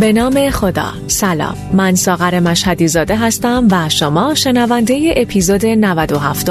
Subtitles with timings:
[0.00, 0.92] به نام خدا.
[1.06, 1.54] سلام.
[1.72, 6.48] من ساغر مشهدی زاده هستم و شما شنونده اپیزود 97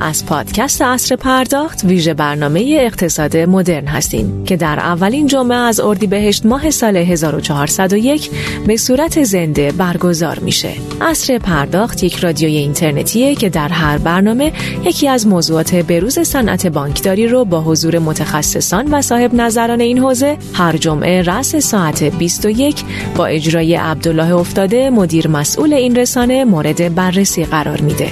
[0.00, 6.46] از پادکست اصر پرداخت ویژه برنامه اقتصاد مدرن هستیم که در اولین جمعه از اردیبهشت
[6.46, 8.30] ماه سال 1401
[8.66, 10.72] به صورت زنده برگزار میشه.
[11.00, 14.52] اصر پرداخت یک رادیوی اینترنتیه که در هر برنامه
[14.84, 20.36] یکی از موضوعات بروز صنعت بانکداری رو با حضور متخصصان و صاحب نظران این حوزه
[20.52, 22.83] هر جمعه رأس ساعت 21
[23.16, 28.08] با اجرای عبدالله افتاده مدیر مسئول این رسانه مورد بررسی قرار میده.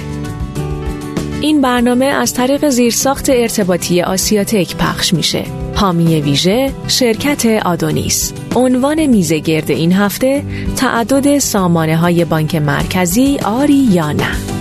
[1.41, 5.43] این برنامه از طریق زیرساخت ارتباطی آسیاتک پخش میشه.
[5.75, 10.43] حامی ویژه شرکت آدونیس عنوان میزه گرد این هفته
[10.75, 14.52] تعدد سامانه های بانک مرکزی آری یا نه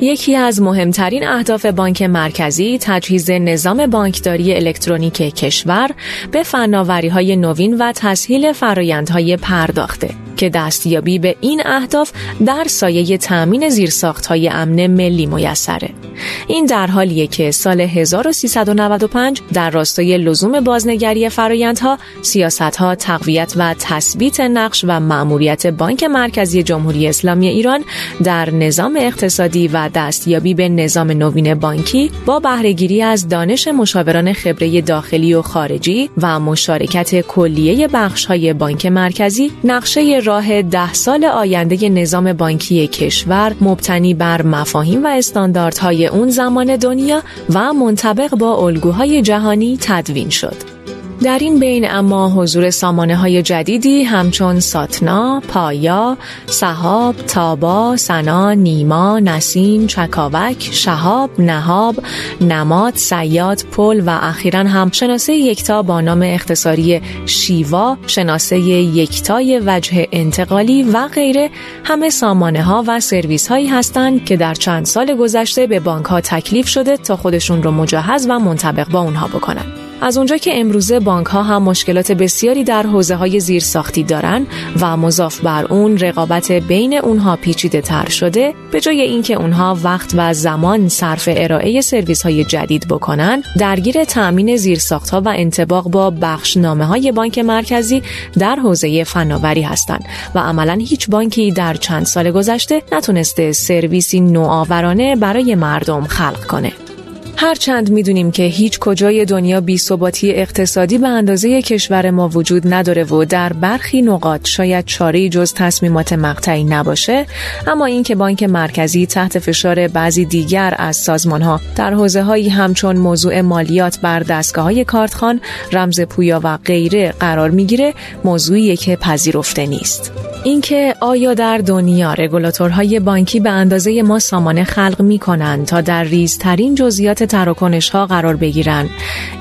[0.00, 5.90] یکی از مهمترین اهداف بانک مرکزی تجهیز نظام بانکداری الکترونیک کشور
[6.32, 12.12] به فناوری های نوین و تسهیل فرایندهای پرداخته که دستیابی به این اهداف
[12.46, 15.99] در سایه تأمین زیرساختهای امن ملی میسره.
[16.48, 24.40] این در حالیه که سال 1395 در راستای لزوم بازنگری فرایندها، سیاستها، تقویت و تثبیت
[24.40, 27.84] نقش و مأموریت بانک مرکزی جمهوری اسلامی ایران
[28.24, 34.80] در نظام اقتصادی و دستیابی به نظام نوین بانکی با بهرهگیری از دانش مشاوران خبره
[34.80, 42.32] داخلی و خارجی و مشارکت کلیه بخش‌های بانک مرکزی نقشه راه ده سال آینده نظام
[42.32, 47.22] بانکی کشور مبتنی بر مفاهیم و استانداردهای اون زمان دنیا
[47.54, 50.79] و منطبق با الگوهای جهانی تدوین شد.
[51.22, 59.18] در این بین اما حضور سامانه های جدیدی همچون ساتنا، پایا، صحاب، تابا، سنا، نیما،
[59.18, 61.96] نسیم، چکاوک، شهاب، نهاب،
[62.40, 70.08] نماد، سیاد، پل و اخیرا هم شناسه یکتا با نام اختصاری شیوا، شناسه یکتای وجه
[70.12, 71.50] انتقالی و غیره
[71.84, 76.20] همه سامانه ها و سرویس هایی هستند که در چند سال گذشته به بانک ها
[76.20, 79.89] تکلیف شده تا خودشون رو مجهز و منطبق با اونها بکنن.
[80.02, 84.46] از اونجا که امروزه بانک ها هم مشکلات بسیاری در حوزه های زیر ساختی دارن
[84.80, 90.12] و مضاف بر اون رقابت بین اونها پیچیده تر شده به جای اینکه اونها وقت
[90.16, 96.10] و زمان صرف ارائه سرویس های جدید بکنن درگیر تأمین زیرساخت ها و انتباق با
[96.10, 98.02] بخشنامه های بانک مرکزی
[98.38, 105.16] در حوزه فناوری هستند و عملا هیچ بانکی در چند سال گذشته نتونسته سرویسی نوآورانه
[105.16, 106.89] برای مردم خلق کنه.
[107.36, 113.04] هرچند می‌دونیم که هیچ کجای دنیا بی ثباتی اقتصادی به اندازه کشور ما وجود نداره
[113.04, 117.26] و در برخی نقاط شاید چاره جز تصمیمات مقطعی نباشه
[117.66, 122.96] اما اینکه بانک مرکزی تحت فشار بعضی دیگر از سازمان ها در حوزه هایی همچون
[122.96, 125.40] موضوع مالیات بر دستگاه های کارتخان
[125.72, 130.12] رمز پویا و غیره قرار می‌گیره موضوعی که پذیرفته نیست.
[130.44, 136.04] اینکه آیا در دنیا رگولاتورهای بانکی به اندازه ما سامانه خلق می کنند تا در
[136.04, 138.90] ریزترین جزئیات تراکنش ها قرار بگیرند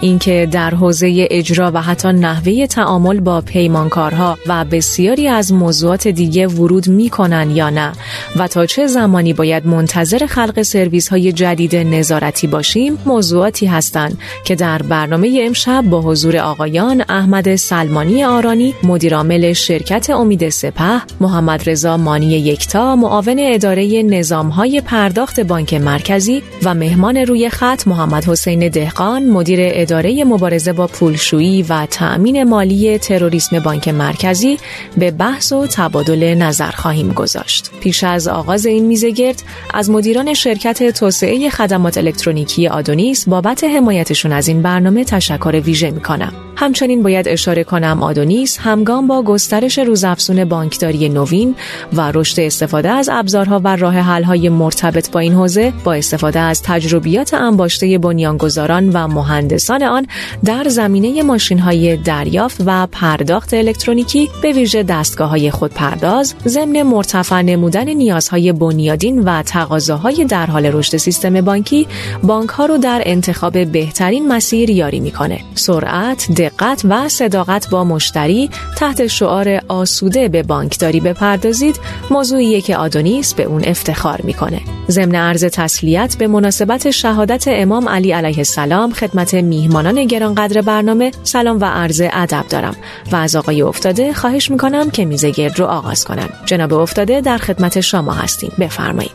[0.01, 6.47] اینکه در حوزه اجرا و حتی نحوه تعامل با پیمانکارها و بسیاری از موضوعات دیگه
[6.47, 7.91] ورود می کنند یا نه
[8.35, 14.55] و تا چه زمانی باید منتظر خلق سرویس های جدید نظارتی باشیم موضوعاتی هستند که
[14.55, 21.97] در برنامه امشب با حضور آقایان احمد سلمانی آرانی مدیرعامل شرکت امید سپه محمد رضا
[21.97, 24.03] مانی یکتا معاون اداره
[24.55, 30.87] های پرداخت بانک مرکزی و مهمان روی خط محمد حسین دهقان مدیر اداره مبارزه با
[30.87, 34.57] پولشویی و تأمین مالی تروریسم بانک مرکزی
[34.97, 37.71] به بحث و تبادل نظر خواهیم گذاشت.
[37.79, 39.43] پیش از آغاز این میزگرد
[39.73, 46.01] از مدیران شرکت توسعه خدمات الکترونیکی آدونیس بابت حمایتشون از این برنامه تشکر ویژه می
[46.01, 46.48] کنم.
[46.59, 51.55] همچنین باید اشاره کنم آدونیس همگام با گسترش روزافزون بانکداری نوین
[51.93, 56.63] و رشد استفاده از ابزارها و راه حل‌های مرتبط با این حوزه با استفاده از
[56.63, 60.07] تجربیات انباشته بنیانگذاران و مهندسان آن
[60.45, 68.51] در زمینه ماشین‌های دریافت و پرداخت الکترونیکی به ویژه دستگاه‌های خودپرداز ضمن مرتفع نمودن نیازهای
[68.51, 71.87] بنیادین و تقاضاهای در حال رشد سیستم بانکی
[72.23, 75.39] بانک‌ها رو در انتخاب بهترین مسیر یاری می‌کنه.
[75.55, 81.79] سرعت دقت و صداقت با مشتری تحت شعار آسوده به بانکداری بپردازید.
[82.11, 84.61] موضوعیه که آدونیس به اون افتخار می‌کنه.
[84.89, 91.61] ضمن عرض تسلیت به مناسبت شهادت امام علی علیه السلام خدمت میهمانان گرانقدر برنامه سلام
[91.61, 92.75] و عرض ادب دارم.
[93.11, 96.29] و از آقای افتاده خواهش می‌کنم که میزه گرد رو آغاز کنن.
[96.45, 98.51] جناب افتاده در خدمت شما هستیم.
[98.59, 99.11] بفرمایید.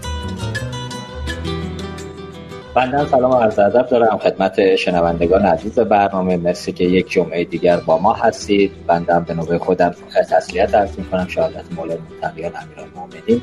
[2.75, 6.37] بندم سلام و عرض ادب دارم خدمت شنوندگان عزیز برنامه.
[6.37, 8.73] مرسی که یک جمعه دیگر با ما هستید.
[8.87, 9.95] بندم به نوبه خودم
[10.31, 11.29] تسلیت عرض می‌کنم.
[11.29, 13.43] شهادت مولا متقیان امیرالمومنین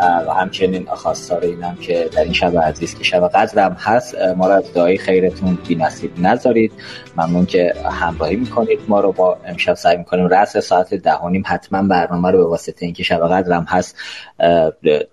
[0.00, 4.54] و همچنین خواستار اینم که در این شب عزیز که شب قدرم هست ما را
[4.54, 6.72] از دعای خیرتون بی نصیب نذارید.
[7.16, 9.12] ممنون که همراهی می‌کنید ما رو.
[9.12, 13.66] با امشب سعی می‌کنیم رأس ساعت دهانیم حتما برنامه رو به واسطه اینکه شب قدرم
[13.68, 13.96] هست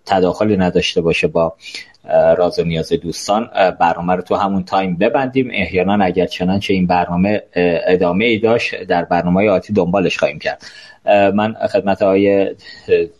[0.06, 1.56] تداخلی نداشته باشه با
[2.38, 5.50] راز و نیاز دوستان برنامه رو تو همون تایم ببندیم.
[5.54, 7.44] احیانا اگر چنانچه این برنامه
[7.88, 10.64] ادامه ای داشت در برنامه آتی دنبالش خواهیم کرد.
[11.34, 12.56] من خدمت آقای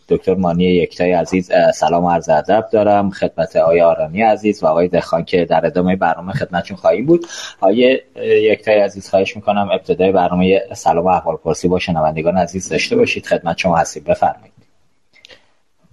[0.08, 3.10] دکتر مانی یکتای عزیز سلام و عرض ادب دارم.
[3.10, 7.26] خدمت آقای آرانی عزیز و آقای دخان که در ادامه برنامه خدمتشون خواهیم بود.
[7.60, 12.96] آقای یکتای عزیز خواهش می‌کنم ابتدای برنامه سلام و احوال پرسی با شنوندگان عزیز داشته
[12.96, 13.26] باشید.
[13.26, 14.53] خدمت شما هستید بفرمایید.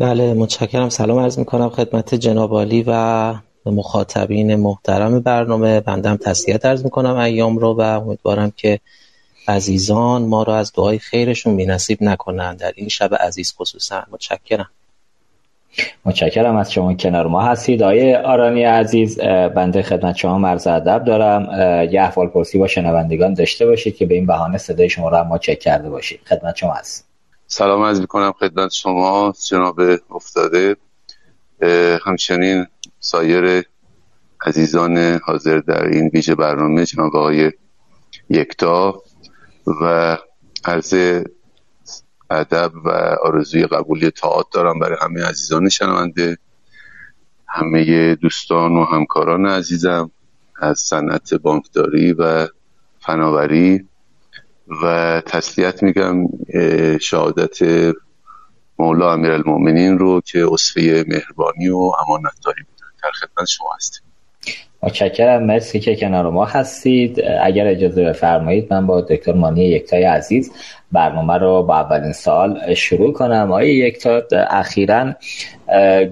[0.01, 0.89] بله متشکرم.
[0.89, 3.33] سلام عرض می‌کنم خدمت جناب عالی و
[3.65, 5.79] مخاطبین محترم برنامه.
[5.79, 8.79] بندم تسلیت عرض می‌کنم ایام رو و امیدوارم که
[9.47, 14.03] عزیزان ما رو از دعای خیرشون بینصیب نکنن در این شب عزیز خصوصا.
[14.11, 14.69] متشکرم.
[16.05, 17.83] متشکرم از شما کنار ما هستید.
[17.83, 19.19] آیه آرانی عزیز
[19.55, 21.43] بنده خدمت شما مرز ادب دارم.
[21.91, 25.37] یه احوال پرسی با شنوندگان داشته باشید که به این بهانه صدای شما رو ما
[25.37, 26.19] چک کرده باشید.
[26.25, 27.10] خدمت شما هست
[27.53, 30.75] سلام از می‌کنم خدمت شما جناب افتاده.
[32.05, 32.65] همچنین
[32.99, 33.63] سایر
[34.45, 37.51] عزیزان حاضر در این ویژه برنامه جناب آقای
[38.29, 39.03] یکتا
[39.81, 40.17] و
[40.65, 41.23] عرض
[42.29, 42.89] ادب و
[43.23, 46.37] آرزوی قبولی تاعت دارم برای همه عزیزان شنونده
[47.47, 50.11] همه دوستان و همکاران عزیزم
[50.61, 52.47] از صنعت بانکداری و
[52.99, 53.90] فناوری.
[54.83, 56.27] و تسلیت میگم
[57.01, 57.57] شهادت
[58.79, 62.87] مولا امیرالمومنین رو که اصفه مهربانی و امانتداری بودن.
[63.03, 64.03] در خدمت شما هستیم.
[64.83, 65.43] متشکرم.
[65.43, 67.21] مرسی که کنار ما هستید.
[67.41, 70.51] اگر اجازه بفرمایید من با دکتر مانی یکتای عزیز
[70.91, 73.51] برنامه رو با اولین سال شروع کنم.
[73.51, 75.13] آیا یکتا اخیرا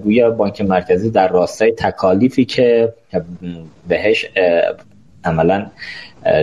[0.02, 2.94] گویا بانک مرکزی در راستای تکالیفی که
[3.88, 4.26] بهش
[5.24, 5.66] عملا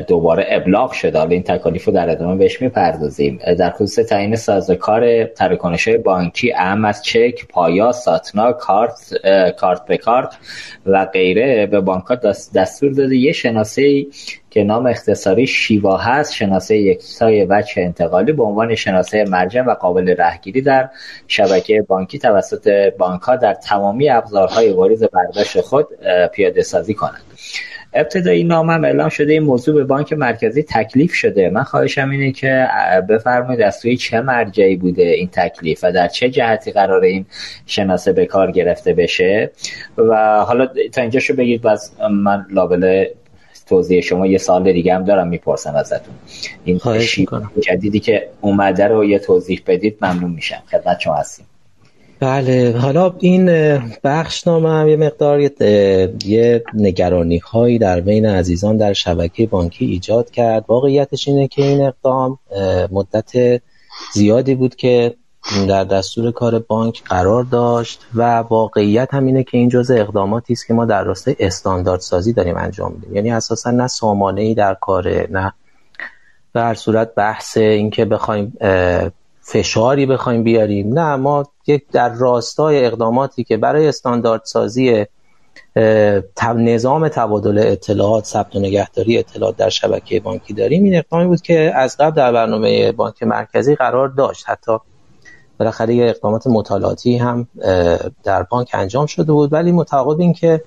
[0.07, 3.39] دوباره ابلاغ شده حالا این تکالیف رو در ادامه بهش می‌پردازیم.
[3.59, 9.13] در خصوص تعیین سازوکار تراکنش های بانکی اهم از چک پایا ساتنا کارت
[9.57, 10.37] کارت به کارت
[10.85, 12.03] و غیره به بانک
[12.55, 13.15] دستور داده.
[13.15, 14.05] یه شناسه
[14.49, 20.15] که نام اختصاری شیوا هست شناسه یکتای وجه انتقالی به عنوان شناسه مرجع و قابل
[20.17, 20.89] رهگیری در
[21.27, 25.87] شبکه بانکی توسط بانک ها در تمامی ابزارهای واریز برداشت خود
[26.33, 27.23] پیاده سازی کنند
[27.97, 31.49] ابتدایی نامم اعلام شده این موضوع به بانک مرکزی تکلیف شده.
[31.49, 32.67] من خواهشم اینه که
[33.09, 37.25] بفرمایید از توی چه مرجعی بوده این تکلیف و در چه جهتی قرار این
[37.65, 39.51] شناسه به کار گرفته بشه.
[39.97, 43.13] و حالا تا اینجا شو بگید باز من لابله
[43.67, 46.15] توضیح شما یه سال دیگه هم دارم می‌پرسم ازتون.
[46.65, 46.79] این
[47.59, 50.63] جدیدی که اومده رو یه توضیح بدید ممنون میشم.
[50.71, 51.45] خدمت شما هستیم.
[52.19, 53.45] بله حالا این
[54.03, 55.39] بخش نامه هم یه مقدار
[56.25, 60.65] یه نگرانی هایی در بین عزیزان در شبکه بانکی ایجاد کرد.
[60.67, 62.39] واقعیتش اینه که این اقدام
[62.91, 63.61] مدت
[64.13, 65.15] زیادی بود که
[65.67, 70.67] در دستور کار بانک قرار داشت و واقعیت هم اینه که این جزء اقداماتی است
[70.67, 73.15] که ما در راستای استاندارد سازی داریم انجام میدیم.
[73.15, 75.53] یعنی اساسا نه سامانه ای در کاره نه
[76.55, 78.53] هر صورت بحث اینکه بخوایم
[79.49, 80.99] فشاری بخوایم بیاریم.
[80.99, 85.05] نه ما یک در راستای اقداماتی که برای استانداردسازی
[86.55, 91.71] نظام تبادل اطلاعات ثبت و نگهداری اطلاعات در شبکه بانکی داریم این اقدامی بود که
[91.75, 94.49] از قبل در برنامه بانک مرکزی قرار داشت.
[94.49, 94.77] حتی
[95.59, 97.47] بالاخره یه اقدامات مطالعاتی هم
[98.23, 99.53] در بانک انجام شده بود.
[99.53, 100.63] ولی متعاقب این که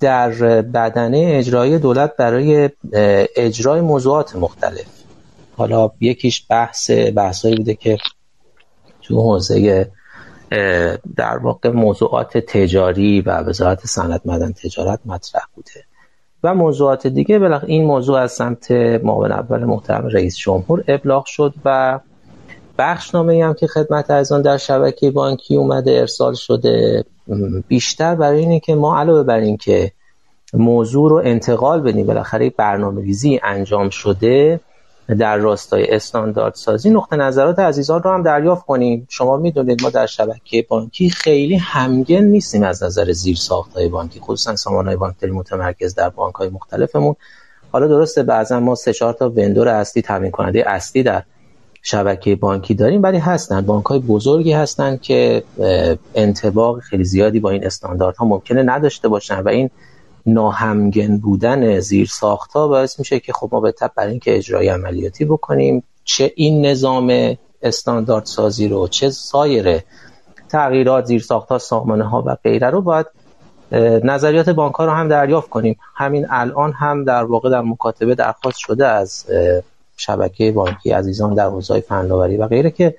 [0.00, 0.30] در
[0.62, 2.70] بدنه اجرایی دولت برای
[3.36, 4.93] اجرای موضوعات مختلف
[5.56, 7.98] حالا یکیش بحث بحثایی بوده که
[9.02, 9.90] تو حوزه
[11.16, 15.84] در واقع موضوعات تجاری و وزارت صنعت مدن تجارت مطرح بوده.
[16.42, 21.54] و موضوعات دیگه بلخ این موضوع از سمت معاون اول محترم رئیس جمهور ابلاغ شد
[21.64, 22.00] و
[22.78, 27.04] بخشنامه هم که خدمت ارزان در شبکه بانکی اومده ارسال شده.
[27.68, 29.92] بیشتر برای اینه که ما علاوه بر این که
[30.54, 34.60] موضوع رو انتقال بدیم بالاخره برنامه ریزی انجام شده
[35.08, 39.06] در راستای استاندارد سازی نقطه نظرات عزیزان رو هم دریافت کنیم.
[39.10, 43.38] شما می‌دونید ما در شبکه بانکی خیلی همگن نیستیم از نظر زیر
[43.74, 47.16] های بانکی خصوصا سامان های بانکداری متمرکز در بانک های مختلفمون.
[47.72, 51.22] حالا درسته بعضا ما سه چهار تا وندور اصلی تامین کننده اصلی در
[51.82, 53.60] شبکه بانکی داریم ولی هستن.
[53.60, 55.42] بانک های بزرگی هستن که
[56.14, 59.70] انتباق خیلی زیادی با این استانداردها ممکنه نداشته باشن و این
[60.26, 65.24] ناهمگن بودن زیر ساخت باعث میشه که خب ما به تب برای اینکه اجرای عملیاتی
[65.24, 69.80] بکنیم چه این نظام استاندارد سازی رو چه سایر
[70.48, 73.06] تغییرات زیر ساخت ها سامانه ها و غیره رو باید
[74.04, 75.76] نظریات بانک ها رو هم دریافت کنیم.
[75.94, 79.24] همین الان هم در واقع در مکاتبه درخواست شده از
[79.96, 82.94] شبکه بانکی عزیزان در حوزه فناوری و غیره که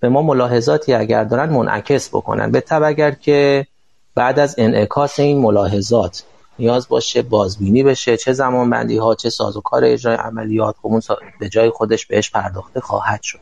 [0.00, 2.50] به ما ملاحظاتی اگر دارن منعکس بکنن.
[2.50, 3.66] به تب اگر که
[4.14, 6.22] بعد از انعکاس این ملاحظات
[6.58, 11.00] نیاز باشه بازبینی بشه چه زمان بندی ها چه سازوکار اجرای عملیات خب
[11.40, 13.38] به جای خودش بهش پرداخته خواهد شد.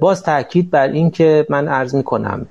[0.00, 2.46] باز تاکید بر این که من عرض می کنم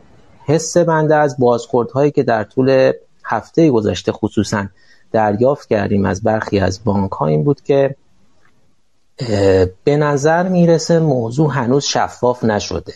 [0.46, 2.92] حس بنده از بازخوردهایی که در طول
[3.26, 4.66] هفته گذشته خصوصا
[5.12, 7.96] دریافت کردیم از برخی از بانک ها این بود که
[9.84, 12.94] به نظر می‌رسه موضوع هنوز شفاف نشده.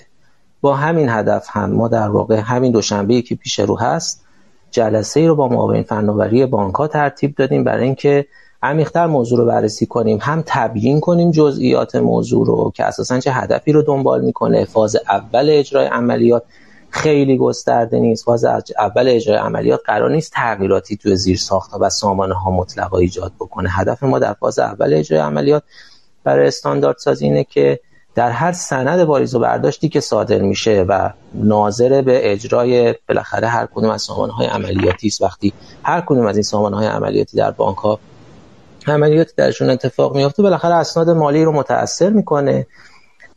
[0.62, 4.26] با همین هدف هم ما در واقع همین دوشنبه که پیش رو هست
[4.72, 8.26] جلسه ای رو با معاون فناوری بانک ها ترتیب دادیم برای اینکه
[8.64, 13.72] عمیق‌تر موضوع رو بررسی کنیم هم تبیین کنیم جزئیات موضوع رو که اساسا چه هدفی
[13.72, 14.66] رو دنبال می‌کنه.
[14.66, 16.44] فاز اول اجرای عملیات
[16.90, 18.26] خیلی گسترده نیست.
[18.26, 18.46] فاز
[18.80, 23.70] اول اجرای عملیات قرار نیست تغییراتی توی زیر ساخت و سامانه ها مطلقا ایجاد بکنه.
[23.72, 25.64] هدف ما در فاز اول اجرای عملیات
[26.24, 27.80] برای استاندارد سازی اینه که
[28.16, 33.66] در هر سند واریز و برداشتی که صادر میشه و ناظر به اجرای بالاخره هر
[33.66, 35.22] کدوم از های عملیاتی است.
[35.22, 38.00] وقتی هر کدوم از این های عملیاتی در بانک ها
[38.88, 42.68] عملیاتی درشون اتفاق میفته بالاخره اسناد مالی رو متاثر می‌کنه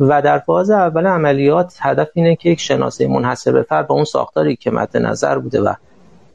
[0.00, 4.04] و در فاز اول عملیات هدف اینه که یک شناسه منحصر به فرد با اون
[4.04, 5.74] ساختاری که مد نظر بوده و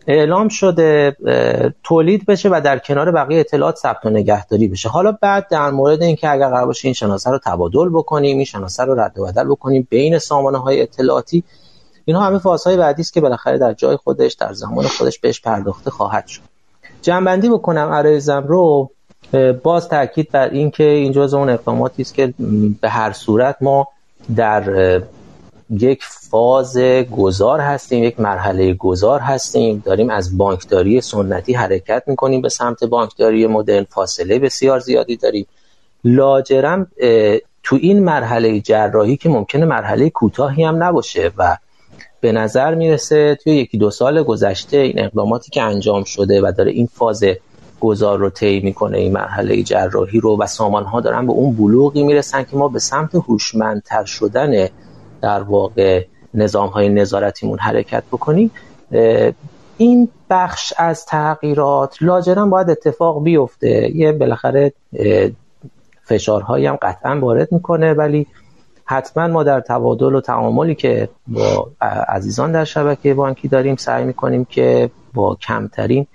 [0.07, 1.15] اعلام شده
[1.83, 4.89] تولید بشه و در کنار بقیه اطلاعات ثبت و نگهداری بشه.
[4.89, 8.83] حالا بعد در مورد اینکه اگر قرار باشه این شناسه رو تبادل بکنیم این شناسه
[8.83, 11.43] رو رد و بدل بکنیم بین سامانه های اطلاعاتی
[12.05, 15.91] اینها همه فازهای بعدی است که بالاخره در جای خودش در زمان خودش بهش پرداخته
[15.91, 16.41] خواهد شد.
[17.01, 18.89] جنبندی بکنم عرایزم رو.
[19.63, 22.33] باز تاکید بر اینکه این جزء اون اقداماتی است که
[22.81, 23.87] به هر صورت ما
[24.35, 25.01] در
[25.69, 26.77] یک فاز
[27.17, 29.83] گذار هستیم یک مرحله گذار هستیم.
[29.86, 33.83] داریم از بانکداری سنتی حرکت می‌کنیم به سمت بانکداری مدرن.
[33.83, 35.47] فاصله بسیار زیادی داریم.
[36.03, 36.88] لاجرم
[37.63, 41.57] تو این مرحله جراحی که ممکنه مرحله کوتاهی هم نباشه و
[42.21, 46.71] به نظر می‌رسه توی یکی دو سال گذشته این اقداماتی که انجام شده و داره
[46.71, 47.24] این فاز
[47.81, 52.03] گذار رو طی می‌کنه این مرحله جراحی رو و سامان ها دارن به اون بلوغی
[52.03, 54.67] می‌رسن که ما به سمت هوشمندتر شدن
[55.21, 58.51] در واقع نظام های نظارتیمون حرکت بکنیم
[59.77, 63.95] این بخش از تغییرات لاجرم باید اتفاق بیفته.
[63.95, 64.74] یه بالاخره
[66.03, 68.27] فشارهایی هم قطعا وارد می‌کنه ولی
[68.86, 71.69] حتما ما در تبادل و تعاملی که با
[72.09, 76.07] عزیزان در شبکه بانکی داریم سعی می‌کنیم که با کمترین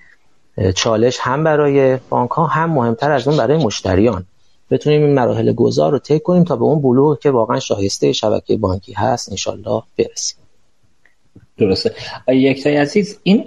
[0.75, 4.25] چالش هم برای بانک ها هم مهمتر از اون برای مشتریان.
[4.73, 8.57] بتونیم این مراحل گذار رو طی کنیم تا به اون بلوغ که واقعا شایسته شبکه
[8.57, 10.39] بانکی هست انشالله برسیم.
[11.59, 11.93] درسته.
[12.29, 13.45] یکتای عزیز این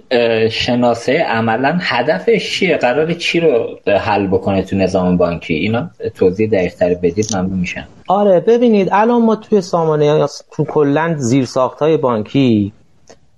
[0.49, 6.93] شناسه عملا هدفش چیه؟ قرار چی رو حل بکنه تو نظام بانکی؟ اینا توضیح دقیقتر
[6.93, 11.47] بدید ممنون میشن آره ببینید الان ما توی سامانه تو کلا زیر
[11.79, 12.73] های بانکی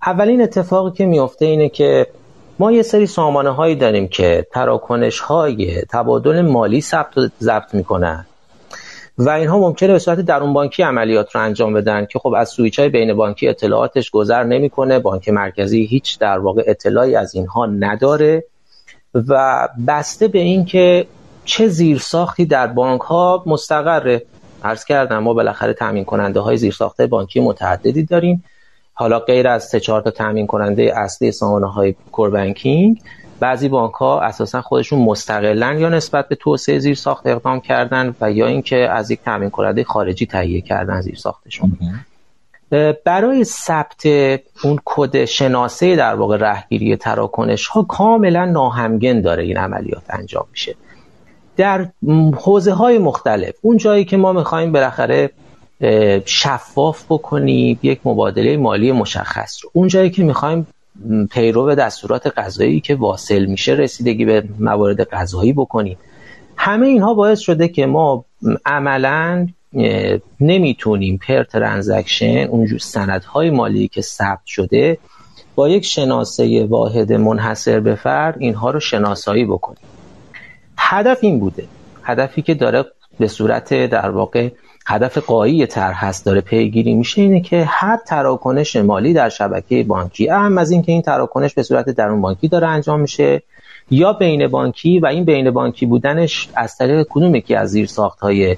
[0.06, 2.08] اولین اتفاقی که میفته اینه که
[2.60, 8.26] ما یه سری سامانه هایی داریم که تراکنش های تبادل مالی ثبت و ضبط می‌کنن.
[9.18, 12.80] و اینها ممکنه به صورت درون بانکی عملیات رو انجام بدن که خب از سویچ
[12.80, 18.44] های بین بانکی اطلاعاتش گذر نمی‌کنه بانک مرکزی هیچ در واقع اطلاعی از اینها نداره
[19.14, 21.08] و بسته به اینکه
[21.46, 24.22] چه زیرساختی در بانک ها مستقره.
[24.64, 28.44] عرض کردم ما بالاخره تامین کننده های زیرساخته بانکی متعددی داریم.
[29.00, 33.02] حالا غیر از سه چهار تا تامین کننده اصلی سامانه های کور بانکینگ
[33.40, 38.32] بعضی بانک ها اساسا خودشون مستقلن یا نسبت به توسعه زیر ساخت اقدام کردن و
[38.32, 41.78] یا اینکه از یک تامین کننده خارجی تهیه کردن زیر ساختشون
[43.06, 44.06] برای ثبت
[44.64, 50.76] اون کد شناسه در واقع رهگیری تراکنش ها کاملا ناهمگن داره این عملیات انجام میشه.
[51.58, 51.90] در
[52.38, 55.32] حوزه های مختلف اون جایی که ما می‌خوایم بالاخره
[56.26, 59.70] شفاف بکنیم یک مبادله مالی مشخص رو.
[59.74, 60.68] اون جایی که می‌خوایم
[61.32, 65.98] پیرو دستورات غذایی که واصل میشه رسیدگی به موارد غذایی بکنیم.
[66.58, 68.26] همه اینها باعث شده که ما
[68.66, 69.48] عملا
[70.40, 74.98] نمی‌تونیم پر ترانزکشن اون سندهای مالی که ثبت شده
[75.56, 79.88] با یک شناسه واحد منحصر به فرد اینها رو شناسایی بکنیم.
[80.78, 81.64] هدف این بوده.
[82.04, 82.86] هدفی که داره
[83.20, 84.50] به صورت در واقع
[84.90, 90.30] هدف قایی طرح هست داره پیگیری میشه اینه که هر تراکنش مالی در شبکه بانکی
[90.30, 93.42] اهم از اینکه این تراکنش به صورت درون بانکی داره انجام میشه
[93.92, 97.90] یا بین بانکی و این بین بانکی بودنش از طریق کدوم یکی از زیر
[98.22, 98.58] های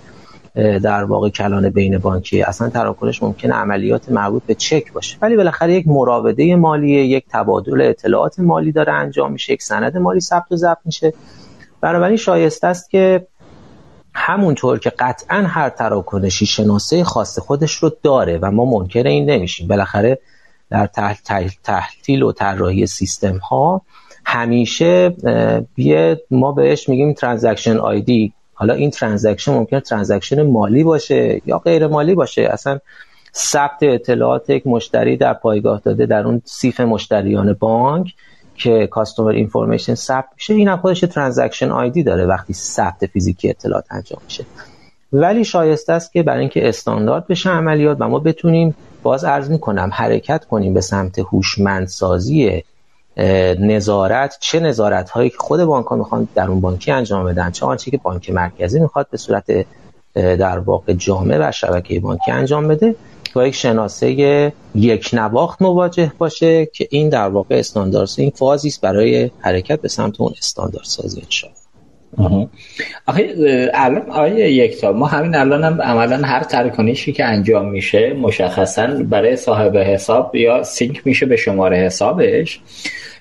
[0.56, 5.74] در واقع کلان بین بانکی؟ اصلا تراکنش ممکنه عملیات مربوط به چک باشه ولی بالاخره
[5.74, 10.56] یک مراوده مالی یک تبادل اطلاعات مالی داره انجام میشه یک سند مالی ثبت و
[10.56, 11.14] ضبط میشه.
[11.82, 13.28] بنابراین شایسته است که
[14.22, 19.68] همونطور که قطعا هر تراکنشی شناسه خاص خودش رو داره و ما منکر این نمیشیم.
[19.68, 20.20] بالاخره
[20.70, 20.88] در
[21.64, 23.82] تحلیل و طراحی سیستم ها
[24.26, 25.10] همیشه
[25.76, 31.88] بیه ما بهش میگیم transaction ID حالا این transaction ممکنه transaction مالی باشه یا غیر
[31.88, 32.42] مالی باشه.
[32.42, 32.80] اصلا
[33.36, 38.14] ثبت اطلاعات یک مشتری در پایگاه داده در اون CIF مشتریان بانک
[38.60, 43.86] که customer information ثبت میشه این هم خودش transaction ID داره وقتی ثبت فیزیکی اطلاعات
[43.92, 44.46] انجام میشه.
[45.14, 49.90] ولی شایسته است که برای اینکه استاندارد بشه عملیات و ما بتونیم باز عرض می‌کنم
[49.94, 52.64] حرکت کنیم به سمت هوشمندسازی
[53.60, 57.66] نظارت چه نظارت هایی که خود بانک ها می‌خوان در اون بانکی انجام بدن چه
[57.66, 59.66] آنچه که بانک مرکزی می‌خواد به صورت
[60.14, 62.96] در واقع جامع و شبکه بانکی انجام بده.
[63.34, 68.82] با یک شناسه یک نواخت مواجه باشه که این در واقع استاندارد این فازی است
[68.82, 71.50] برای حرکت به سمت اون استاندارد سازی انشاء
[73.08, 73.36] آخه
[73.74, 78.88] الان آیه یک تا ما همین الان هم عملا هر ترکنشی که انجام میشه مشخصا
[78.88, 82.60] برای صاحب حساب یا سینک میشه به شماره حسابش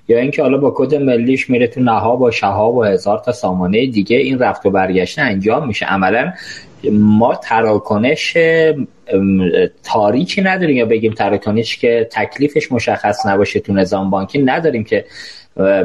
[0.09, 3.87] یا اینکه حالا با کد ملیش میره تو نهاب و شهاب و هزار تا سامانه
[3.87, 5.87] دیگه این رفت و برگشت انجام میشه.
[5.87, 6.33] عملا
[6.93, 8.37] ما تراکنش
[9.83, 15.05] تاریکی نداریم یا بگیم تراکنش که تکلیفش مشخص نباشه تو نظام بانکی نداریم که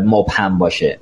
[0.06, 1.00] مبهم باشه.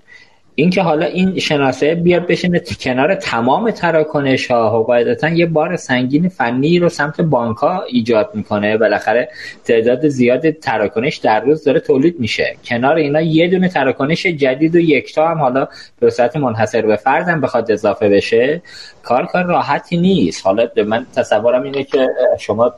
[0.61, 4.79] اینکه حالا این شناسه بیاد بشینه کنار تمام تراکنش ها.
[4.79, 8.77] و قاعدتا یه بار سنگین فنی رو سمت بانک ها ایجاد می‌کنه.
[8.77, 9.29] بالاخره
[9.65, 12.55] تعداد زیاد تراکنش در روز داره تولید میشه.
[12.65, 15.67] کنار اینا یه دونه تراکنش جدید و یکتا هم حالا
[15.99, 18.61] به صورت منحصر به فردم بخواد اضافه بشه
[19.03, 20.45] کار کار راحتی نیست.
[20.45, 22.07] حالا من تصورم اینه که
[22.39, 22.73] شما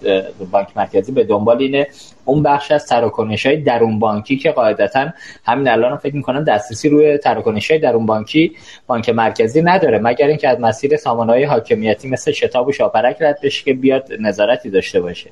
[0.51, 1.87] بانک مرکزی به دنبال اینه
[2.25, 5.09] اون بخش از تراکنش های درون بانکی که قاعدتا
[5.45, 8.55] همین الان فکر می‌کنم دسترسی روی تراکنش های درون بانکی
[8.87, 13.63] بانک مرکزی نداره مگر اینکه از مسیر سامانه حاکمیتی مثل شتاب و شاپرک رد بشه
[13.63, 15.29] که بیاد نظارتی داشته باشه.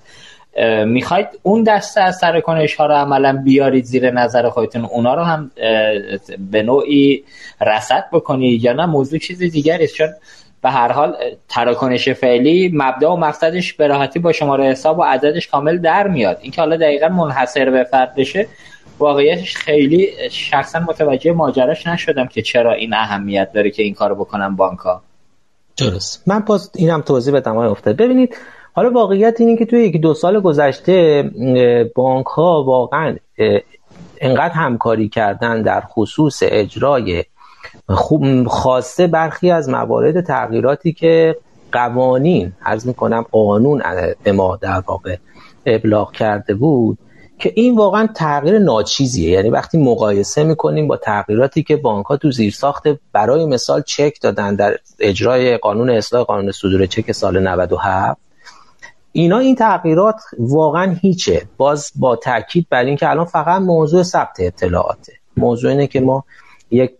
[0.85, 5.51] می‌خواید اون دسته از تراکنش ها رو عملا بیارید زیر نظر خودتون اونا رو هم
[6.51, 7.23] به نوعی
[7.61, 10.09] رسد بکنید یا نه؟ موضوع چیز دیگری چون
[10.61, 11.15] به هر حال
[11.49, 16.37] تراکنش فعلی مبدا و مقصدش به راحتی با شماره حساب و عددش کامل در میاد.
[16.41, 18.47] اینکه حالا دقیقا منحصر به فرد بشه
[18.99, 24.55] واقعیتش خیلی شخصا متوجه ماجراش نشدم که چرا این اهمیت داره که این کارو بکنن
[24.55, 25.01] بانک ها
[25.77, 26.23] درست.
[26.27, 27.95] من پس اینم توضیح بدم های افتاد.
[27.95, 28.35] ببینید
[28.73, 31.23] حالا واقعیت اینه که توی یکی دو سال گذشته
[31.95, 33.15] بانک ها واقعا
[34.21, 37.23] انقدر همکاری کردن در خصوص اجرای
[37.89, 41.35] خوب خواسته برخی از موارد تغییراتی که
[41.71, 43.81] قوانین عرض می‌کنم قانون
[44.33, 45.15] ما در واقع
[45.65, 46.97] ابلاغ کرده بود
[47.39, 49.31] که این واقعا تغییر ناچیزیه.
[49.31, 54.55] یعنی وقتی مقایسه می‌کنیم با تغییراتی که بانک ها تو زیرساخت برای مثال چک دادن
[54.55, 58.21] در اجرای قانون اصلاح قانون صدور چک سال 97
[59.11, 61.41] اینا این تغییرات واقعا هیچه.
[61.57, 65.13] باز با تاکید بر اینکه الان فقط موضوع ثبت اطلاعاته.
[65.37, 66.23] موضوع اینه که ما
[66.71, 66.91] یک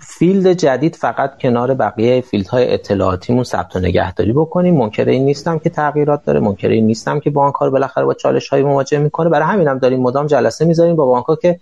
[0.00, 4.76] field جدید فقط کنار بقیه field های اطلاعاتیمون ثبت و نگهداری بکنیم.
[4.76, 6.40] منکر این نیستم که تغییرات داره.
[6.40, 9.30] منکر این نیستم که بانک ها بالاخره با چالش های مواجه می‌کنه.
[9.30, 11.60] برای همین هم داریم مدام جلسه می‌ذاریم با بانک ها که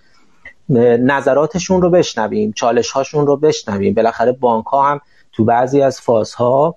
[0.98, 3.94] نظراتشون رو بشنویم چالش هاشون رو بشنویم.
[3.94, 5.00] بالاخره بانک ها هم
[5.32, 6.76] تو بعضی از فازها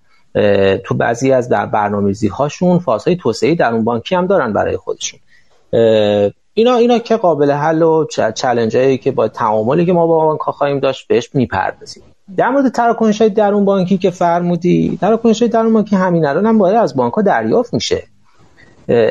[0.84, 5.20] تو بعضی از در برنامه‌ریزی هاشون فازهای توسعه در اون بانکی هم دارن برای خودشون.
[6.60, 10.42] اینا اینا که قابل حل و چالش هایی که با تعاملی که ما با بانک
[10.42, 12.04] خواهیم داشت بهش می‌پردازیم.
[12.38, 16.58] در مورد تراکنش های درون بانکی که فرمودی تراکنش های درون بانکی همین الان هم
[16.58, 18.04] باید از بانک ها دریافت میشه.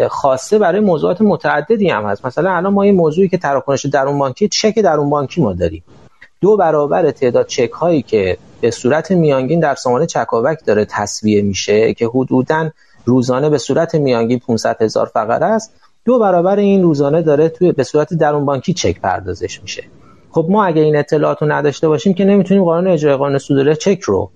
[0.09, 2.27] خاصه برای موضوعات متعددی هم هست.
[2.27, 5.85] مثلا الان ما این موضوعی که تراکنش درون بانکی چک درون بانکی ما داریم.
[6.41, 11.95] دو برابر تعداد چک هایی که به صورت میانگین در سامانه چکاوک داره تصویه میشه
[11.95, 12.71] که حدودا
[13.05, 15.75] روزانه به صورت میانگین 500 هزار فقره است.
[16.09, 19.85] دو برابر این روزانه داره توی به صورت درون بانکی چک پردازش میشه.
[20.31, 24.01] خب ما اگه این اطلاعات رو نداشته باشیم که نمی‌تونیم قانون اجرای قانون صدور چک
[24.01, 24.31] رو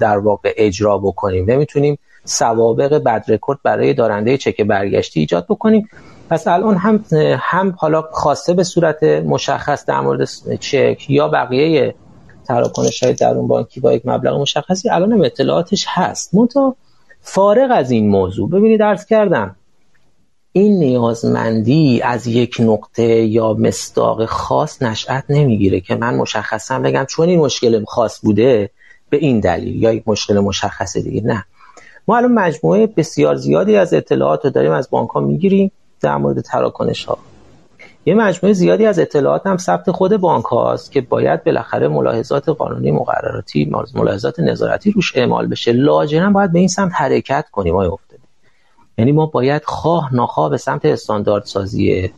[0.00, 1.50] در واقع اجرا بکنیم.
[1.50, 5.88] نمی‌تونیم سوابق بد رکورد برای دارنده چک برگشتی ایجاد بکنیم.
[6.30, 7.04] پس الان هم
[7.38, 10.28] هم حالا خواسته به صورت مشخص در مورد
[10.60, 11.94] چک یا بقیه
[12.48, 16.34] تراکنش های درون بانکی با یک مبلغ مشخصی الان هم اطلاعاتش هست.
[16.34, 16.76] منتها
[17.20, 19.56] فارغ از این موضوع ببینید درس کردم
[20.56, 27.28] این نیازمندی از یک نقطه یا مصداق خاص نشأت نمی‌گیره که من مشخصا بگم چون
[27.28, 28.70] این مشکل خاص بوده
[29.10, 31.44] به این دلیل یا یک مشکل مشخص دیگه نه.
[32.08, 36.40] ما الان مجموعه بسیار زیادی از اطلاعات رو داریم از بانک ها می‌گیریم در مورد
[36.40, 37.18] تراکنش ها
[38.06, 42.90] یه مجموعه زیادی از اطلاعات هم ثبت خود بانک هاست که باید بالاخره ملاحظات قانونی
[42.90, 45.72] مقرراتی ملاحظات نظارتی روش اعمال بشه.
[45.72, 47.98] لاجرم باید به این سمت حرکت کنیم آیا
[48.98, 52.12] یعنی ما باید خواه ناخواه به سمت استانداردسازی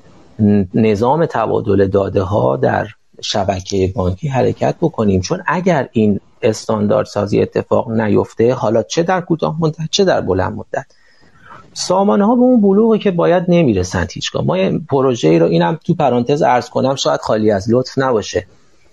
[0.75, 2.87] نظام تبادل داده ها در
[3.21, 5.21] شبکه بانکی حرکت بکنیم.
[5.21, 10.87] چون اگر این استانداردسازی اتفاق نیفته حالا چه در کوتاه مدت چه در بلند مدت؟
[11.73, 14.45] سامانه ها به اون بلوغی که باید نمی‌رسند هیچگاه.
[14.45, 14.57] ما
[14.91, 18.47] پروژه ای رو اینم تو پرانتز ارز کنم شاید خالی از لطف نباشه.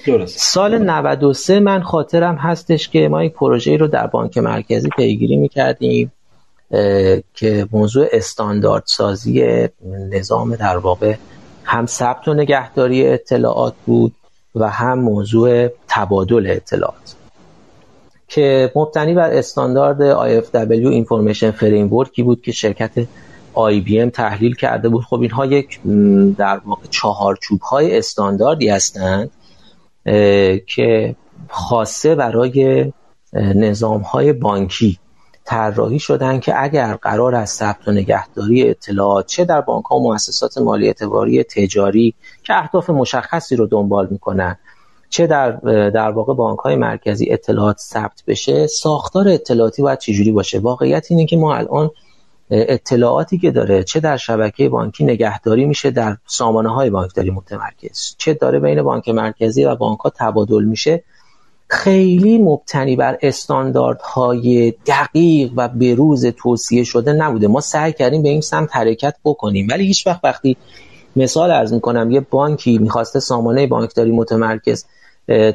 [0.06, 0.39] درست.
[0.39, 5.36] سال 93 من خاطرم هستش که ما یک پروژه ای رو در بانک مرکزی پیگیری
[5.36, 6.12] می‌کردیم.
[7.33, 9.67] که موضوع استاندارد سازی
[10.12, 11.15] نظام در واقع
[11.63, 14.15] هم ثبت و نگهداری اطلاعات بود
[14.55, 17.15] و هم موضوع تبادل اطلاعات.
[18.27, 22.91] که مبتنی بر استاندارد IFW Information Framework بود که شرکت
[23.55, 25.03] IBM تحلیل کرده بود.
[25.03, 25.79] خب اینها یک
[26.38, 29.31] در واقع چهارچوب های استانداردی هستند
[30.67, 31.15] که
[31.49, 32.91] خاصه برای
[33.55, 34.99] نظام های بانکی
[35.45, 40.03] طراحی شدن که اگر قرار است ثبت و نگهداری اطلاعات چه در بانک ها و
[40.03, 44.58] مؤسسات مالی اعتباری تجاری که اهداف مشخصی رو دنبال می‌کنن
[45.10, 45.51] چه در
[45.89, 51.25] در واقع بانک های مرکزی اطلاعات ثبت بشه ساختار اطلاعاتی باید چجوری باشه؟ واقعیت اینه
[51.25, 51.91] که ما الان
[52.49, 58.15] اطلاعاتی که داره چه در شبکه بانکی نگهداری میشه در سامانه های بانکداری متمرکز.
[58.17, 61.03] چه داره بین بانک مرکزی و بانک ها تبادل میشه؟
[61.67, 67.47] خیلی مبتنی بر استانداردهای دقیق و بروز توصیه شده نبوده.
[67.47, 69.67] ما سعی کردیم به این سمت حرکت بکنیم.
[69.71, 70.58] ولی هیچ وقت وقتی
[71.15, 74.86] مثال ارز می‌کنم یه بانکی می‌خواسته سامانه بانکداری متمرکز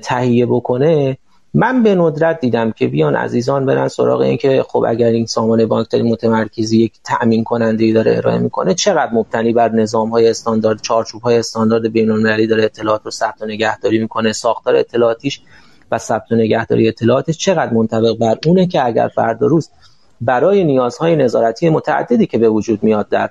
[0.02, 1.18] تهیه بکنه
[1.54, 5.66] من به ندرت دیدم که بیان عزیزان برن سراغ این که خب اگر این سامانه
[5.66, 10.82] بانکداری متمرکزی یک تأمین کننده ای داره ارائه می‌کنه چقدر مبتنی بر نظام های استاندارد
[10.82, 15.40] چارچوب های استاندارد بین المللی داره اطلاعات رو ثبت و نگهداری می‌کنه ساختار اطلاعاتیش
[15.92, 19.70] و ثبت و نگهداری اطلاعاتش چقدر منطبق بر اونه که اگر فردا روز
[20.20, 23.30] برای نیازهای نظارتی متعددی که به وجود میاد در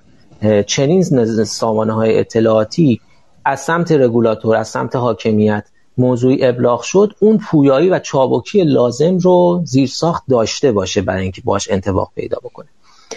[0.67, 1.04] چنین
[1.43, 3.02] سامانه های اطلاعاتی
[3.46, 5.63] از سمت رگولاتور از سمت حاکمیت
[5.98, 11.41] موضوعی ابلاغ شد اون پویایی و چابکی لازم رو زیر ساخت داشته باشه برای اینکه
[11.46, 12.67] باش انتباه پیدا بکنه.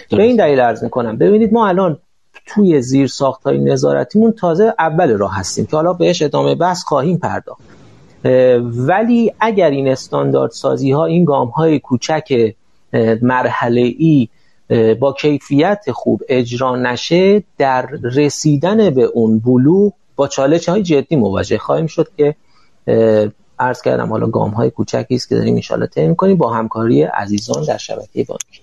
[0.09, 1.97] به این دلیل عرض می‌کنم ببینید ما الان
[2.45, 7.17] توی زیر ساخت های نظارتیمون تازه اول راه هستیم که حالا بهش ادامه بحث خواهیم
[7.17, 7.61] پرداخت.
[8.63, 12.55] ولی اگر این استاندارد سازی ها این گام های کوچک
[13.21, 14.29] مرحله ای
[14.99, 21.57] با کیفیت خوب اجرا نشه در رسیدن به اون بلوغ با چالش های جدی مواجه
[21.57, 22.35] خواهیم شد که
[23.59, 27.65] عرض کردم حالا گام های کوچکی است که داریم ان طی کنیم با همکاری عزیزان
[27.65, 28.61] در شبکه بانکی.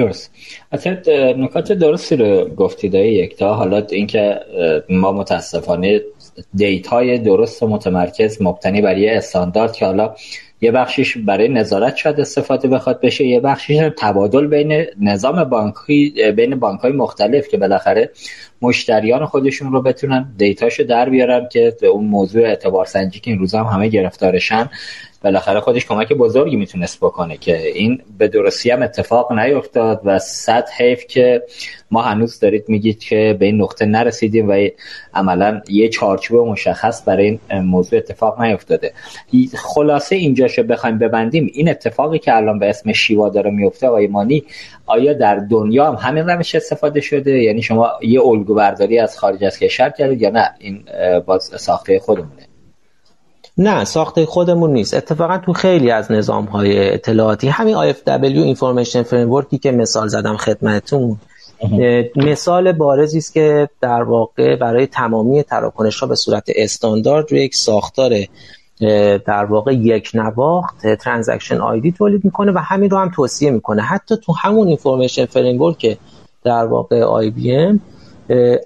[0.00, 0.32] درست.
[0.72, 0.96] اصلا
[1.36, 3.54] نکات درستی رو گفتید یک تا.
[3.54, 4.40] حالا اینکه
[4.88, 6.00] ما متاسفانه
[6.54, 10.14] دیتای درست و متمرکز مبتنی بر یه استاندارد که حالا
[10.60, 16.54] یه بخشیش برای نظارت شاید استفاده بخواد بشه یه بخشیش تبادل بین نظام بانکی بین
[16.54, 18.10] بانک های مختلف که بالاخره
[18.62, 23.64] مشتریان خودشون رو بتونن دیتاشو در بیارن که اون موضوع اعتبار سنجی که این روزا
[23.64, 24.70] هم همه گرفتارشن.
[25.22, 30.68] بالاخره خودش کمک بزرگی می‌تونست بکنه که این به درستی هم اتفاق نیفتاد و صد
[30.78, 31.42] حیف که
[31.90, 34.68] ما هنوز دارید میگید که به این نقطه نرسیدیم و
[35.14, 38.92] عملا یه چارچوب مشخص برای این موضوع اتفاق نیفتاده.
[39.56, 44.44] خلاصه اینجاشو بخوایم ببندیم این اتفاقی که الان به اسم شیوا داره میفته آقای مانی
[44.86, 49.44] آیا در دنیا هم همین روش استفاده شده؟ یعنی شما یه الگو برداری از خارج
[49.44, 50.84] از کشور کردید یا نه؟ این
[51.26, 52.49] باز ساخته خودمونه.
[53.60, 54.94] نه ساخته خودمون نیست.
[54.94, 61.16] اتفاقا تو خیلی از نظام های اطلاعاتی همین IFW Information Framework که مثال زدم خدمتون
[62.16, 67.54] مثال بارزی است که در واقع برای تمامی تراکنش ها به صورت استاندارد روی یک
[67.54, 68.12] ساختار
[69.26, 73.82] در واقع یک نواخت transaction ID تولید می‌کنه و همین رو هم توصیه می‌کنه.
[73.82, 75.98] حتی تو همون information framework که
[76.44, 77.80] در واقع IBM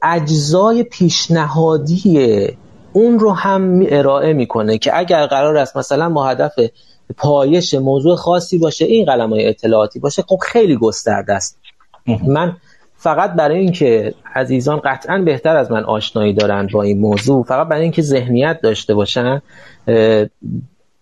[0.02, 2.56] اجزای پیشنهادی
[2.94, 6.52] اون رو هم ارائه می‌کنه که اگر قرار است مثلا با هدف
[7.16, 11.58] پایش موضوع خاصی باشه این قلم های اطلاعاتی باشه خب خیلی گسترده است.
[12.26, 12.56] من
[12.96, 17.82] فقط برای اینکه عزیزان قطعا بهتر از من آشنایی دارن با این موضوع فقط برای
[17.82, 19.42] اینکه ذهنیت داشته باشن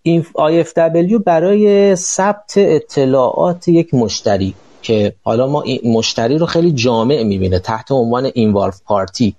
[0.03, 7.23] این IFW برای ثبت اطلاعات یک مشتری که حالا ما این مشتری رو خیلی جامع
[7.23, 9.37] می‌بینه تحت عنوان اینوالف پارتی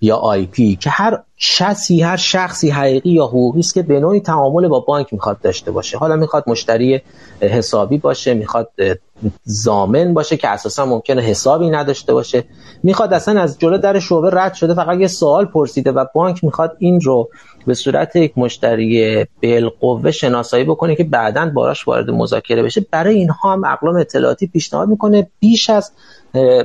[0.00, 4.20] یا آی پی که هر شخصی هر شخصی حقیقی یا حقوقی است که به نوعی
[4.20, 5.98] تعامل با بانک می‌خواد داشته باشه.
[5.98, 7.02] حالا می‌خواد مشتری
[7.40, 8.70] حسابی باشه می‌خواد
[9.44, 12.44] زامن باشه که اساسا ممکنه حسابی نداشته باشه.
[12.82, 14.74] می‌خواد اصلا از جلو در شعبه رد شده.
[14.74, 17.28] فقط یه سوال پرسیده و بانک می‌خواد این رو
[17.66, 22.86] به صورت یک مشتری بالقوه شناسایی بکنه که بعدا باهاش وارد مذاکره بشه.
[22.90, 25.26] برای اینها هم اقلام اطلاعاتی پیشنهاد می‌کنه.
[25.40, 25.92] بیش از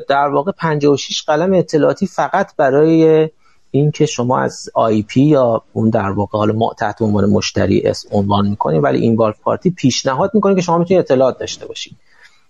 [0.10, 3.30] در واقع 56 قلم اطلاعاتی فقط برای
[3.72, 8.48] اینکه شما از IP یا اون در واقع حالا ما تحت عنوان مشتری اس عنوان
[8.48, 11.98] می‌کنیم ولی این involved party پیشنهاد می‌کنه که شما می‌تونید اطلاعات داشته باشید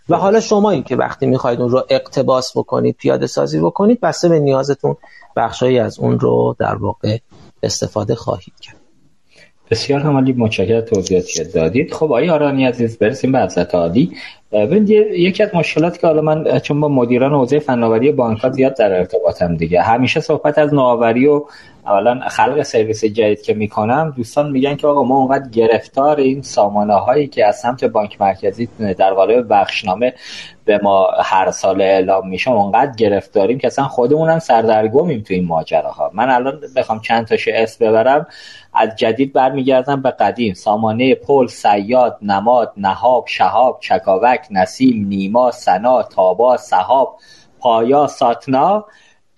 [0.10, 4.30] و حالا شما این که وقتی می‌خواید اون رو اقتباس بکنید پیاده سازی بکنید بسته
[4.30, 4.96] به نیازتون
[5.36, 7.18] بخشایی از اون رو در واقع
[7.64, 8.79] استفاده خواهید کرد.
[9.70, 11.94] بسیار همالی متشکرم توضیحاتی دادید.
[11.94, 14.12] خب آقای آرانی عزیز برسیم به حضرت عالی.
[14.52, 18.94] ببینید یکی از مشکلاتی که حالا من چون با مدیران حوزه فناوری بانک زیاد در
[18.94, 21.44] ارتباطم دیگه همیشه صحبت از نوآوری و
[21.89, 26.93] اولا خلق سرویس جدید که می‌کنم دوستان میگن که آقا ما اونقدر گرفتار این سامانه
[26.93, 30.13] هایی که از سمت بانک مرکزی در قالب بخشنامه
[30.65, 36.12] به ما هر سال اعلام میشه اونقدر گرفتاریم که اصلا خودمونم سردرگمیم تو این ماجراها.
[36.13, 38.28] من الان بخوام چند تاش اس ببرم
[38.73, 40.54] از جدید برمیگردم به قدیم.
[40.54, 47.19] سامانه پل سیاد نماد نهاب شهاب چکاوک نسیم نیما سنا تابا صحاب
[47.60, 48.86] پایا ساتنا.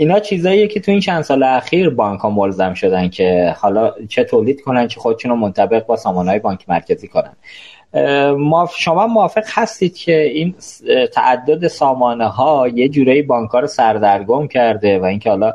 [0.02, 4.24] اینا چیزاییه که تو این چند سال اخیر بانک ها ملزم شدن که حالا چه
[4.24, 7.36] تولید کنن چه خودشون رو منطبق با سامانه بانک مرکزی کنن.
[8.38, 10.56] ما شما موافق هستید که این
[11.14, 15.54] تعدد سامانه ها یه جورایی بانک ها رو سردرگم کرده و اینکه حالا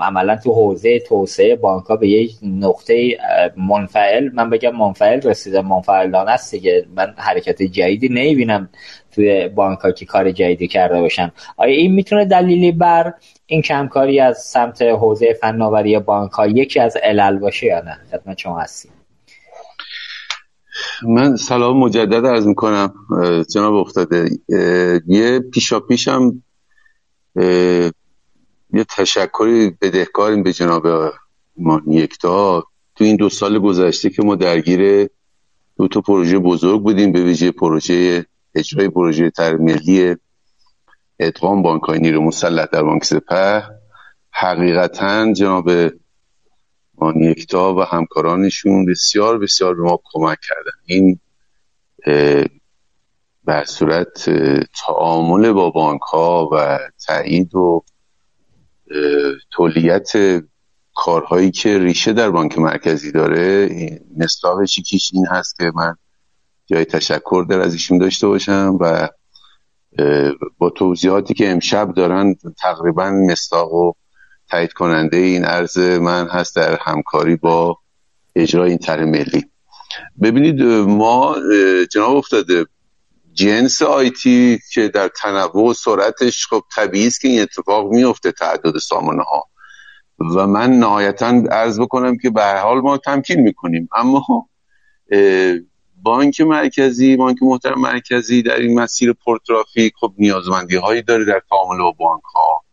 [0.00, 3.18] عملا تو حوزه توسعه بانک ها به یه نقطه
[3.56, 6.86] منفعل من بگم منفعل رسیده منفعلانه است دیگه.
[6.96, 8.68] من حرکت جدیدی نمی‌بینم.
[9.12, 11.32] توی بانک ها که کار جدیدی کرده باشن.
[11.56, 13.14] آیا این می‌تونه دلیلی بر
[13.46, 18.38] این کمکاری از سمت حوزه فناوری بانک ها یکی از علل باشه یا نه؟ خدمت
[18.38, 18.92] شما هستیم.
[21.02, 22.94] من سلام مجدد عرض می‌کنم
[23.54, 24.30] جناب افتاده.
[25.06, 26.42] یه پیشا پیشم
[28.72, 30.86] یه تشکری بدهکاریم به جناب
[31.56, 32.64] ما یکتا.
[32.96, 35.08] تو این دو سال گذشته که ما درگیر
[35.76, 40.16] دو تا پروژه بزرگ بودیم به ویژه پروژه اجرای پروژه ملی
[41.18, 43.62] ادغام بانک های نیرو مسلح در بانک سپه.
[44.30, 45.70] حقیقتا جناب
[47.16, 50.78] یکتا و همکارانشون بسیار بسیار به ما کمک کردن.
[50.86, 51.20] این
[53.44, 54.30] به صورت
[54.86, 57.84] تعامل با بانک ها و تایید و
[59.50, 60.12] تولیت
[60.94, 63.68] کارهایی که ریشه در بانک مرکزی داره
[64.16, 65.96] مصداق چیکیش این هست که من
[66.70, 69.08] جای تشکر در از ایشون داشته باشم و
[70.58, 73.92] با توضیحاتی که امشب دارن تقریبا مصداق و
[74.50, 77.78] تایید کننده این عرض من هست در همکاری با
[78.36, 79.44] اجرای این طرح ملی.
[80.22, 81.36] ببینید ما
[81.90, 82.66] جناب افتاده
[83.32, 88.78] جنس آیتی که در تنوع و سرعتش خب طبیعی است که این اتفاق میفته تعدد
[88.78, 89.44] سامانه ها
[90.36, 93.88] و من نهایتا عرض بکنم که به حال ما تمکین می‌کنیم.
[93.96, 94.48] اما
[96.08, 101.78] بانک مرکزی بانک محترم مرکزی در این مسیر پرترافیک خب نیازمندی هایی داره در تعامل
[101.78, 102.64] با بانک ها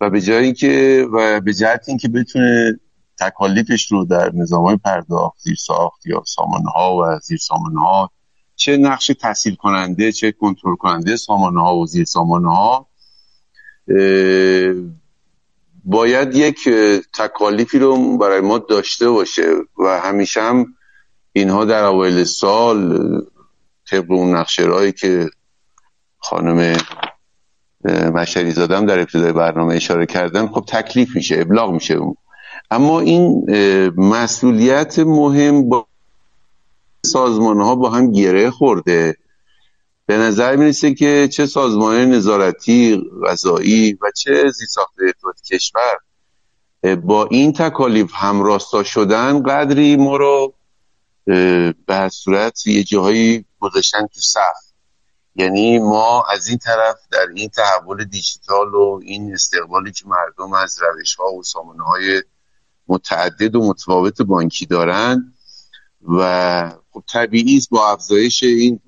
[0.00, 2.80] و به جای اینکه و به جهت اینکه بتونه
[3.18, 8.10] تکالیفش رو در نظام های پرداخت زیر ساخت یا سامانه ها و زیر سامانه ها
[8.56, 12.86] چه نقش تحصیل کننده چه کنترل کننده سامانه ها و زیر سامانه ها
[15.84, 16.68] باید یک
[17.18, 19.46] تکالیفی رو برای ما داشته باشه
[19.78, 20.74] و همیشه هم
[21.32, 22.98] اینها در اوایل سال
[23.90, 25.30] طبق اون نقشه که
[26.18, 26.76] خانم
[28.14, 32.00] مشری زادم در ابتدای برنامه اشاره کردن خب تکلیف میشه ابلاغ میشه.
[32.70, 33.46] اما این
[33.96, 35.86] مسئولیت مهم با
[37.06, 39.16] سازمان ها با هم گره خورده.
[40.06, 45.96] به نظر می‌رسه که چه سازمان نظارتی غذایی و چه زیرساخت ارتباط کشور
[46.96, 50.54] با این تکالیف همراستا شدن قدری ما رو
[51.86, 54.70] به صورت یه جاهایی گذاشتن تو صف
[55.34, 60.78] یعنی ما از این طرف در این تحول دیجیتال و این استقبالی که مردم از
[60.82, 62.22] روش ها و سامانه های
[62.88, 65.34] متعدد و متفاوت بانکی دارن
[66.08, 68.80] و خب طبیعی است با افزایش این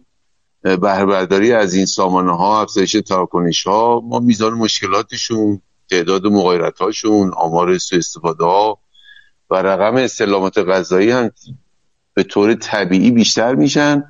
[0.62, 7.78] بهرهبرداری از این سامانه ها افزایش تراکنش ها ما میزان مشکلاتشون تعداد مغایرت هاشون آمار
[7.78, 8.78] سو استفاده ها
[9.50, 11.30] و رقم استلامات غذایی هم
[12.14, 14.04] به طور طبیعی بیشتر میشن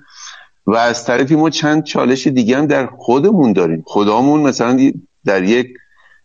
[0.67, 3.83] و از طرفی ما چند چالش دیگه هم در خودمون داریم.
[3.87, 4.93] خدامون مثلا
[5.25, 5.67] در یک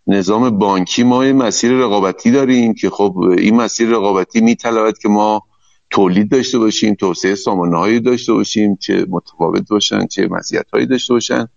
[0.08, 5.44] نظام بانکی ما یه مسیر رقابتی داریم که خب این مسیر رقابتی میطلبد که ما
[5.90, 11.14] تولید داشته باشیم توسعه سامانه هایی داشته باشیم چه متفاوت باشن چه مزیت هایی داشته
[11.14, 11.48] باشن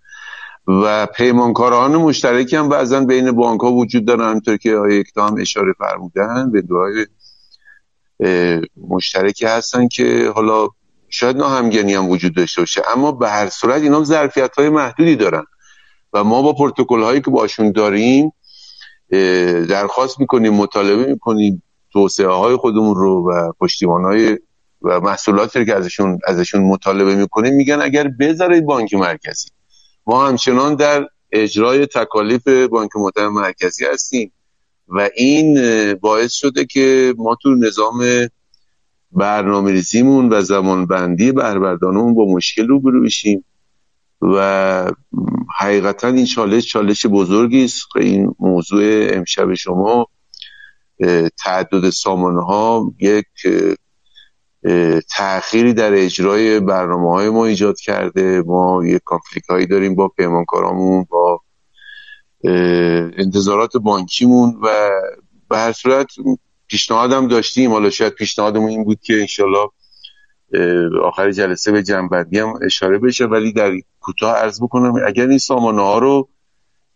[0.66, 5.72] و پیمانکاران مشترکی هم بعضا بین بانک ها وجود دارن همونطور که یکتا هم اشاره
[5.78, 7.06] فرمودن به دعای
[8.88, 10.68] مشترکی هستن که حالا
[11.08, 12.82] شاید همگنی هم وجود داشته باشه.
[12.96, 15.44] اما به هر صورت اینا ظرفیت های محدودی دارن.
[16.12, 18.32] و ما با پروتکل هایی که باشون داریم
[19.68, 24.38] درخواست می‌کنیم مطالبه می‌کنیم توسعه های خودمون رو و پشتیبان های
[24.82, 29.48] و محصولاتی که ازشون ازشون مطالبه می‌کنیم میگن اگر بذارید بانک مرکزی.
[30.06, 34.32] ما همچنان در اجرای تکالیف بانک محترم مرکزی هستیم.
[34.90, 35.54] و این
[35.94, 38.28] باعث شده که ما تو نظام
[39.12, 43.44] برنامه ریزیمون و زمان بندی بهرهبردانمون با مشکل روبرو بشیم
[44.22, 44.92] و
[45.58, 50.06] حقیقتا این چالش چالش بزرگی است این موضوع امشب شما
[51.44, 53.26] تعدد سامانه ها یک
[55.16, 58.42] تأخیری در اجرای برنامه های ما ایجاد کرده.
[58.46, 61.40] ما یک کانفلیک هایی داریم با پیمانکارامون با
[62.44, 64.90] انتظارات بانکیمون و
[65.50, 66.06] به هر صورت
[66.66, 67.70] پیشنهادم داشتیم.
[67.70, 69.68] حالا شاید پیشنهادمون این بود که انشالله
[71.02, 75.82] آخر جلسه به جنبندی هم اشاره بشه ولی در کوتاه عرض بکنم اگر این سامانه
[75.82, 76.28] ها رو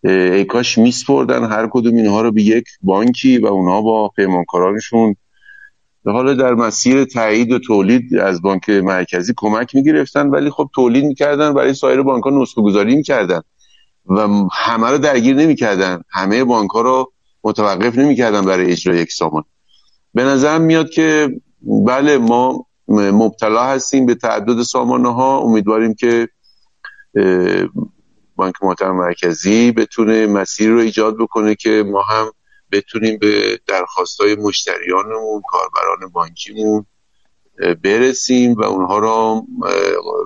[0.04, 5.16] ای کاش میسپردن هر کدوم اینها رو به یک بانکی و اونها با پیمانکارانشون.
[6.04, 11.54] حالا در مسیر تایید و تولید از بانک مرکزی کمک می‌گرفتن ولی خب تولید می‌کردن
[11.54, 13.40] برای سایر بانک ها نسخه گذاری می‌کردن.
[14.06, 16.02] و همه رو درگیر نمی‌کردن.
[16.10, 17.12] همه بانک ها رو
[17.44, 19.44] متوقف نمی‌کردن برای اجرای یک سامان.
[20.14, 21.28] به نظر میاد که
[21.86, 26.28] بله ما مبتلا هستیم به تعدد سامانه ها امیدواریم که
[28.36, 32.32] بانک محترم مرکزی بتونه مسیر رو ایجاد بکنه که ما هم
[32.72, 36.86] بتونیم به درخواست های مشتریانمون کاربران بانکیمون
[37.82, 39.42] برسیم و اونها را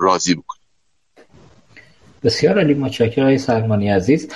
[0.01, 0.58] راضی بکنیم.
[2.23, 4.31] بسیار علی متشکرم های سلمانی عزیز.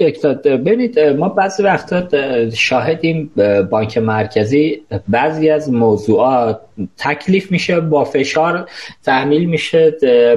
[0.00, 2.02] یک ببینید ما بعضی وقتا
[2.50, 3.30] شاهدیم
[3.70, 6.60] بانک مرکزی بعضی از موضوعات
[6.98, 8.68] تکلیف میشه با فشار
[9.04, 9.90] تحمیل میشه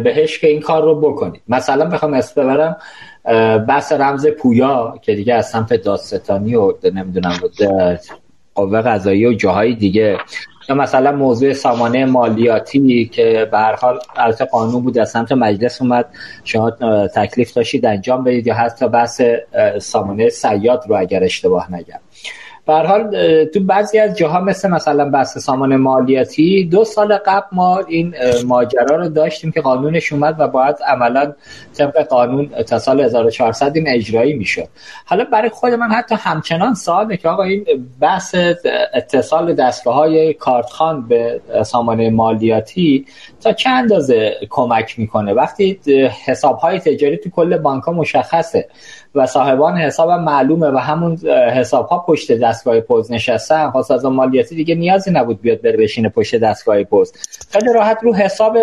[0.04, 1.42] بهش که این کار رو بکنید.
[1.48, 2.78] مثلا بخوام اسم ببرم
[3.68, 7.40] بحث رمز پویا که دیگه از سمت داستانی و نمی‌دونم
[8.56, 10.18] قوه قضایی و جاهای دیگه.
[10.70, 15.82] یا مثلا موضوع سامانه مالیاتی که به هر حال البته قانون بود از سمت مجلس
[15.82, 16.06] اومد.
[16.44, 16.72] شما
[17.16, 19.22] تکلیف داشتید انجام بدید یا حتی بحث
[19.82, 22.00] سامانه سیاد رو اگر اشتباه نگم.
[22.66, 27.80] به حال تو بعضی از جاها مثل مثلا بحث سامان مالیاتی دو سال قبل ما
[27.80, 28.14] این
[28.46, 31.34] ماجرا رو داشتیم که قانونش اومد و باید عملا
[31.78, 34.68] طبق قانون تا سال 1400 این اجرایی می‌شد.
[35.06, 37.66] حالا برای خود من حتی همچنان سواله که آقا این
[38.00, 38.36] بحث
[38.94, 43.06] اتصال دستگاه های کارتخان به سامانه مالیاتی
[43.42, 45.80] تا چه اندازه کمک می‌کنه؟ وقتی
[46.26, 48.68] حساب های تجاری تو کل بانک مشخصه.
[49.16, 51.18] و صاحبان حساب معلومه و همون
[51.54, 53.72] حساب ها پشت دستگاه پوز نشستن.
[53.72, 57.14] خواست مالیاتی دیگه نیازی نبود بیاد بره بشینه پشت دستگاه پوز
[57.50, 58.58] خیلی راحت رو حساب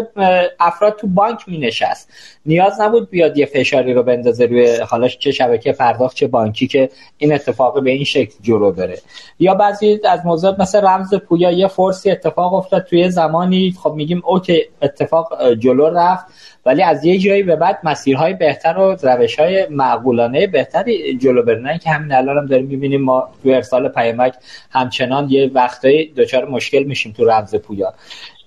[0.61, 2.09] افراد تو بانک می نشست
[2.47, 6.91] نیاز نبود بیاد یه فشاری رو بندازه روی حالا چه شبکه پرداخت چه بانکی که
[7.19, 8.99] این اتفاق به این شکل جلو بره.
[9.39, 13.75] یا بعضی از موضوعات مثل رمز پویا یه فرسی اتفاق افتاد توی زمانی.
[13.83, 16.25] خب میگیم اوکی اتفاق جلو رفت.
[16.67, 21.91] ولی از یه جایی به بعد مسیرهای بهتر و روشهای معقولانه بهتری جلو برنن که
[21.91, 24.35] همین الان هم داریم می‌بینیم ما تو ارسال پیامک
[24.71, 27.95] همچنان یه وقتایی دچار مشکل میشیم تو رمز پویا.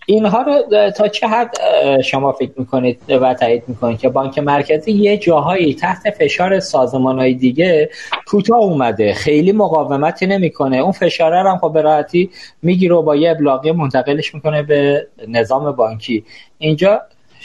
[0.06, 1.58] اینها رو تا چه حد
[2.02, 7.34] شما فکر می‌کنید و تایید می‌کنید که بانک مرکزی یه جاهایی تحت فشار سازمان های
[7.34, 7.90] دیگه
[8.28, 10.78] کوتاه اومده خیلی مقاومتی نمی‌کنه.
[10.78, 12.30] اون فشاره هم خب به راحتی
[12.62, 16.26] می‌گیره و با یه ابلاغی منتقلش می‌کنه به نظام بانکی.
[16.58, 17.02] اینجا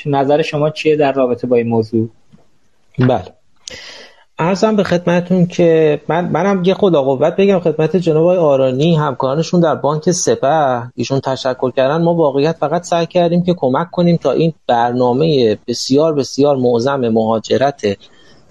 [0.06, 2.08] نظر شما چیه در رابطه با این موضوع؟
[2.98, 3.24] بله.
[4.38, 9.60] ارزم به خدمتون که من منم یه خدا قوت بگم خدمت جناب آقای آرانی همکارانشون
[9.60, 12.02] در بانک سپه ایشون تشکر کردن.
[12.02, 17.98] ما واقعیت فقط سعی کردیم که کمک کنیم تا این برنامه بسیار بسیار معظم مهاجرت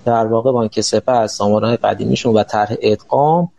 [0.05, 3.49] در واقع بانک سپه از سامانه قدیمیشون و طرح ادغام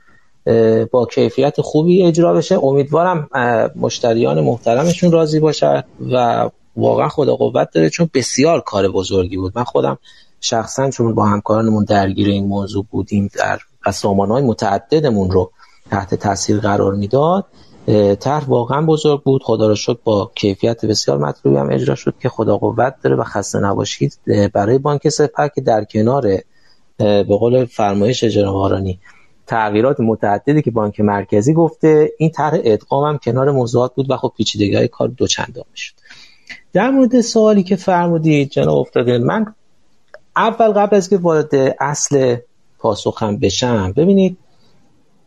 [0.90, 2.64] با کیفیت خوبی اجرا بشه.
[2.64, 3.28] امیدوارم
[3.76, 6.48] مشتریان محترمشون راضی باشد و
[6.78, 9.52] واقعا خدا قوت داره چون بسیار کار بزرگی بود.
[9.56, 9.98] من خودم
[10.40, 13.58] شخصا چون با همکارانمون درگیر این موضوع بودیم در
[13.92, 15.50] سامان های متعددمون رو
[15.90, 17.44] تحت تاثیر قرار می‌داد
[18.20, 19.42] طرح واقعا بزرگ بود.
[19.42, 23.24] خدا را شکر با کیفیت بسیار مطلوبی هم اجرا شد که خدا قوت داره و
[23.24, 24.18] خسته نباشید.
[24.52, 26.38] برای بانک سپر که در کنار
[26.98, 28.82] به قول فرمایش جناب
[29.46, 34.32] تغییرات متعددی که بانک مرکزی گفته این طرح ادغام هم کنار موضوعات بود و خب
[34.36, 35.94] پیچیدگی های کار دوچندان شد
[36.78, 39.54] در مورد سوالی که فرمودید جناب افتاده من
[40.36, 42.36] اول قبل از که وارد اصل
[42.78, 44.38] پاسخم بشم ببینید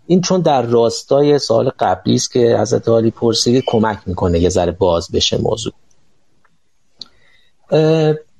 [0.08, 4.72] این چون در راستای سال قبلی است که از عالی پرسید کمک می‌کنه یه ذره
[4.72, 5.74] باز بشه موضوع.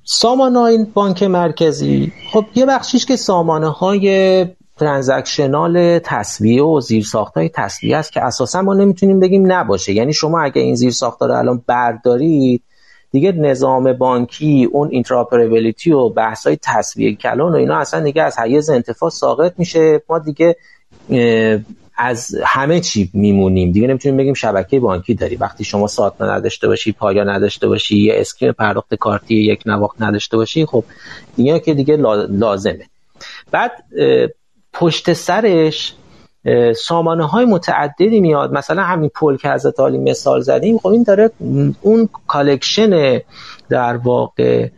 [0.04, 2.12] سامانه های بانک مرکزی.
[2.32, 4.46] خب یه بخشیش که سامانه های
[4.76, 9.92] transactional تسویه و زیرساخت های تسویه است که اساسا ما نمی‌تونیم بگیم نباشه.
[9.92, 12.62] یعنی شما اگه این زیرساخت رو الان بردارید
[13.12, 18.38] دیگه نظام بانکی اون interoperability و بحث های تسویه کلان و اینا اصلا دیگه از
[18.38, 20.02] حیز انتفاع ساقط میشه.
[20.08, 20.56] ما دیگه
[21.96, 23.72] از همه چی میمونیم.
[23.72, 25.36] دیگه نمی‌تونیم بگیم شبکه بانکی داری.
[25.36, 30.36] وقتی شما ساتنا نداشته باشی پایا نداشته باشی یه scheme پرداخت کارتی یک نواخت نداشته
[30.36, 30.84] باشی خب
[31.36, 31.96] دیگه که دیگه
[32.28, 32.86] لازمه.
[33.50, 33.72] بعد
[34.72, 35.94] پشت سرش
[36.76, 38.52] سامانه های متعددی میاد.
[38.52, 41.30] مثلا همین پل که حضرت عالی مثال زدیم خب این داره
[41.82, 43.20] اون collection
[43.68, 44.68] در واقع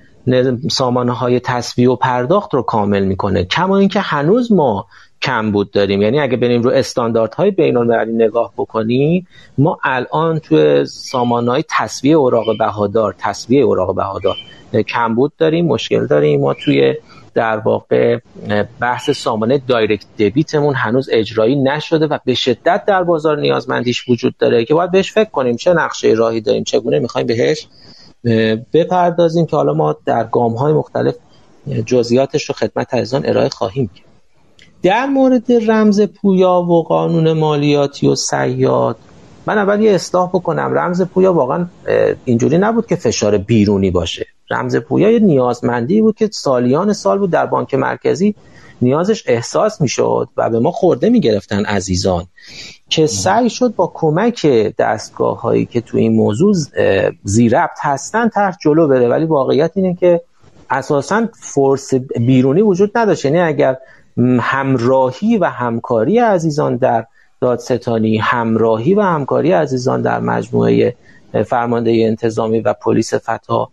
[0.70, 3.44] سامانه های تسویه و پرداخت رو کامل می‌کنه.
[3.44, 4.86] کما اینکه هنوز ما
[5.22, 6.02] کمبود داریم.
[6.02, 9.26] یعنی اگه بریم رو استانداردهای بین المللی نگاه بکنیم
[9.58, 14.36] ما الان توی سامانه های تسویه اوراق بهادار تسویه اوراق بهادار
[14.88, 16.40] کمبود داریم مشکل داریم.
[16.40, 16.94] ما توی
[17.34, 18.18] در واقع
[18.80, 24.64] بحث سامانه دایرکت دبیتمون هنوز اجرایی نشده و به شدت در بازار نیازمندیش وجود داره
[24.64, 27.68] که باید بهش فکر کنیم چه نقشه راهی داریم چگونه می‌خوایم بهش
[28.72, 31.14] بپردازیم که حالا ما در گام های مختلف
[31.86, 34.06] جزئیاتش رو خدمت عزیزان ارائه خواهیم کرد.
[34.82, 38.96] در مورد رمز پویا و قانون مالیاتی و سیاد
[39.46, 40.74] من اول یه اصلاح بکنم.
[40.74, 41.66] رمز پویا واقعا
[42.24, 44.26] اینجوری نبود که فشار بیرونی باشه.
[44.50, 48.34] رمز پویا یه نیازمندی بود که سالیان سال بود در بانک مرکزی
[48.82, 52.26] نیازش احساس می‌شد و به ما خورده می‌گرفتن عزیزان.
[52.88, 54.46] که سعی شد با کمک
[54.78, 56.54] دستگاه هایی که تو این موضوع
[57.24, 59.08] زیربط هستن طرح جلو بره.
[59.08, 60.20] ولی واقعیت اینه که
[60.70, 63.24] اساسا فرس بیرونی وجود نداشت.
[63.24, 63.76] یعنی اگر
[64.40, 67.06] همراهی و همکاری عزیزان در
[67.44, 70.96] دادستانی همراهی و همکاری عزیزان در مجموعه
[71.46, 73.68] فرمانده انتظامی و پلیس فتا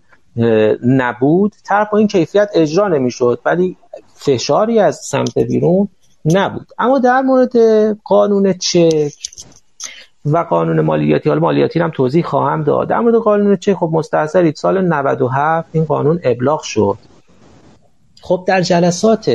[0.85, 1.55] نبود.
[1.91, 3.77] با این کیفیت اجرا نمی‌شد ولی
[4.15, 5.87] فشاری از سمت بیرون
[6.25, 6.67] نبود.
[6.79, 7.57] اما در مورد
[8.03, 9.13] قانون چک
[10.25, 12.87] و قانون مالیاتی حالا مالیاتی هم توضیح خواهم داد.
[12.87, 16.97] در مورد قانون چک خب مستحضرید سال 97 این قانون ابلاغ شد.
[18.21, 19.31] خب در جلسات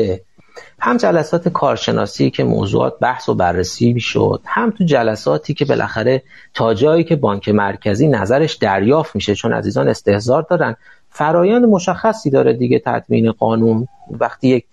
[0.78, 6.22] هم جلسات کارشناسی که موضوعات بحث و بررسی می‌شد هم تو جلساتی که بالاخره
[6.54, 10.76] تا جایی که بانک مرکزی نظرش دریافت میشه چون عزیزان استهزار دارن
[11.10, 13.88] فرایند مشخصی داره دیگه تدوین قانون.
[14.10, 14.64] وقتی یک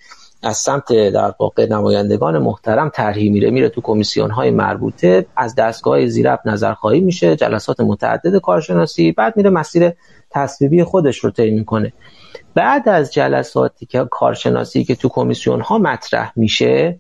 [0.43, 6.06] از سمت در واقع نمایندگان محترم طرحی میره میره تو کمیسیون های مربوطه از دستگاه
[6.06, 9.91] زیرب نظرخواهی میشه جلسات متعدد کارشناسی بعد میره مسیر
[10.32, 11.93] تصویبی خودش رو طی می‌کنه.
[12.56, 16.99] بعد از جلساتی که کارشناسی که تو کمیسیون ها مطرح میشه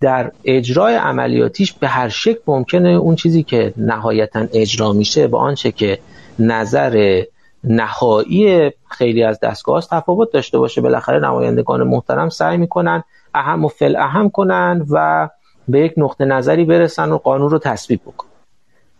[0.00, 5.72] در اجرای عملیاتیش به هر شکل ممکنه اون چیزی که نهایتا اجرا میشه با آنچه
[5.72, 5.98] که
[6.38, 7.22] نظر
[7.64, 10.80] نهایی خیلی از دستگاه تفاوت داشته باشه.
[10.80, 15.28] بالاخره نمایندگان محترم سعی می‌کنن اهم و فل اهم کنن و
[15.68, 18.30] به یک نقطه نظری برسن و قانون رو تصویب بکنن.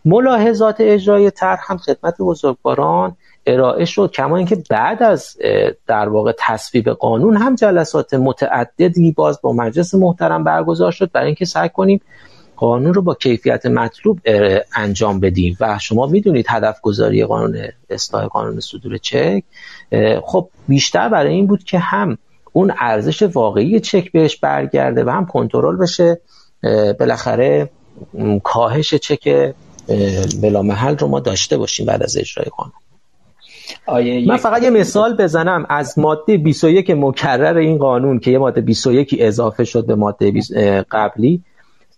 [0.05, 3.15] ملاحظات اجرای طرح هم خدمت بزرگواران
[3.45, 5.37] ارائه شد کما اینکه بعد از
[5.87, 11.11] در واقع تصویب قانون هم جلسات متعددی باز با مجلس محترم برگزار شد.
[11.11, 12.01] برای اینکه سعی کنیم
[12.55, 14.19] قانون رو با کیفیت مطلوب
[14.75, 15.57] انجام بدیم.
[15.59, 17.57] و شما می‌دونید هدف گذاری قانون
[17.89, 19.43] اصلاح قانون صدور چک.
[20.23, 22.17] خب بیشتر برای این بود که هم
[22.53, 26.19] اون ارزش واقعی چک بهش برگرده و هم کنترل بشه.
[26.99, 27.69] بالاخره
[28.43, 29.53] کاهش چک
[30.41, 32.73] بلا محل رو ما داشته باشیم بعد از اجرای قانون.
[34.27, 35.65] من فقط یه مثال بزنم.
[35.69, 40.33] از ماده 21 مکرر این قانون که یه ماده 21 اضافه شد به ماده
[40.91, 41.43] قبلی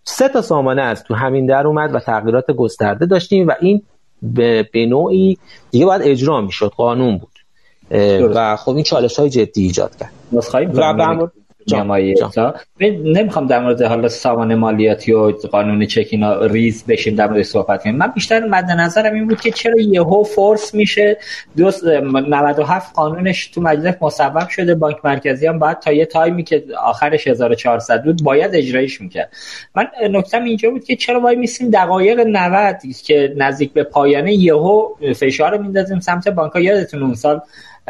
[0.04, 3.82] سه تا سامانه از تو همین در اومد و تغییرات گسترده داشتیم و این
[4.22, 5.38] به, به نوعی
[5.72, 6.72] دیگه باید اجرا می‌شد.
[6.78, 7.30] قانون بود.
[8.36, 10.12] و خب این چالش های جدی ایجاد کرد.
[10.74, 11.28] و
[12.82, 17.84] نمی‌خوام در مورد حالا سامان مالیاتی و قانون چک اینا ریز بشیم در مورد صحبت
[17.84, 17.96] کنیم.
[17.96, 21.18] من بیشتر مد نظرم این بود که چرا یهو فورس میشه
[21.58, 24.76] 97 قانونش تو مجلس مصوب شده.
[24.76, 29.30] بانک مرکزی هم باید تا یه تایمی که آخرش 1400 بود باید اجرایش می‌کرد.
[29.76, 34.88] من نکتم اینجا بود که چرا وای میسیم دقایق 90 که نزدیک به پایانه یهو
[35.16, 37.42] فشار میندازیم سمت بانک ها یادتون اون سال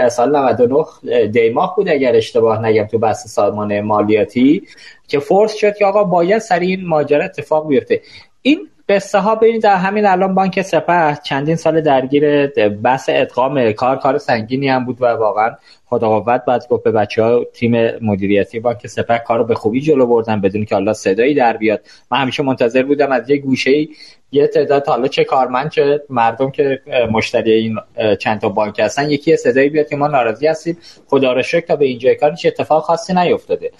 [0.09, 4.67] سال 99 دیماه بود اگر اشتباه نگم تو بحث سازمان مالیاتی
[5.07, 8.01] که فورس شد که آقا باید سری این ماجرا اتفاق بیفته.
[8.41, 13.97] این قصه ها ببینید در همین الان بانک سپه چندین سال درگیر بحث ادغام کار
[13.97, 15.55] کار سنگینی هم بود و واقعا
[15.93, 19.81] خدا قوت بعد گفت به بچه ها تیم مدیریتی بانک سپه کار رو به خوبی
[19.81, 21.81] جلو بردن بدون که الله صدایی در بیاد.
[22.11, 23.87] من همیشه منتظر بودم از یه گوشه
[24.31, 26.81] یه تعداد حالا چه کارمند چه مردم که
[27.11, 27.77] مشتری این
[28.19, 30.77] چند تا بانک هستن یکی صدایی بیاد که ما ناراضی هستیم.
[31.07, 33.71] خدا رو شکر تا به اینجا کار هیچ اتفاق خاصی نیفتاده.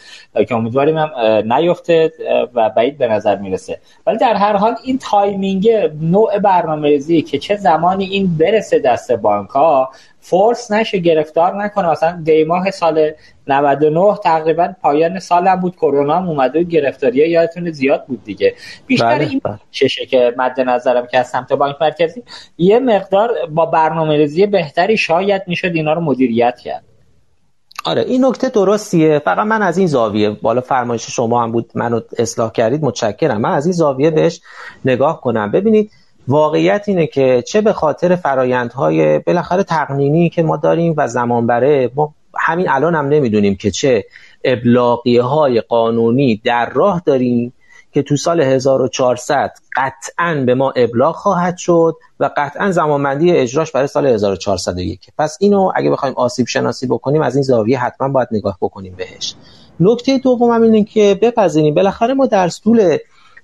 [0.47, 1.09] که امیدواریم هم
[1.53, 2.11] نیفته
[2.53, 3.79] و بعید به نظر می‌رسه.
[4.07, 5.69] ولی در هر حال این timing
[6.01, 9.89] نوع برنامه‌ریزی که چه زمانی این برسه دست بانک ها
[10.25, 11.91] force نشه گرفتار نکنه.
[11.91, 13.11] مثلا دی ماه سال
[13.47, 15.75] 99 تقریبا پایان سالم بود.
[15.75, 18.53] کرونا هم اومده و گرفتاری یادتون زیاد بود دیگه.
[18.87, 19.41] بیشتر بله، این.
[19.71, 22.23] چشه که مد نظرم که از سمت بانک مرکزی.
[22.57, 26.83] یه مقدار با برنامه ریزی بهتری شاید می‌شد اینا رو مدیریت کرد.
[27.85, 29.19] آره این نکته درستیه.
[29.19, 33.41] فقط من از این زاویه بالا فرمایش شما هم بود منو اصلاح کردید متشکرم.
[33.41, 34.41] من از این زاویه بهش
[34.85, 35.51] نگاه کنم.
[35.51, 35.91] ببینید
[36.27, 41.91] واقعیت اینه که چه به خاطر فرایندهای بالاخره تقنینی که ما داریم و زمان بره
[41.95, 44.05] ما همین الان هم نمی‌دونیم که چه
[44.43, 47.53] ابلاغیه های قانونی در راه داریم
[47.93, 53.87] که تو سال 1400 قطعا به ما ابلاغ خواهد شد و قطعا زمانبندی اجراش برای
[53.87, 58.57] سال 1401 پس اینو اگه بخوایم آسیب شناسی بکنیم از این زاویه حتما باید نگاه
[58.61, 59.35] بکنیم بهش.
[59.79, 61.73] نکته دوم هم اینه که بپذیریم.
[61.73, 62.97] بالاخره ما در طول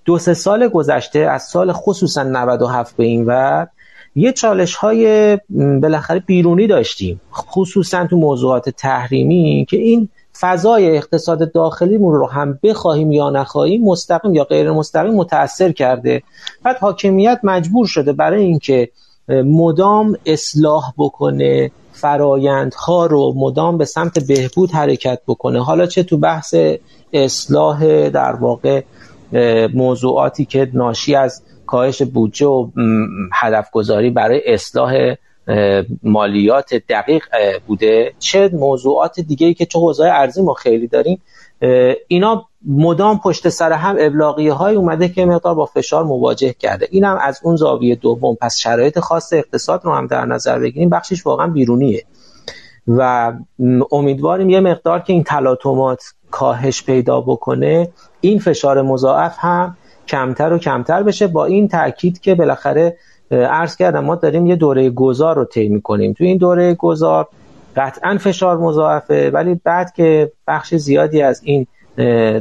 [0.10, 3.68] دو سه سال گذشته از سال خصوصا 97 به این ور
[4.16, 5.38] یه چالش های
[5.82, 7.22] بالاخره بیرونی داشتیم.
[7.34, 14.36] خصوصا تو موضوعات تحریمی که این فضای اقتصاد داخلیمون رو هم بخواهیم یا نخواهیم مستقیم
[14.36, 16.24] یا غیر مستقیم متاثر کرده.
[16.64, 18.90] بعد حاکمیت مجبور شده برای اینکه
[19.30, 25.64] مدام اصلاح بکنه فرایندها رو مدام به سمت بهبود حرکت بکنه.
[25.64, 26.56] حالا چه تو بحث
[27.14, 28.82] اصلاح در واقع
[29.74, 32.70] موضوعاتی که ناشی از کاهش بودجه و
[33.34, 35.16] هدف گذاری برای اصلاح
[36.04, 37.26] مالیات دقیق
[37.68, 38.14] بوده.
[38.20, 41.22] چه موضوعات دیگه ای که چه حوزه ارزی ما خیلی داریم.
[42.08, 46.88] اینا مدام پشت سر هم ابلاغیه های اومده که مقدار با فشار مواجه کرده.
[46.92, 48.36] اینم از اون زاویه دوم.
[48.42, 50.90] پس شرایط خاص اقتصاد رو هم در نظر بگیریم.
[50.90, 52.04] بخشش واقعا بیرونیه.
[52.88, 53.34] و
[53.92, 57.90] امیدواریم یه مقدار که این تلاطمات کاهش پیدا بکنه.
[58.22, 61.28] این فشار مضاعف هم کمتر و کمتر بشه.
[61.28, 62.98] با این تاکید که بالاخره
[63.32, 66.14] عرض کردم ما داریم یه دوره گذار رو طی می‌کنیم.
[66.14, 67.28] تو این دوره گذار
[67.76, 71.68] قطعا فشار مضاعفه ولی بعد که بخش زیادی از این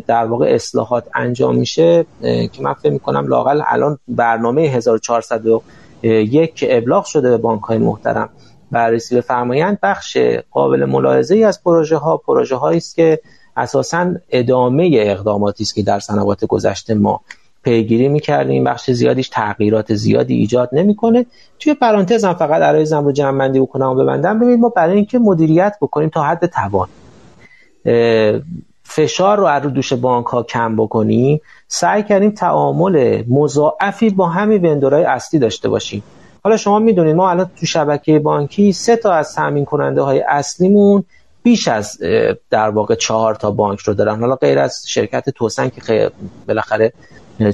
[0.06, 7.04] در واقع اصلاحات انجام میشه که من فکر می‌کنم لاقل الان برنامه 1401 که ابلاغ
[7.04, 8.28] شده به بانک های محترم
[8.70, 10.18] بررسی بفرمایند بخش
[10.50, 13.20] قابل ملاحظه ای از پروژه ها پروژه است که
[13.58, 17.20] اساسا ادامه اقداماتی است که در سنوات گذشته ما
[17.62, 21.26] پیگیری می‌کردیم بخش زیادیش تغییرات زیادی ایجاد نمی‌کنه.
[21.58, 24.38] توی پرانتز هم فقط عرایزم رو جمع بندی بکنم و ببندم.
[24.38, 26.88] ببینید ما برای اینکه مدیریت بکنیم تا حد توان
[28.82, 31.40] فشار رو از دوش بانک ها کم بکنیم.
[31.68, 36.02] سعی کردیم تعامل مضاعفی با همین وندورهای اصلی داشته باشیم.
[36.44, 41.04] حالا شما می‌دونید ما الان تو شبکه بانکی سه تا از تامین کننده های اصلیمون
[41.42, 41.98] بیش از
[42.50, 44.20] در واقع چهار تا بانک رو دارن.
[44.20, 46.10] حالا غیر از شرکت توسن که
[46.48, 46.92] بالاخره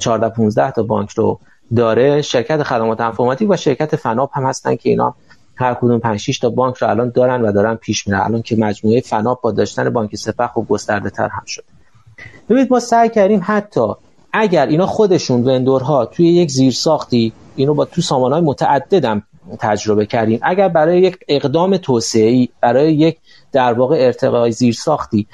[0.01, 1.41] 14 15 تا بانک رو
[1.77, 5.15] داره شرکت خدمات انفرماتیک و شرکت فناپ هم هستن که اینا
[5.57, 8.21] هر کدوم 5 6 تا بانک رو الان دارن و دارن پیش میرن.
[8.21, 11.65] الان که مجموعه فناپ با داشتن بانک سپه خوب گسترده تر هم شد.
[12.49, 13.89] ببینید ما سعی کردیم حتی
[14.33, 19.23] اگر اینا خودشون وندورها توی یک زیرساختی اینو با تو سامانهای متعددم
[19.61, 20.41] تجربه کردیم.
[20.43, 23.19] اگر برای یک اقدام توسعه‌ای برای یک
[23.55, 25.27] در واقع ارتقای زیرساختی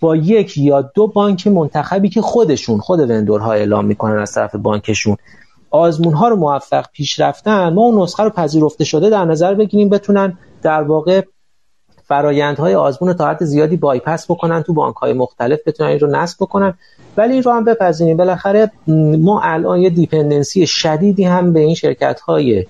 [0.00, 5.16] با یک یا دو بانک منتخبی که خودشون خود وندورها اعلام می‌کنن از طرف بانکشون.
[5.70, 7.72] آزمون ها رو موفق پیش رفتن.
[7.72, 11.22] ما اون نسخه رو پذیرفته شده در نظر بگیریم بتونن در واقع
[12.04, 16.36] فرایندهای آزمون تا حد زیادی بایپس بکنن تو بانک های مختلف بتونن این رو نصب
[16.40, 16.74] بکنن.
[17.16, 18.16] ولی این رو هم بپذیریم.
[18.16, 18.70] بالاخره
[19.18, 22.66] ما الان یه دیپندنسی شدیدی هم به این شرکت های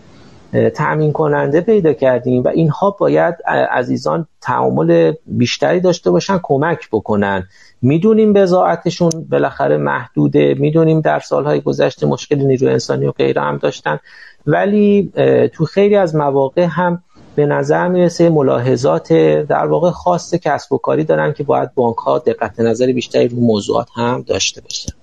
[0.75, 3.35] تأمین کننده پیدا کردیم و اینها باید
[3.71, 7.49] عزیزان تعامل بیشتری داشته باشن کمک بکنن.
[7.83, 13.99] می‌دونیم بزاعتشون بالاخره محدوده می‌دونیم در سالهای گذشته مشکل نیروی انسانی و غیره هم داشتن.
[14.47, 15.13] ولی
[15.55, 17.03] تو خیلی از مواقع هم
[17.35, 22.19] به نظر می‌رسه ملاحظات در واقع خاص کسب و کاری دارن که باید بانک ها
[22.19, 24.98] دقت نظر بیشتری رو موضوعات هم داشته باشن.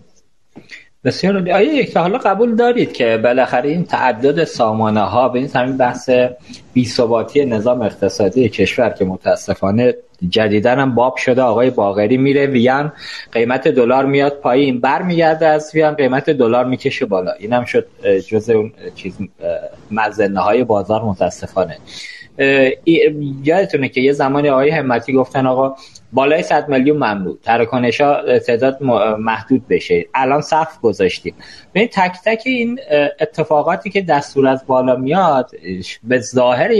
[1.05, 5.77] بسیار آیا یک حالا قبول دارید که بالاخره این تعدد سامانه ها به این همین
[5.77, 6.09] بحث
[6.73, 9.95] بیثباتی نظام اقتصادی کشور که متاسفانه
[10.29, 11.41] جدیدن هم باب شده.
[11.41, 12.93] آقای باغری میره ویان
[13.31, 14.79] قیمت دلار میاد پایین.
[14.79, 17.31] برمیگرده از ویان قیمت دلار می‌کشه بالا.
[17.31, 17.87] اینم شد
[18.27, 19.17] جز اون چیز
[19.91, 21.77] مزنه های بازار متاسفانه.
[23.43, 25.75] یادتونه که یه زمانی آقای همتی گفتن آقا
[26.13, 28.83] بالای 100 میلیون ممنوع تراکنش ها تعداد
[29.19, 30.05] محدود بشه.
[30.13, 31.33] الان صف گذاشتیم.
[31.75, 32.79] ببین تک تک این
[33.19, 35.51] اتفاقاتی که دستور از بالا میاد
[36.03, 36.71] به ظاهر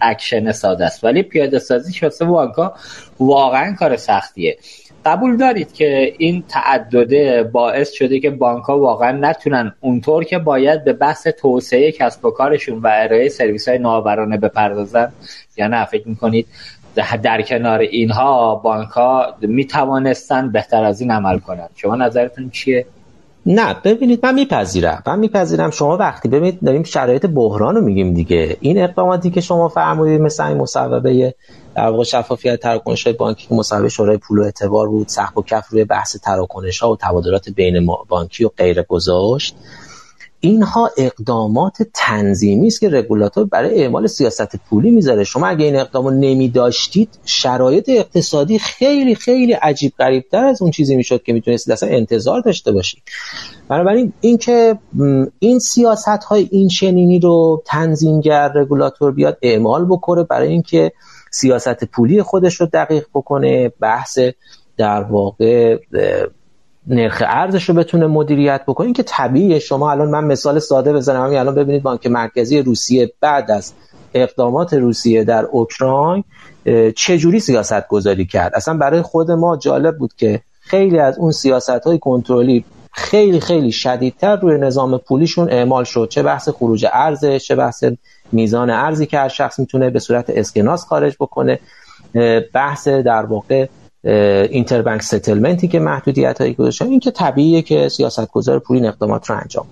[0.00, 2.72] اکشن ساده است ولی پیاده سازی شده واقعا
[3.20, 4.58] واقعا کار سختیه.
[5.04, 10.84] قبول دارید که این تعدده باعث شده که بانک ها واقعا نتونن اونطور که باید
[10.84, 15.12] به بحث توسعه کسب و کارشون و ارائه سرویس های نوآورانه بپردازن؟
[15.56, 16.46] یا نه؟ فکر می‌کنید
[17.22, 22.86] در کنار اینها بانک ها می توانستن بهتر از این عمل کنند شما نظرتون چیه؟
[23.46, 25.02] نه ببینید من میپذیرم.
[25.06, 25.70] من میپذیرم.
[25.70, 28.56] شما وقتی ببینید داریم شرایط بحران رو میگیم دیگه.
[28.60, 31.34] این اقداماتی که شما فرمودید مثل این مصوبه
[31.74, 35.42] در واقع شفافیت تراکنش های بانکی که مصوبه شورای پول و اعتبار بود سخت و
[35.42, 39.54] کف روی بحث تراکنش ها و تبادلات بین بانکی و غیر گذاشت.
[40.44, 45.24] اینها اقدامات تنظیمی است که رگولاتور برای اعمال سیاست پولی می‌ذاره.
[45.24, 50.70] شما اگه این اقدامو نمی داشتید شرایط اقتصادی خیلی خیلی عجیب غریب تر از اون
[50.70, 53.02] چیزی می‌شد که می‌تونستید اصلا انتظار داشته باشید.
[53.68, 54.78] بنابراین اینکه
[55.38, 60.92] این سیاست های این چنینی رو تنظیمگر رگولاتور بیاد اعمال بکنه برای اینکه
[61.32, 64.18] سیاست پولی خودش رو دقیق بکنه بحث
[64.76, 65.78] در واقع
[66.86, 68.84] نرخ ارزش رو بتونه مدیریت بکنه.
[68.84, 71.24] این که طبیعیه شما الان من مثال ساده بزنم.
[71.24, 73.72] همین الان ببینید بانک مرکزی روسیه بعد از
[74.14, 76.24] اقدامات روسیه در اوکراین
[76.96, 81.70] چجوری سیاست گذاری کرد؟ اصلا برای خود ما جالب بود که خیلی از اون سیاست
[81.70, 86.08] های کنترلی خیلی خیلی شدیدتر روی نظام پولیشون اعمال شد.
[86.10, 87.84] چه بحث خروج ارزش چه بحث
[88.32, 91.58] میزان ارزی که هر شخص می‌تونه به صورت اسکناس خارج بکنه.
[92.52, 93.66] بحث در واقع
[94.04, 96.86] interbank settlement ی که محدودیت هایی گذاشتن.
[96.86, 99.66] این که طبیعیه که سیاست گذار پولی اقدامات رو انجام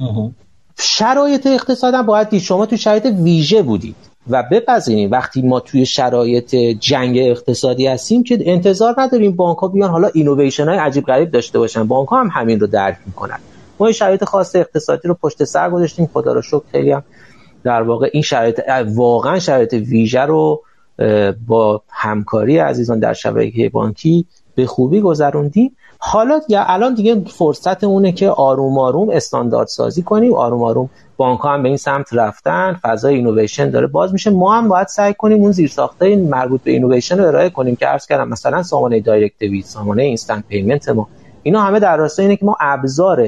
[0.00, 0.30] بده.
[0.78, 2.42] شرایط اقتصاد هم باید دید.
[2.42, 3.96] شما تو شرایط ویژه بودید.
[4.30, 5.10] و بپذیریم.
[5.10, 10.68] وقتی ما توی شرایط جنگ اقتصادی هستیم که انتظار نداریم بانک ها بیان حالا اینویشن
[10.68, 11.84] های عجیب غریب داشته باشن.
[11.84, 13.38] بانک ها هم همین رو درک می‌کنن.
[13.78, 16.10] ما این شرایط خاص اقتصادی رو پشت سر گذاشتیم.
[16.12, 17.02] خدا رو شکر خیلی هم
[17.64, 20.62] در واقع این شرایط واقعا شرایط ویژه رو
[21.46, 28.12] با همکاری عزیزان در شبکه بانکی به خوبی گذروندیم حالا یا الان دیگه فرصت اونه
[28.12, 30.34] که آروم آروم استاندارد سازی کنیم.
[30.34, 32.80] آروم آروم بانک هم به این سمت رفتن.
[32.82, 34.30] فضای اینویشن داره باز میشه.
[34.30, 38.06] ما هم باید سعی کنیم اون زیرساختای مربوط به اینویشن رو ارائه کنیم که عرض
[38.06, 41.08] کردم مثلا سامانه direct debit سامانه instant payment ما.
[41.42, 43.26] اینا همه در راستای اینه که ما ابزار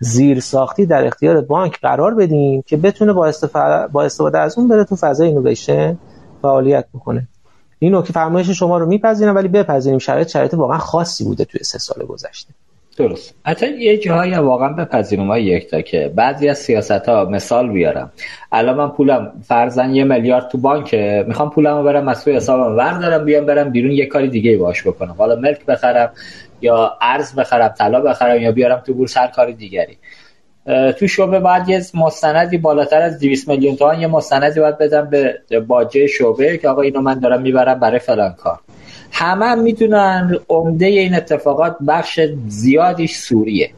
[0.00, 4.84] زیرساختی در اختیار بانک قرار بدیم که بتونه با استفاده, با استفاده از اون بره
[4.84, 5.98] تو فضای اینویشن
[6.42, 7.28] فعالیت بکنه.
[7.82, 11.78] این نکته فرمایش شما رو میپذیرم ولی بپذیریم شرایط شرایط واقعا خاصی بوده توی سه
[11.78, 12.52] سال گذشته.
[12.96, 13.34] درست.
[13.46, 18.12] حتی یه جاهایی واقعا بپذیریم های یک تا که بعضی از سیاست ها مثال بیارم.
[18.52, 22.76] الان من پولم فرزن یه میلیارد تو بانکه می‌خوام پولم رو برم از توی حسابم
[22.76, 25.14] وردارم بیام برم بیرون یه کاری دیگه باش بکنم.
[25.18, 26.10] حالا ملک بخرم
[26.60, 29.98] یا ارز بخرم طلا بخرم یا بیارم تو بورس هر کار دیگری.
[30.98, 35.60] تو شعبه باید یه مستندی بالاتر از 200 میلیون تومان یه مستندی باید بدم به
[35.66, 38.58] باجه شعبه که آقا اینو من دارم می‌برم برای فلان کار.
[39.12, 43.70] همه هم می‌دونن عمده این اتفاقات بخش زیادیش سوریه.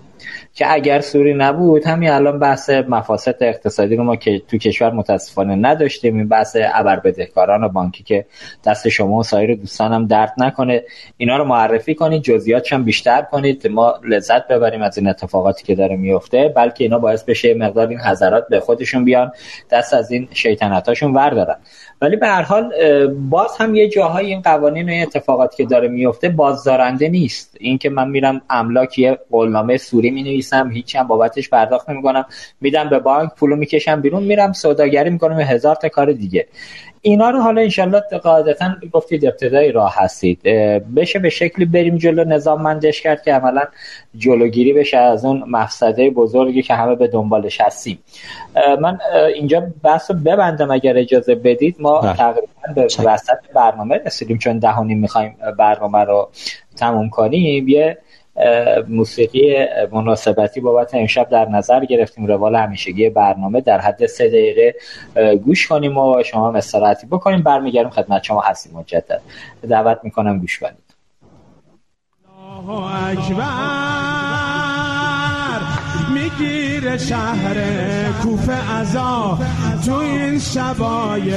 [0.54, 5.54] که اگر سوری نبود همین الان بحث مفاسد اقتصادی رو ما که تو کشور متاسفانه
[5.54, 6.16] نداشتیم.
[6.16, 8.26] این بحث ابر بدهکاران و بانکی که
[8.64, 10.82] دست شما و سایر دوستانم درد نکنه.
[11.16, 13.66] اینا رو معرفی کنید جزئیاتش هم بیشتر کنید.
[13.66, 16.52] ما لذت ببریم از این اتفاقاتی که داره میفته.
[16.56, 19.32] بلکه اینا باعث بشه مقدار این حضرات به خودشون بیان
[19.70, 21.56] دست از این شیطنتاشون وردارن.
[22.04, 22.72] ولی به هر حال
[23.06, 27.56] باز هم یه جاهای این قوانین و این اتفاقاتی که داره میفته بازدارنده نیست.
[27.60, 32.24] اینکه من میرم املاک یه قولنامه سوری می نمی‌نویسم هیچ هم بابتش پرداخت نمی‌کنم.
[32.60, 36.46] میدم به بانک پولو می‌کشم بیرون میرم سوداگری می‌کنم هزار تا کار دیگه.
[37.06, 40.42] اینا رو حالا انشالله قاعدتا گفتید ابتدای راه هستید.
[40.96, 43.62] بشه به شکلی بریم جلو نظام مندش کرد که عملا
[44.16, 47.98] جلوگیری بشه از اون مفسده بزرگی که همه به دنبالش هستیم.
[48.80, 48.98] من
[49.34, 51.76] اینجا بحث رو ببندم اگر اجازه بدید.
[51.78, 52.16] ما بله.
[52.16, 56.28] تقریبا به وسط برنامه رسیدیم چون دهانی می‌خوایم برنامه رو
[56.76, 57.68] تموم کنیم.
[57.68, 57.98] یه
[58.88, 62.26] موسیقی مناسبتی بابت امشب در نظر گرفتیم.
[62.26, 64.74] روال همیشگی برنامه در حد سه دقیقه
[65.36, 66.56] گوش کنیم و شما هم
[67.10, 67.42] بکنیم.
[67.42, 68.78] برمیگردیم خدمت شما هستیم.
[68.78, 69.20] مجدد
[69.68, 70.84] دعوت می‌کنم گوش کنید.
[76.38, 77.54] می‌گیره شهر
[78.22, 79.38] کوفه ازا
[79.86, 81.34] تو این شبای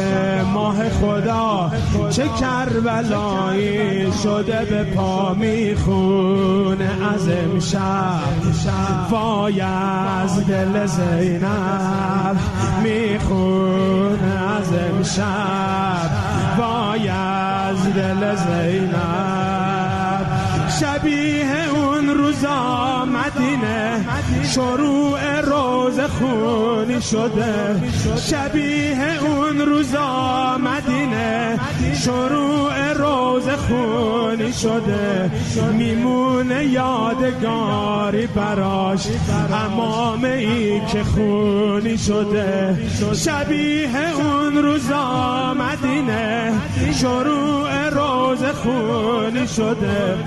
[0.53, 1.71] ماه خدا
[2.09, 8.19] چه کربلایی شده به پا می‌خونه از امشب.
[9.09, 12.37] وای از دل زینب
[12.83, 16.09] می‌خونه از امشب.
[16.57, 19.47] وای از دل زینب.
[20.79, 23.96] شبیه اون روزا مدینه
[24.53, 27.81] شروع روز خونی شده.
[28.29, 31.59] شبیه اون روزا مدینه.
[32.03, 35.31] شروع روز خونی شده.
[35.73, 39.07] میمونه یادگاری براش.
[39.65, 42.77] امام ای که خونی شده.
[43.25, 46.53] شبیه اون روزا مدینه.
[46.93, 50.17] شروع روز خونی شده.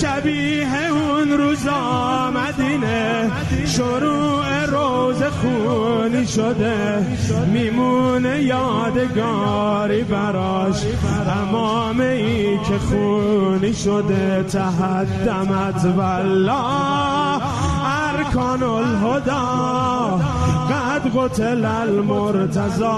[0.00, 3.21] شبیه اون روزا مدینه.
[3.66, 7.06] شروع روز خونی شده.
[7.52, 10.82] میمونه یادگاری براش.
[11.42, 14.42] امام ای که خونی شده.
[14.42, 17.42] تهدمت والله.
[18.08, 20.20] ارکان الهدا
[20.70, 22.92] قد قتل المرتضا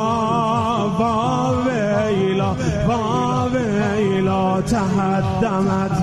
[0.98, 2.56] با ویلا
[2.88, 4.62] با ویلا.
[4.62, 6.02] تهدمت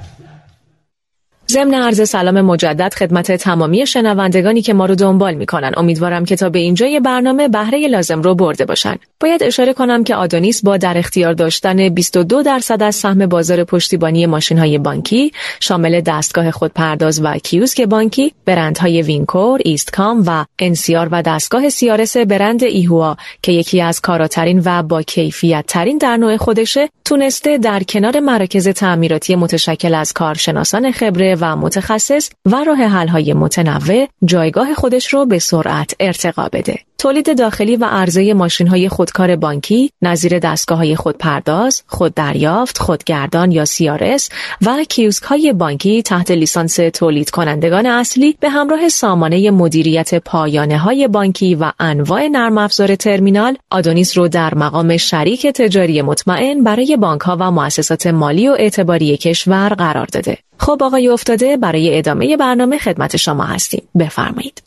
[1.51, 5.71] ضمن عرض سلام مجدد خدمت تمامی شنوندگانی که ما رو دنبال می‌کنن.
[5.77, 8.95] امیدوارم که تا به اینجای برنامه بهره لازم رو برده باشن.
[9.19, 14.25] باید اشاره کنم که آدونیس با در اختیار داشتن 22 درصد از سهم بازار پشتیبانی
[14.25, 21.21] ماشین های بانکی شامل دستگاه خودپرداز و کیوسک بانکی برندهای وینکور، ایستکام و NCR و
[21.21, 26.89] دستگاه CRS برند ایهوا که یکی از کاراترین و با کیفیت ترین در نوع خودشه
[27.05, 34.07] تونسته در کنار مراکز تعمیراتی متشکل از کارشناسان خبره و متخصص و راه حل‌های متنوع
[34.25, 36.79] جایگاه خودش رو به سرعت ارتقا بده.
[37.01, 43.65] تولید داخلی و عرضه ماشین های خودکار بانکی نظیر دستگاه های خودپرداز، خوددریافت، خودگردان یا
[43.65, 44.29] CRS
[44.65, 51.07] و کیوسک های بانکی تحت لیسانس تولید کنندگان اصلی به همراه سامانه مدیریت پایانه های
[51.07, 57.21] بانکی و انواع نرم افزار ترمینال آدونیس رو در مقام شریک تجاری مطمئن برای بانک
[57.21, 60.37] ها و مؤسسات مالی و اعتباری کشور قرار داده.
[60.61, 63.83] خب آقای افتاده برای ادامه برنامه خدمت شما هستیم.
[63.99, 64.63] بفرمایید.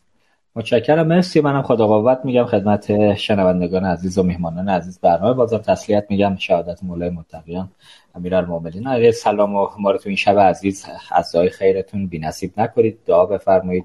[0.56, 1.06] متشکرم.
[1.06, 1.40] مرسی.
[1.40, 4.98] منم خدا قوت میگم خدمت شنوندگان عزیز و میهمانان عزیز.
[5.00, 6.36] برنامه بازار تسلیت میگم.
[6.36, 7.68] شهادت مولای متقیان
[8.14, 8.86] امیرالمومنین.
[8.86, 10.86] علیه سلام و ما رو تو این شب عزیز.
[11.10, 12.10] از خیرتون.
[12.12, 12.98] نصیب نکنید.
[13.06, 13.84] دعا بفرمایید.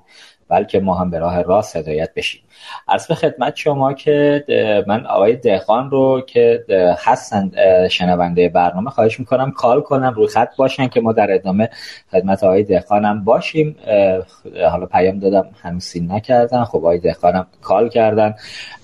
[0.49, 2.41] بلکه ما هم به راه راست هدایت بشیم.
[2.87, 4.43] از به خدمت شما که
[4.87, 6.65] من آقای دهخان رو که
[6.97, 7.51] هستن
[7.87, 11.69] شنونده برنامه خواهش می‌کنم کال کنم روی خط باشن که ما در ادامه
[12.11, 13.75] خدمت آقای دهخانم باشیم.
[14.71, 16.63] حالا پیام دادم همسین نکردن.
[16.63, 18.35] خب آقای دهخانم کال کردن.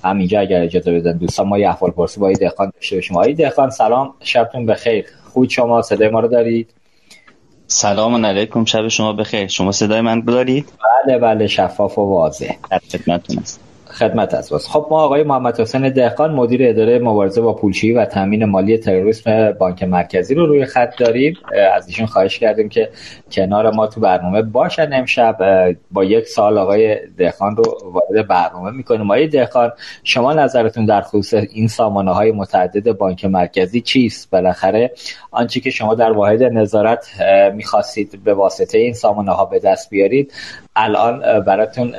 [0.04, 3.18] همینجا اگر اجازه بدن دوستان ما یه احوال پرسی با آقای دهخان داشته باشیم.
[3.18, 4.14] آقای دهخان سلام.
[4.20, 5.06] شبتون بخیر.
[5.34, 6.75] خوب شما صدای ما رو دارید؟
[7.68, 9.48] سلام علیکم شب شما بخیر.
[9.48, 10.74] شما صدای من دارید؟
[11.06, 12.56] بله بله شفاف و واضح.
[12.72, 13.65] در خدمتتون است
[13.96, 18.06] خدمت از باز خب ما آقای محمد حسین دهقان مدیر اداره مبارزه با پولشویی و
[18.06, 21.38] تامین مالی تروریسم بانک مرکزی رو روی خط داریم.
[21.74, 22.90] از ایشون خواهش کردیم که
[23.32, 25.38] کنار ما تو برنامه باشن امشب.
[25.92, 29.12] با یک سال آقای دهقان رو وارد برنامه می‌کنیم.
[29.12, 29.72] آقای دهقان
[30.04, 34.92] شما نظرتون در خصوص این سامانه های متعدد بانک مرکزی چیست؟ بالاخره
[35.32, 37.08] آنچه که شما در واحد نظارت
[37.54, 40.34] می‌خواستید به واسطه این سامانه ها به دست بیارید
[40.76, 41.96] الان براتون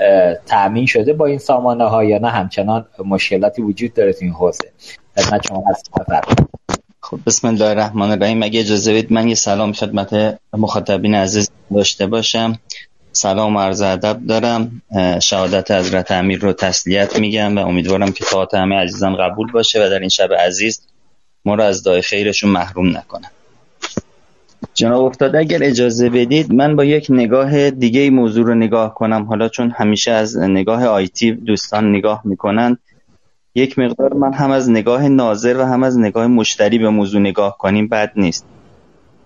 [0.47, 4.73] تأمین شده با این سامانه ها یا نه؟ همچنان مشکلاتی وجود داره تو این حوزه.
[5.17, 5.91] خدمت شما هست
[7.01, 8.43] خب بسم الله الرحمن الرحیم.
[8.43, 12.59] اگه اجازه بدید من یه سلام خدمت مخاطبین عزیز داشته باشم.
[13.13, 14.83] سلام عرض ادب دارم.
[15.23, 19.89] شهادت حضرت امیر رو تسلیت میگم و امیدوارم که طاعت همه عزیزان قبول باشه و
[19.89, 20.83] در این شب عزیز
[21.45, 23.31] ما رو از دعای خیرشون محروم نکنم
[24.75, 29.25] جناب افتاده اگر اجازه بدید من با یک نگاه دیگه موضوع رو نگاه کنم.
[29.25, 32.79] حالا چون همیشه از نگاه آیتی دوستان نگاه می‌کنن
[33.55, 37.59] یک مقدار من هم از نگاه ناظر و هم از نگاه مشتری به موضوع نگاه
[37.59, 38.47] کنیم بد نیست.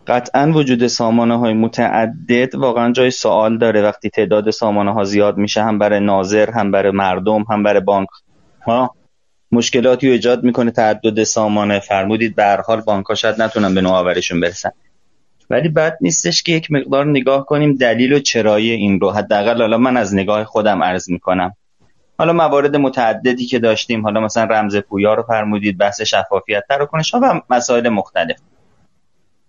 [0.06, 3.82] قطعا وجود سامانه های متعدد واقعا جای سوال داره.
[3.82, 8.08] وقتی تعداد سامانه ها زیاد میشه هم برای ناظر هم برای مردم هم برای بانک
[8.66, 8.94] ها
[9.52, 10.70] مشکلاتی رو ایجاد می‌کنه.
[10.70, 14.70] تعدد سامانه فرمودید به هر حال بانک ها شاید نتونن به نوآوریشون برسن.
[15.50, 19.10] ولی بد نیستش که یک مقدار نگاه کنیم دلیل و چرایی این رو.
[19.10, 21.56] حداقل حالا من از نگاه خودم عرض می‌کنم.
[22.18, 27.20] حالا موارد متعددی که داشتیم حالا مثلا رمز پویا رو فرمودید بحث شفافیت تراکنش ها
[27.22, 28.36] و مسائل مختلف.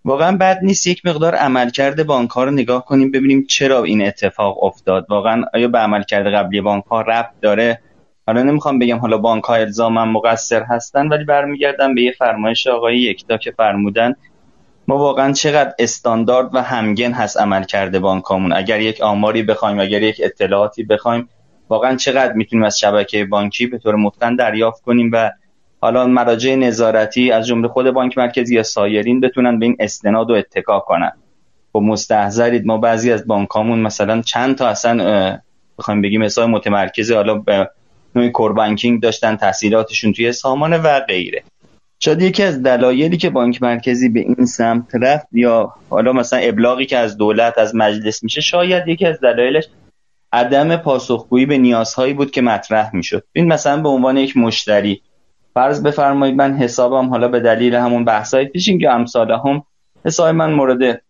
[0.06, 4.64] واقعا بد نیست یک مقدار عملکرد بانک ها رو نگاه کنیم ببینیم چرا این اتفاق
[4.64, 5.06] افتاد.
[5.10, 7.82] واقعا آیا به عملکرد قبلی بانک ها ربط داره؟
[8.28, 13.38] حالا نمی‌خوام بگم حالا بانک ها مقصر هستن ولی برمیگردم به یه فرمایش آقای یکتا
[13.38, 14.16] که فرمودن.
[14.92, 18.54] ما واقعا چقدر استاندارد و همگن هست عمل کرده بانکامون.
[18.54, 21.30] اگر یک آماری بخوایم اگر یک اطلاعاتی بخوایم
[21.70, 25.32] واقعا چقدر می‌تونیم از شبکه بانکی به طور متقن دریافت کنیم و
[25.82, 30.34] حالا مراجع نظارتی از جمله خود بانک مرکزی یا سایرین بتونن به این استناد و
[30.34, 31.12] اتکا کنن.
[31.74, 32.66] خب مستحضرید.
[32.66, 35.40] ما بعضی از بانکامون مثلا چند تا اصلا
[35.80, 37.70] بخوایم بگیم حساب متمرکز حالا به
[38.16, 41.44] نوعی کور بانکینگ داشتن تحصیلاتشون توی سامانه و غیره.
[42.04, 46.86] شاید یکی از دلایلی که بانک مرکزی به این سمت رفت یا حالا مثلا ابلاغی
[46.86, 49.68] که از دولت از مجلس میشه شاید یکی از دلایلش
[50.34, 53.24] عدم پاسخگویی به نیازهایی بود که مطرح می‌شد.
[53.34, 55.02] این مثلا به عنوان یک مشتری.
[55.54, 59.64] فرض بفرمایید من حسابم حالا به دلیل همون بحثای پیشین که امثال هم
[60.06, 61.02] حساب من مورد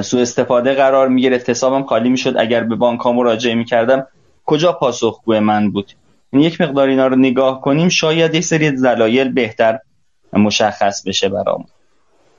[0.00, 4.06] سوء استفاده قرار می حسابم خالی می‌شد اگر به بانک ها مراجعه می کردم
[4.44, 5.92] کجا پاسخگوی من بود؟
[6.32, 9.78] این یک مقدار اینا رو نگاه کنیم شاید یک سری دلایل بهتر
[10.38, 11.66] مشخص بشه برامون.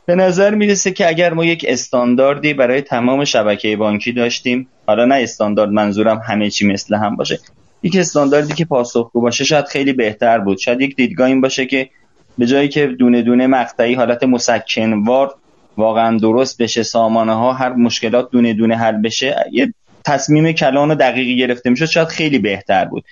[0.05, 5.15] به نظر می‌رسه که اگر ما یک استانداردی برای تمام شبکه بانکی داشتیم حالا نه
[5.15, 7.39] استاندارد منظورم همه چی مثل هم باشه
[7.83, 10.57] یک استانداردی که پاسخگو باشه شاید خیلی بهتر بود.
[10.57, 11.89] شاید یک دیدگاه این باشه که
[12.37, 15.35] به جایی که دونه دونه مقطعی حالت مسکنوار
[15.77, 19.73] واقعا درست بشه سامانه ها هر مشکلات دونه دونه حل بشه یه
[20.05, 23.03] تصمیم کلان و دقیقی گرفته می‌شد شاید خیلی بهتر بود.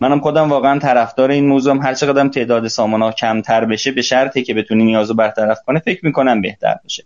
[0.00, 4.42] منم خودم واقعا طرفدار این موضوع هر چقدر تعداد سامانه ها کمتر بشه به شرطی
[4.42, 7.04] که بتونی نیازو برطرف کنه فکر می‌کنم بهتر بشه.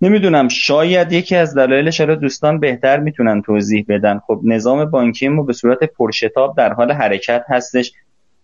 [0.00, 4.20] نمی‌دونم شاید یکی از دلایلش رو دوستان بهتر می‌تونن توضیح بدن.
[4.26, 7.92] خب نظام بانکی ما به صورت پرشتاب در حال حرکت هستش.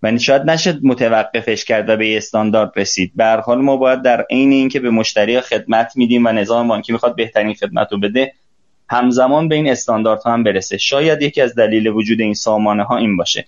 [0.03, 3.13] و شاید نشد متوقفش کرد و به استاندارد رسید.
[3.17, 7.17] به حال ما باید در عین اینکه به مشتری خدمت میدیم و نظام بانکی می‌خواد
[7.17, 8.33] بهترین خدمت رو بده
[8.91, 10.79] همزمان به این استانداردها هم برسه.
[10.79, 13.47] شاید یکی از دلیل وجود این سامانه ها این باشه.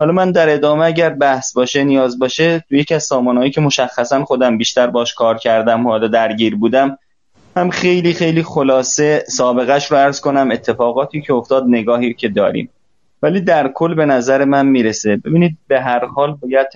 [0.00, 4.24] حالا من در ادامه اگر بحث باشه نیاز باشه تو یکی از سامانهایی که مشخصا
[4.24, 6.98] خودم بیشتر باش کار کردم و حالا درگیر بودم
[7.56, 12.70] هم خیلی خیلی خلاصه سابقش رو عرض کنم اتفاقاتی که افتاد نگاهی که داریم.
[13.22, 15.16] ولی در کل به نظر من می‌رسه.
[15.16, 16.66] ببینید به هر حال باید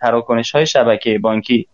[0.00, 1.66] تراکنش های شبکه بانکی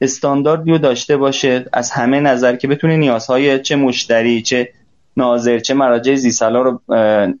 [0.00, 1.66] استانداردی رو داشته باشه.
[1.72, 4.68] از همه نظر که بتونه نیازهای چه مشتری چه
[5.16, 6.80] ناظر چه مراجع زیسالا رو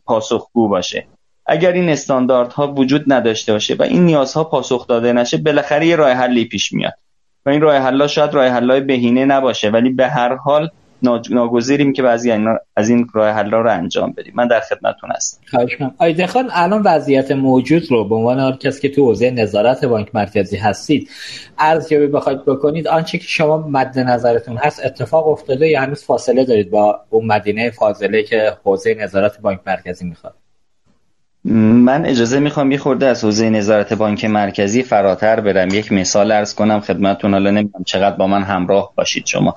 [0.04, 1.06] پاسخگو باشه.
[1.46, 6.10] اگر این استانداردها وجود نداشته باشه و این نیازها پاسخ داده نشه بالاخره یه راه
[6.10, 6.94] حلی پیش میاد.
[7.46, 10.70] و این راه حلا شاید راه حلای بهینه نباشه ولی به هر حال
[11.30, 12.32] ناگزیریم که بعضی
[12.76, 14.32] از این راه حلا رو انجام بدیم.
[14.36, 15.40] من در خدمتتون هستم.
[15.50, 20.14] خواهش آیده خان الان وضعیت موجود رو به عنوان کسی که تو حوزه نظارت بانک
[20.14, 21.10] مرکزی هستید
[21.58, 26.70] ارزیابی بخواید بکنید آنچه که شما مد نظرتون هست اتفاق افتاده یا هنوز فاصله دارید
[26.70, 30.34] با اون مدینه فاضله که حوزه نظارت بانک مرکزی می‌خواد؟
[31.44, 35.68] من اجازه می‌خوام یه خورده از حوزه نظارت بانک مرکزی فراتر برم.
[35.68, 37.32] یک مثال ارز کنم خدمتتون.
[37.32, 39.56] حالا نمی‌دونم چقدر با من همراه باشید شما.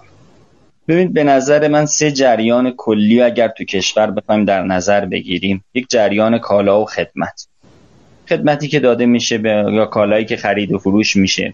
[0.88, 5.90] ببینید به نظر من سه جریان کلی اگر تو کشور بخوایم در نظر بگیریم یک
[5.90, 7.48] جریان کالا و خدمت.
[8.30, 11.54] خدمتی که داده میشه به یا کالایی که خرید و فروش میشه.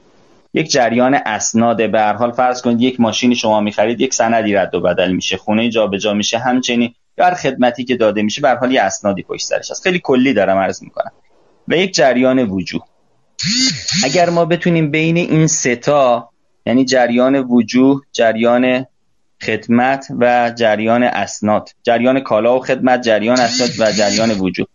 [0.53, 4.75] یک جریان اسناد به هر حال فرض کنید یک ماشین شما می‌خرید یک سندی رد
[4.75, 5.37] و بدل میشه.
[5.37, 6.37] خونه جابجا میشه.
[6.37, 9.83] همچنین هر خدمتی که داده میشه به حال یه اسنادی پشت سرش هست.
[9.83, 11.11] خیلی کلی دارم عرض می‌کنم.
[11.67, 12.81] و یک جریان وجود.
[14.03, 16.29] اگر ما بتونیم بین این ستا
[16.65, 18.85] یعنی جریان وجوه جریان
[19.45, 21.69] خدمت و جریان اسناد.
[21.83, 24.67] جریان کالا و خدمت جریان اسناد و جریان وجود.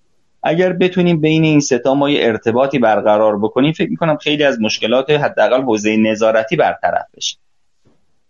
[0.42, 5.10] اگر بتونیم بین این ستا ما یه ارتباطی برقرار بکنیم فکر می‌کنم خیلی از مشکلات
[5.10, 7.36] حداقل حوزه نظارتی برطرف بشه.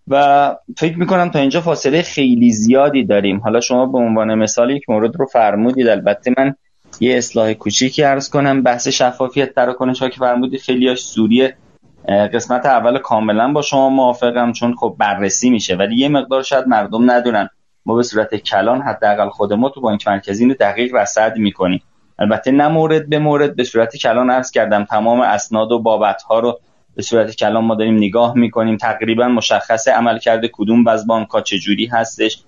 [0.08, 3.40] و فکر می‌کنم تا اینجا فاصله خیلی زیادی داریم.
[3.40, 5.88] حالا شما به عنوان مثال یک مورد رو فرمودید.
[5.88, 6.54] البته من
[7.00, 8.62] یه اصلاح کوچیکی عرض کنم.
[8.62, 11.56] بحث شفافیت تراکنش ها که فرمودید خیلیاش سوریه
[12.08, 17.10] قسمت اول کاملا با شما موافقم چون خب بررسی میشه ولی یه مقدار شاید مردم
[17.10, 17.48] ندونن.
[17.86, 21.82] ما به صورت کلان حداقل خود ما تو بانک مرکزی رو دقیق رصد می‌کنیم.
[22.18, 26.38] البته نه مورد به مورد به صورت کلان عرض کردم تمام اسناد و بابت ها
[26.38, 26.60] رو
[26.96, 28.76] به صورت کلان ما داریم نگاه می‌کنیم.
[28.76, 32.42] تقریبا مشخص عمل کرده کدوم از بانک ها چجوری هستش.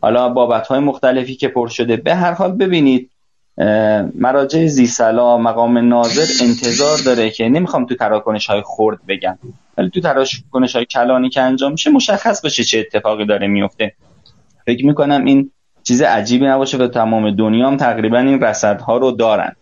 [0.00, 3.10] حالا بابت های مختلفی که پر شده به هر حال ببینید
[4.14, 9.38] مراجع زیسلا مقام ناظر انتظار داره که نمی‌خوام تو تراکنش های خرد بگم
[9.78, 13.94] ولی تو تراکنش های کلانی که انجام میشه مشخص باشه چه اتفاقی داره میفته.
[14.66, 15.50] فکر می‌کنم این
[15.82, 19.56] چیز عجیبی نباشه و تمام دنیا هم تقریبا این رصدها رو دارن.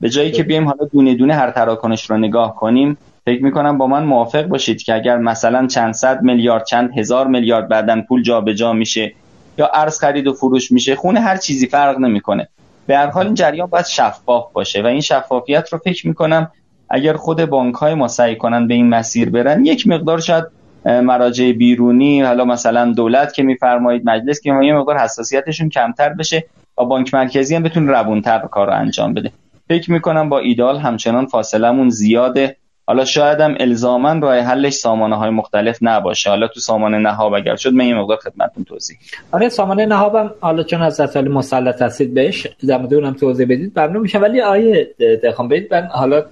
[0.00, 3.86] به جایی که بیایم حالا دونه دونه هر تراکنش رو نگاه کنیم فکر می‌کنم با
[3.86, 8.52] من موافق باشید که اگر مثلا چند صد میلیارد چند هزار میلیارد بعدن پول جابجا
[8.52, 9.12] جا میشه
[9.58, 12.48] یا ارز خرید و فروش میشه خونه هر چیزی فرق نمی‌کنه.
[12.86, 16.50] به هر حال این جریان باید شفاف باشه و این شفافیت رو فکر می‌کنم
[16.90, 20.44] اگر خود بانک های ما سعی کنن به این مسیر برن یک مقدار شاید
[20.84, 26.44] مراجع بیرونی حالا مثلا دولت که میفرمایید مجلس که یه مقدار حساسیتشون کمتر بشه
[26.78, 29.32] و بانک مرکزی هم بتونه روونتر کار انجام بده.
[29.68, 32.56] فکر می‌کنم با ایدال همچنان فاصلمون زیاده.
[32.86, 36.30] حالا شاید هم الزاما راه حلش سامانه های مختلف نباشه.
[36.30, 38.98] حالا تو سامانه نهاب اگر شد من یه مقدار خدمتتون توضیح
[39.32, 43.78] آره سامانه نهابم حالا چون از سال مسلط هستید بهش در اونم توضیح بدید.
[43.78, 45.74] ممنون میشه ولی آیه دخوام بدید.
[45.74, 46.22] من حالا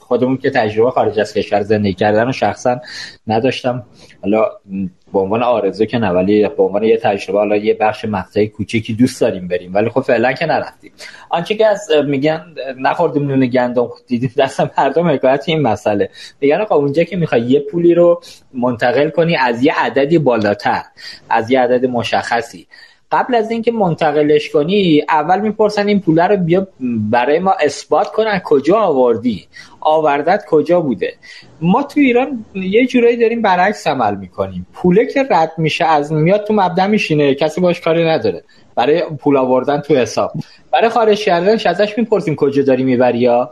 [0.00, 2.80] خودمون که تجربه خارج از کشور زندگی کردن و شخصا
[3.26, 3.82] نداشتم.
[4.22, 4.46] حالا
[5.14, 8.94] به عنوان آرزو که نه ولی به عنوان یه تجربه حالا یه بخش مقطعی کوچیکی
[8.94, 9.74] دوست داریم بریم.
[9.74, 10.92] ولی خب فعلا که نرفتیم.
[11.30, 16.10] آنچه که از میگن نخوردیم نون گندم دیدیم دست مردم حکایت این مسئله.
[16.40, 18.20] میگن آقا اونجا که می‌خوای یه پولی رو
[18.54, 20.82] منتقل کنی از یه عددی بالاتر
[21.30, 22.66] از یه عدد مشخصی.
[23.12, 26.68] قبل از اینکه منتقلش کنی اول می‌پرسن این پول رو بیا
[27.10, 29.46] برای ما اثبات کنن کجا آوردی؟
[29.80, 31.14] آوردت کجا بوده؟
[31.60, 34.66] ما تو ایران یه جورایی داریم برعکس عمل می‌کنیم.
[34.72, 38.44] پوله که رد میشه از میاد تو مبدا میشینه کسی باش کاری نداره.
[38.76, 40.32] برای پول آوردن تو حساب.
[40.72, 43.50] برای خارج کردنش ازش می‌پرسیم کجا داری می‌بری یا؟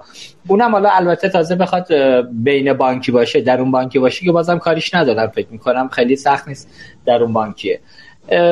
[0.48, 1.86] اونم حالا البته تازه بخواد
[2.32, 5.28] بین بانکی باشه در اون بانکی باشه که بازم کاریش ندارم.
[5.28, 6.70] فکر می‌کنم خیلی سخت نیست
[7.06, 7.80] در اون بانکیه.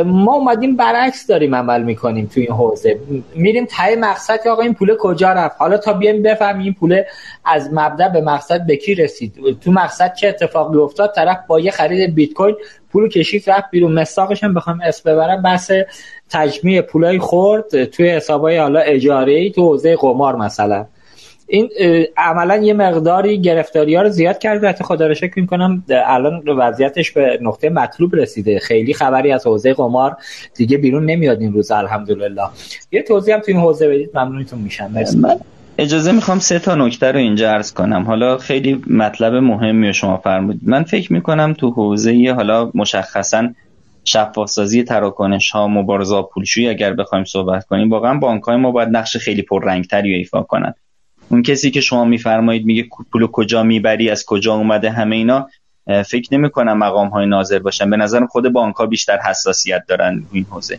[0.05, 2.99] ما اومدیم برعکس داریم عمل می‌کنیم توی این حوزه.
[3.35, 7.03] میریم تای مقصد که آقا این پول کجا رفت؟ حالا تا بیایم بفهمیم این پول
[7.45, 11.71] از مبدا به مقصد به کی رسید؟ تو مقصد چه اتفاقی افتاد؟ طرف با یه
[11.71, 12.57] خرید بیت کوین
[12.93, 13.93] پول کشید رفت بیرون.
[13.93, 15.73] مساقش هم بخوام اسم ببرم بحث
[16.31, 20.87] تجمیع پولای خورد توی حسابای حالا اجاره ای تو حوزه قمار مثلا.
[21.51, 21.69] این
[22.17, 24.69] عملا یه مقداری گرفتاری ها رو زیاد کرده.
[24.69, 28.59] حتی خدا رو شکر کنم الان وضعیتش به نقطه مطلوب رسیده.
[28.59, 30.17] خیلی خبری از حوزه قمار
[30.57, 32.43] دیگه بیرون نمیاد این روز الحمدلله.
[32.93, 34.91] یه توضیح هم تو این حوزه بدید ممنونتون میشم.
[35.21, 35.37] من
[35.79, 38.03] اجازه می‌خوام سه تا نکته رو اینجا عرض کنم.
[38.03, 40.61] حالا خیلی مطلب مهمی رو شما فرمودید.
[40.65, 43.49] من فکر می‌کنم تو حوزه حالا مشخصا
[44.05, 49.17] شفافسازی تراکنش ها مبارزه پولشویی اگر بخوایم صحبت کنیم واقعا بانک های ما باید نقش
[49.17, 50.75] خیلی پررنگتری ایفا کنن.
[51.31, 55.49] اون کسی که شما میفرمایید میگه پولو کجا می‌بری از کجا اومده همه اینا
[56.07, 57.91] فکر نمی کنم مقام های ناظر باشن.
[57.91, 60.79] به نظرم خود بانک ها بیشتر حساسیت دارن این حوزه.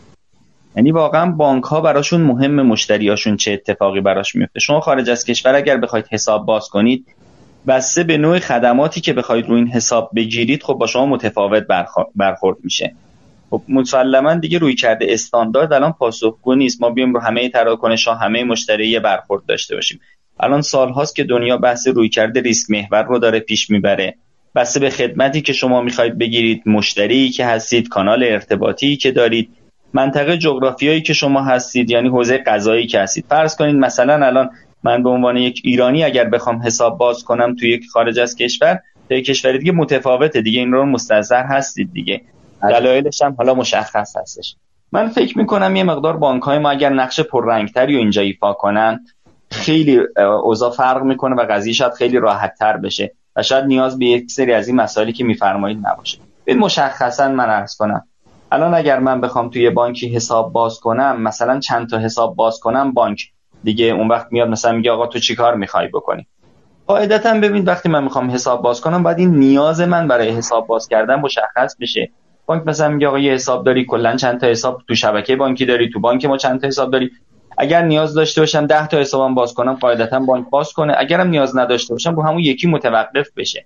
[0.76, 5.56] یعنی واقعا بانک ها براشون مهم مشتریاشون چه اتفاقی براش میفته شما خارج از کشور
[5.56, 7.06] اگر بخواید حساب باز کنید
[7.68, 11.64] بسته به نوع خدماتی که بخواید رو این حساب بگیرید خب با شما متفاوت
[12.16, 12.96] برخورد میشه.
[13.50, 16.82] خب مسلما دیگه روی کرده استاندارد الان پاسخگو نیست.
[16.82, 20.00] ما بیایم رو همه تراکنش ها همه مشتری برخورد داشته باشیم.
[20.42, 24.16] الان سالهاست که دنیا بحث روی کرده ریسک محور رو داره پیش می‌بره.
[24.56, 29.50] بسته به خدمتی که شما می‌خواید بگیرید مشتری که هستید کانال ارتباطی که دارید
[29.94, 33.26] منطقه جغرافیایی که شما هستید یعنی حوزه غذایی که هستید.
[33.30, 34.50] فرض کنید مثلا الان
[34.84, 38.80] من به عنوان یک ایرانی اگر بخوام حساب باز کنم توی یک خارج از کشور
[39.10, 42.22] توی کشور دیگه متفاوته دیگه این رو مستظر هستید دیگه.
[42.62, 44.56] دلایلش هم حالا مشخص هستش.
[44.92, 49.06] من فکر می‌کنم یه مقدار بانک های ما اگر نقش پررنگتری رو اینجا ایفا کنن
[49.52, 50.00] خیلی
[50.44, 54.32] اوضاع فرق می‌کنه و قضیه شاید خیلی راحت تر بشه و شاید نیاز به یک
[54.32, 56.18] سری از این مسائلی که میفرمایید نباشه.
[56.46, 58.08] ببین مشخصا من عرض کنم.
[58.52, 62.94] الان اگر من بخوام توی بانکی حساب باز کنم مثلا چند تا حساب باز کنم
[62.94, 63.32] بانک
[63.64, 66.28] دیگه اون وقت میاد مثلا میگه آقا تو چیکار می‌خوای بکنی؟
[66.88, 70.88] قاعدتا ببین وقتی من می‌خوام حساب باز کنم باید این نیاز من برای حساب باز
[70.88, 72.12] کردن مشخص بشه.
[72.46, 75.90] بانک مثلا میگه آقا یه حساب داری کلا چند تا حساب تو شبکه بانکی داری
[75.90, 77.12] تو بانک ما چند تا حساب داری؟
[77.58, 80.94] اگر نیاز داشته باشم 10 تا حسابم باز کنم قاعدتا بانک باز کنه.
[80.98, 83.66] اگرم نیاز نداشته باشم با همون یکی متوقف بشه.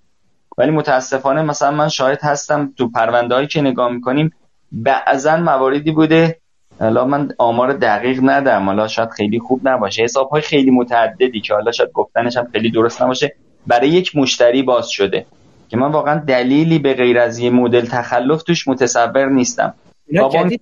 [0.57, 4.33] ولی متاسفانه مثلا من شاهد هستم تو پرونده که نگاه می‌کنیم
[4.71, 6.38] بعضا مواردی بوده.
[6.79, 8.65] حالا من آمار دقیق ندارم.
[8.65, 10.03] حالا شاید خیلی خوب نباشه.
[10.03, 13.36] حساب های خیلی متعددی که حالا شاید گفتنش هم خیلی درست نباشه
[13.67, 15.25] برای یک مشتری باز شده.
[15.69, 19.73] که من واقعا دلیلی به غیر از یه مدل تخلف توش متصور نیستم.
[20.07, 20.61] اینا جدید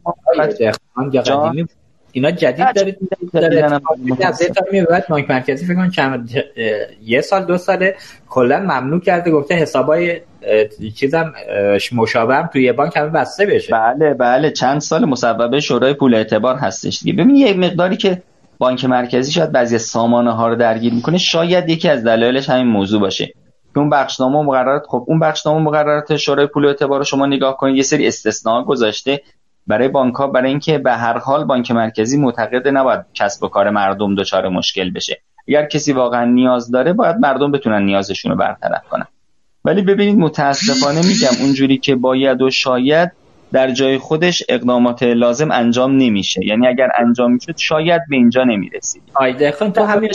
[2.16, 2.98] اینا جدید دارید
[3.34, 3.66] دارید.
[5.10, 6.32] بانک مرکزی فکر کنم چند
[7.06, 7.96] یه سال دو ساله
[8.30, 10.22] کلا ممنوع کرده گفته حسابای
[10.96, 11.34] چیزم
[11.92, 13.74] مشابه هم توی بانک همه بسته بشه.
[13.74, 14.52] بله بله.
[14.52, 17.24] چند سال مصوبه شورای پول اعتبار هستش دیگه.
[17.24, 18.22] ببین یه مقداری که
[18.58, 23.02] بانک مرکزی شاید بعضی سامانه ها رو درگیر می‌کنه شاید یکی از دلایلش همین موضوع
[23.02, 23.26] باشه.
[23.74, 27.76] که اون بخشنامه مقررات خب اون بخشنامه مقررات شورای پول اعتبار رو شما نگاه کنید
[27.76, 29.22] یه سری استثناء گذاشته.
[29.68, 33.70] برای بانک ها برای اینکه به هر حال بانک مرکزی معتقد نباید کسب و کار
[33.70, 35.22] مردم دچار مشکل بشه.
[35.48, 39.06] اگر کسی واقعا نیاز داره باید مردم بتونن نیازشون رو برطرف کنن.
[39.66, 43.12] ولی ببینید متاسفانه میگم اونجوری که باید و شاید
[43.52, 46.46] در جای خودش اقدامات لازم انجام نمیشه.
[46.46, 49.04] یعنی اگر انجام می‌شد شاید به اینجا نمی‌رسید.
[49.14, 50.10] آیده تو همین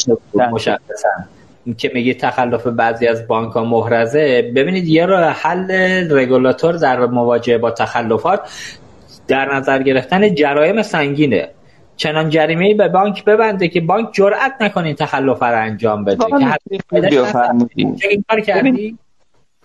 [1.78, 4.52] که میگه تخلف بعضی از بانک ها محرزه.
[4.56, 5.70] ببینید یه راه حل
[6.10, 8.40] رگولاتور در مواجهه با تخلفات.
[9.28, 11.48] در نظر گرفتن جرایم سنگینه.
[11.96, 16.24] چنان جریمه ای به بانک ببنده که بانک جرئت نکنه این تخلف رو انجام بده.
[18.00, 18.98] که این کار کردی؟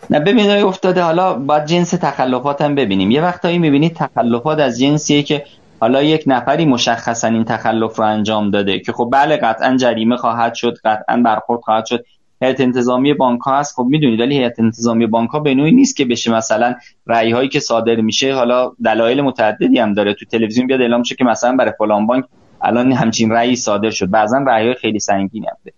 [0.10, 3.12] نه ببینید افتاده حالا باید جنس تخلفات هم ببینیم.
[3.12, 5.44] یه وقتایی می‌بینید تخلفات از جنسیه که
[5.80, 10.54] حالا یک نفری مشخصا این تخلف رو انجام داده که خب بله قطعا جریمه خواهد
[10.54, 12.06] شد قطعا برخورد خواهد شد.
[12.44, 13.76] هیئت انتظامی بانک ها هست.
[13.76, 16.76] خب می‌دونید ولی هیئت انتظامی بانک ها به نوعی نیست که بشه مثلا
[17.08, 18.34] رأی هایی که صادر میشه.
[18.34, 20.14] حالا دلایل متعددی هم داره.
[20.14, 22.26] تو تلویزیون بیاد اعلام شه که مثلا برای فلان بانک
[22.62, 24.10] الان همچین رأی صادر شد.
[24.10, 25.74] بعضا رأی های خیلی سنگینی هم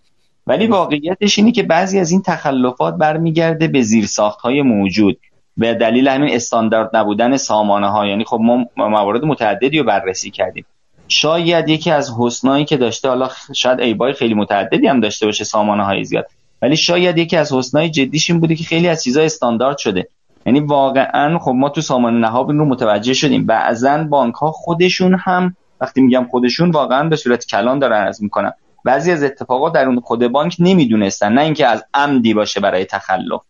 [0.46, 5.18] ولی واقعیتش اینه که بعضی از این تخلفات برمیگرده به زیرساخت های موجود.
[5.56, 10.64] به دلیل همین استاندارد نبودن سامانه ها یعنی خب ما موارد متعددی رو بررسی کردیم.
[11.08, 15.84] شاید یکی از حسنایی که داشته حالا شاید ایبای خیلی متعددی هم داشته باشه سامانه
[15.84, 16.26] های زیاد.
[16.62, 20.08] ولی شاید یکی از حسنای جدیش این بوده که خیلی از چیزها استاندارد شده.
[20.46, 23.46] یعنی واقعا خب ما تو سامانه نهاب رو متوجه شدیم.
[23.46, 28.52] بعضا بانک ها خودشون هم وقتی میگم خودشون واقعا به صورت کلان دارن از می‌کنن.
[28.84, 33.40] بعضی از اتفاقات در اون خود بانک نمی‌دونستن نه اینکه از عمدی باشه برای تخلف.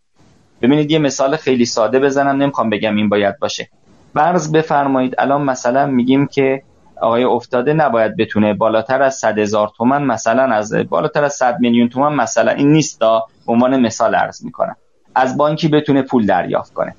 [0.62, 3.68] ببینید یه مثال خیلی ساده بزنم نمی‌خوام بگم این باید باشه.
[4.14, 6.62] فرض بفرمایید الان مثلا میگیم که
[7.00, 11.88] آقای افتاده نباید بتونه بالاتر از 100 هزار تومن مثلا از بالاتر از 100 میلیون
[11.88, 14.76] تومن مثلا این نیست به عنوان مثال عرض می‌کنم.
[15.14, 16.94] از بانکی بتونه پول دریافت کنه.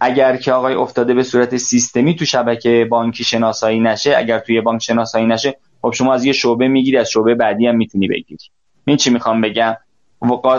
[0.00, 4.82] اگر که آقای افتاده به صورت سیستمی تو شبکه بانکی شناسایی نشه اگر توی بانک
[4.82, 8.44] شناسایی نشه خب شما از یه شعبه می‌گیری از شعبه بعدی هم می‌تونی بگیری.
[8.84, 9.76] این چی می‌خوام بگم؟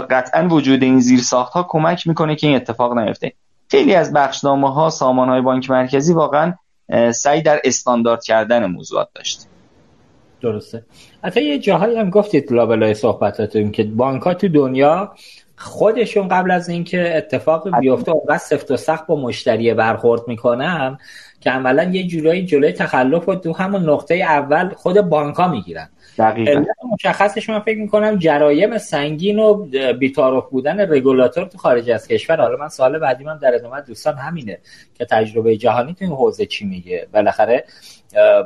[0.10, 3.34] قطعا وجود این زیر ساخت ها کمک می‌کنه که این اتفاق نیفته.
[3.72, 6.54] خیلی از بخشنامه ها سامان های بانک مرکزی واقعا
[7.14, 9.40] سعی در استاندارد کردن موضوعات داشت.
[10.42, 10.86] درسته.
[11.24, 15.12] حتی یه جاهایی هم گفتید لابلای صحبتاتون که بانک تو دنیا
[15.58, 20.98] خودشون قبل از اینکه اتفاق بیفته اونقدر سفت و سخت با مشتری برخورد می‌کنن
[21.42, 25.90] که عملا یه جورایی جلوی تخلف رو تو همون نقطه اول خود بانک ها می‌گیرن.
[26.18, 26.64] دقیقا.
[26.94, 32.42] مشخصش من فکر می‌کنم جرایم سنگین و بیتارف بودن رگولاتور تو خارج از کشور.
[32.42, 34.58] حالا من سوال بعدی من در ادامه دوستان همینه
[34.96, 37.64] که تجربه جهانی تو این حوزه چی میگه؟ بالاخره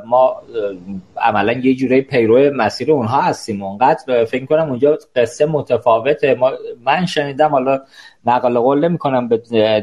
[0.06, 0.42] ما
[1.16, 3.62] عملا یه جوری پیرو مسیر اونها هستیم.
[3.62, 6.34] اونقدر فکر کنم اونجا قصه متفاوته.
[6.34, 6.52] ما
[6.84, 7.80] من شنیدم حالا
[8.26, 9.36] نقل قول کنم به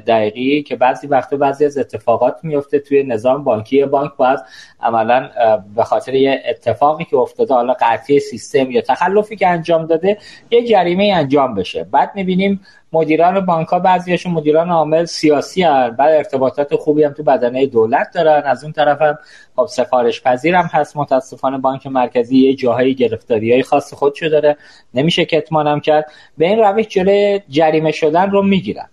[0.08, 3.86] دقیقی که بعضی وقتا بعضی از اتفاقات میفته توی نظام بانکی.
[3.86, 4.40] بانک باید
[4.82, 5.30] عملا
[5.76, 10.18] به خاطر یه اتفاقی که افتاده حالا قطعی سیستم یا تخلفی که انجام داده
[10.52, 11.84] یه جریمه انجام بشه.
[11.84, 12.62] بعد می‌بینیم
[12.96, 15.90] مدیران بانک ها بعضیشون مدیران عامل سیاسی هن.
[15.90, 18.42] بعد ارتباطات خوبی هم تو بدنه دولت دارن.
[18.46, 19.18] از اون طرف هم
[19.56, 20.98] خب سفارش پذیرم هست.
[20.98, 24.58] متاسفانه بانک مرکزی یه جاهای گرفتاری های خاص خودشو داره.
[24.94, 26.06] نمیشه کتمانم کرد.
[26.38, 28.90] به این روش جلوی جریمه شدن رو می‌گیرن.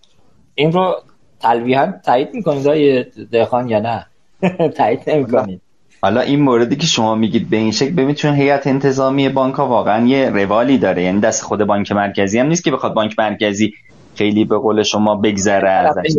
[0.54, 0.94] این رو
[1.40, 4.06] تلویحا تایید می‌کنید آقای دهخان یا نه؟
[4.76, 5.60] تایید نمی‌کنید.
[6.04, 9.66] حالا این موردی که شما میگید به این شکل ببینید چون هیئت انتظامی بانک ها
[9.66, 11.02] واقعا یه روالی داره.
[11.02, 13.74] یعنی دست خود بانک مرکزی هم نیست که بخواد بانک مرکزی
[14.14, 16.16] خیلی به قول شما بگذره ازش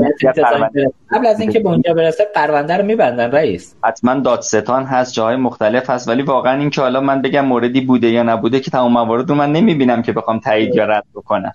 [1.12, 3.76] قبل از اینکه به اونجا برسه پرونده رو میبندن رئیس.
[3.84, 8.24] حتما دادستان هست جاهای مختلف هست ولی واقعا اینکه حالا من بگم موردی بوده یا
[8.24, 11.52] نبوده که تمام موارد رو من نمی‌بینم که بخوام تایید یا رد بکنم.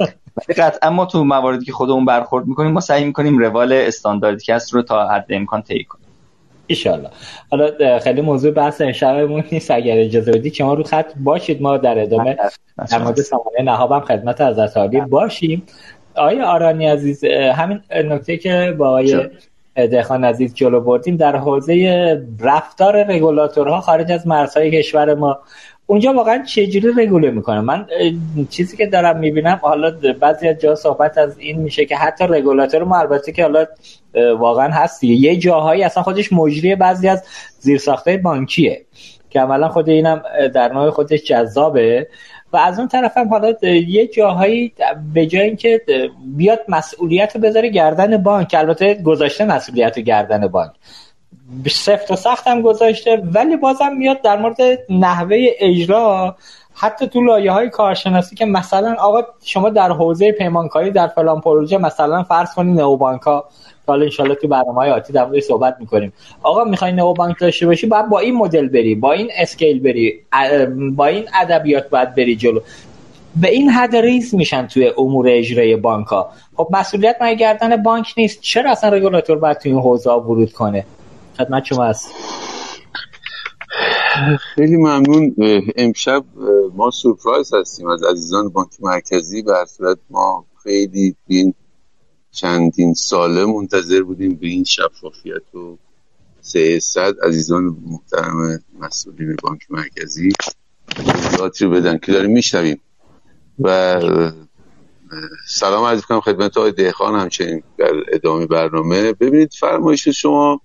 [0.00, 4.54] ولی قطعا ما تو مواردی که خودمون برخورد می‌کنیم ما سعی می‌کنیم روال استانداردی که
[4.54, 5.99] هست رو تا حد امکان طی کنیم.
[6.70, 7.10] ایشالله
[7.50, 9.70] حالا خیلی موضوع بحث امشبمون نیست.
[9.70, 12.36] اگر اجازه بدید شما رو خط باشید ما در ادامه
[12.90, 15.62] در مورد سامانه نهابم خدمت از عالی باشیم.
[16.14, 17.24] آقای آرانی عزیز
[17.54, 19.30] همین نکته که با آقای
[19.76, 25.38] دهخان عزیز جلو بردیم در حوزه رفتار رگولاتورها خارج از مرزهای کشور ما
[25.90, 27.86] اونجا واقعا چجوری رگوله می‌کنه؟ من
[28.50, 32.84] چیزی که دارم می‌بینم حالا بعضی از جا صحبت از این میشه که حتی رگولاتور
[32.84, 33.66] ما البته که حالا
[34.38, 37.24] واقعا هست یه جاهایی اصلا خودش مجری بعضی از
[37.58, 38.84] زیرساختهای بانکیه
[39.30, 40.22] که عملا خود اینم
[40.54, 42.08] در نوع خودش جذابه.
[42.52, 43.54] و از اون طرف هم حالا
[43.88, 44.72] یه جاهایی
[45.14, 45.80] به جای اینکه
[46.36, 50.70] بیاد مسئولیت رو بذاره گردن بانک البته گذاشته مسئولیت گردن بانک.
[51.70, 54.56] سفت و هم گذاشته ولی بازم میاد در مورد
[54.90, 56.36] نحوه اجرا.
[56.74, 61.78] حتی تو لایه های کارشناسی که مثلا آقا شما در حوزه پیمانکاری در فلان پروژه
[61.78, 63.44] مثلا فرض کنید نوبانک ها
[63.86, 66.12] حالا انشالله تو برنامه های آتی در موردش صحبت می‌کنیم.
[66.42, 70.20] آقا می‌خوای نئوبانک داشته باشی باید با این مدل بری با این scale بری
[70.92, 72.60] با این ادبیات باید بری جلو.
[73.36, 78.14] به این حد ریز میشن توی امور اجرای بانک ها خب مسئولیت مگه گردن بانک
[78.16, 80.84] نیست؟ چرا اصلا رگولاتور باید توی این حوزه ورود کنه؟
[81.40, 82.10] خدمت شما هست.
[84.54, 85.34] خیلی ممنون.
[85.76, 86.24] امشب
[86.74, 89.42] ما سورپرایز هستیم از عزیزان بانک مرکزی.
[89.42, 91.54] به صورت ما خیلی این
[92.32, 95.76] چندین ساله منتظر بودیم به این شفافیت و
[96.80, 97.14] صد.
[97.22, 100.32] عزیزان محترم مسئولین بانک مرکزی
[100.98, 102.80] اطلاعاتی رو بدن که داریم میشنویم.
[103.58, 104.00] و
[105.48, 109.12] سلام عرض کنم خدمت آقای دهخان همچنین در ادامه برنامه.
[109.12, 110.60] ببینید فرمایش شما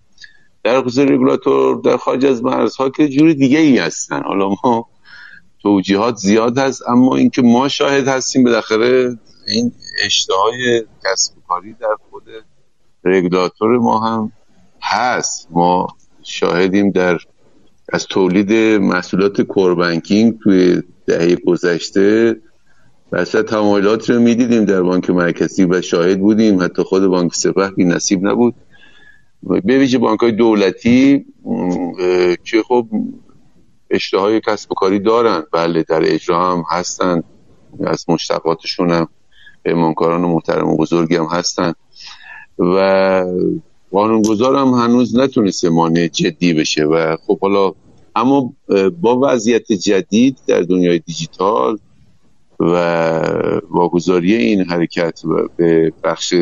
[0.66, 4.24] در خصوص رگولاتور در خارج از مرزها که جوری دیگه ای هستن.
[4.24, 4.90] حالا ما
[5.62, 9.18] توجیهات زیاد هست اما اینکه ما شاهد هستیم بالاخره
[9.48, 9.72] این
[10.06, 12.24] اشتهای کسب کاری در خود
[13.04, 14.32] رگولاتور ما هم
[14.82, 15.48] هست.
[15.52, 15.88] ما
[16.24, 17.18] شاهدیم در
[17.90, 22.36] از تولید محصولات کوربنکینگ توی دهه گذشته.
[23.12, 26.62] بسیار تمایلات رو می‌دیدیم در بانک مرکزی و شاهد بودیم.
[26.62, 28.56] حتی خود بانک سپه بی نصیب نبود.
[29.46, 31.26] به ویژه بانک های دولتی
[32.44, 32.88] که خب
[33.90, 35.44] اشتهای کسب کاری دارن.
[35.52, 37.24] بله در اجرا هم هستن.
[37.88, 39.08] از مشتقاتشون هم
[39.64, 41.74] پیمانکاران محترم و بزرگی هم هستن.
[42.60, 43.26] و
[43.92, 46.84] قانونگذار هم هنوز نتونسته مانع جدی بشه.
[46.84, 47.72] و خب حالا
[48.16, 48.54] اما
[49.02, 51.78] با وضعیت جدید در دنیای دیجیتال
[52.60, 52.76] و
[53.70, 55.22] واگذاری این حرکت
[55.58, 56.34] به بخش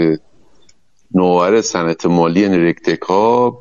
[1.14, 3.57] نوآور صنعت مالی یعنی رکتک ها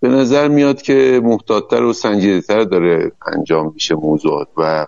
[0.00, 4.86] به نظر میاد که محتاطتر و سنجیدهتر داره انجام میشه موضوعات و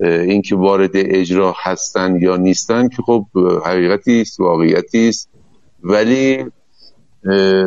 [0.00, 3.26] اینکه وارد اجرا هستن یا نیستن که خب
[3.66, 5.28] حقیقتی است واقعیتی است.
[5.82, 6.44] ولی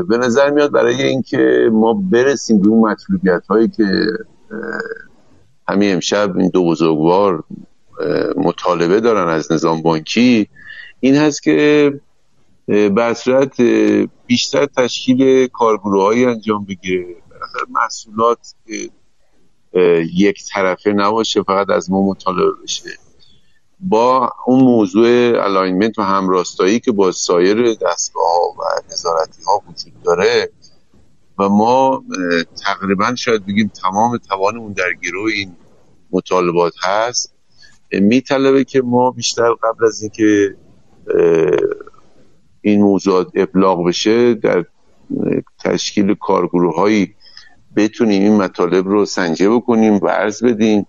[0.09, 3.83] به نظر میاد برای اینکه ما برسیم به اون مطلوبیت هایی که
[5.67, 7.43] همین امشب این دو بزرگوار
[8.37, 10.47] مطالبه دارن از نظام بانکی
[10.99, 11.91] این هست که
[12.69, 13.15] به
[14.25, 17.15] بیشتر تشکیل کارگروه انجام بگیره.
[17.69, 18.55] محصولات
[20.13, 22.89] یک طرفه نباشه فقط از ما مطالبه بشه.
[23.79, 25.07] با اون موضوع
[25.43, 30.49] alignment و همراستایی که با سایر دستگاه ها و نظارتی ها وجود داره
[31.39, 32.03] و ما
[32.65, 35.55] تقریبا شاید بگیم تمام توانمون در گروه این
[36.11, 37.33] مطالبات هست
[37.91, 40.55] میطلبه که ما بیشتر قبل از اینکه
[42.61, 44.65] این موضوعات ابلاغ بشه در
[45.59, 47.13] تشکیل کارگروه هایی
[47.75, 50.85] بتونیم این مطالب رو سنجه بکنیم و عرض بدیم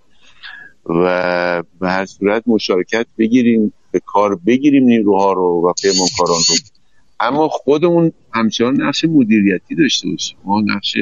[0.86, 6.55] و به هر صورت مشارکت بگیریم به کار بگیریم نیروها رو و پیمانکاران رو.
[7.20, 10.38] اما خودمون همچنان نقش مدیریتی داشته باشیم.
[10.44, 10.97] ما نقش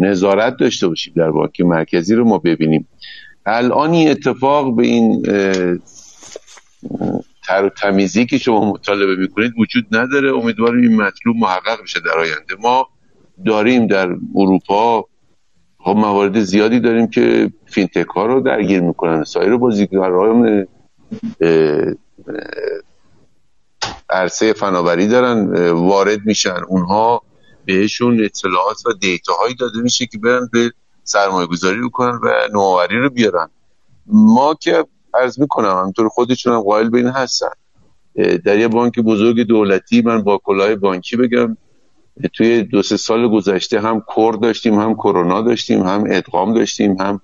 [0.00, 2.88] نظارت داشته باشیم در بانک مرکزی رو ما ببینیم.
[3.46, 5.22] الان این اتفاق به این
[7.50, 10.36] تر و تمیزی که شما مطالبه می‌کنید وجود نداره.
[10.36, 12.54] امیدواریم این مطلوب محقق بشه در آینده.
[12.60, 12.88] ما
[13.46, 15.04] داریم در اروپا
[15.78, 19.24] خب موارد زیادی داریم که فینتک ها رو درگیر می‌کنن.
[19.24, 20.66] سایر بازیگران
[24.10, 26.60] عرصه فناوری دارن وارد میشن.
[26.68, 27.22] اونها
[27.64, 30.72] بهشون اطلاعات و دیتا هایی داده میشه که برن به
[31.04, 33.48] سرمایه گذاری بکنن و نوآوری رو بیارن.
[34.06, 37.50] ما که عرض می‌کنم همطور خودشون هم قائل به این هستن.
[38.44, 41.56] در یه بانک بزرگ دولتی من با کلاه بانکی بگم
[42.32, 47.20] توی دو سه سال گذشته هم کور داشتیم هم کرونا داشتیم هم ادغام داشتیم هم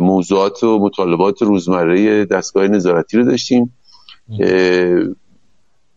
[0.00, 3.74] موضوعات و مطالبات روزمره دستگاه نظارتی رو داشتیم.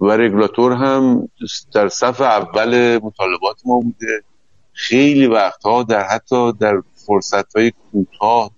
[0.02, 1.30] و رگولاتور هم
[1.74, 4.24] در صف اول مطالبات ما بوده.
[4.74, 8.52] خیلی وقتها در حتی در فرصت های کوتاه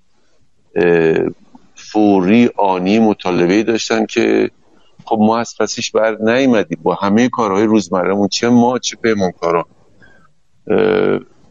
[1.92, 4.50] فوری آنی مطالبه داشتن که
[5.06, 6.80] خب ما از پسش بر نیومدیم.
[6.84, 9.64] با همه کارهای روزمرهمون چه ما چه پیمانکاران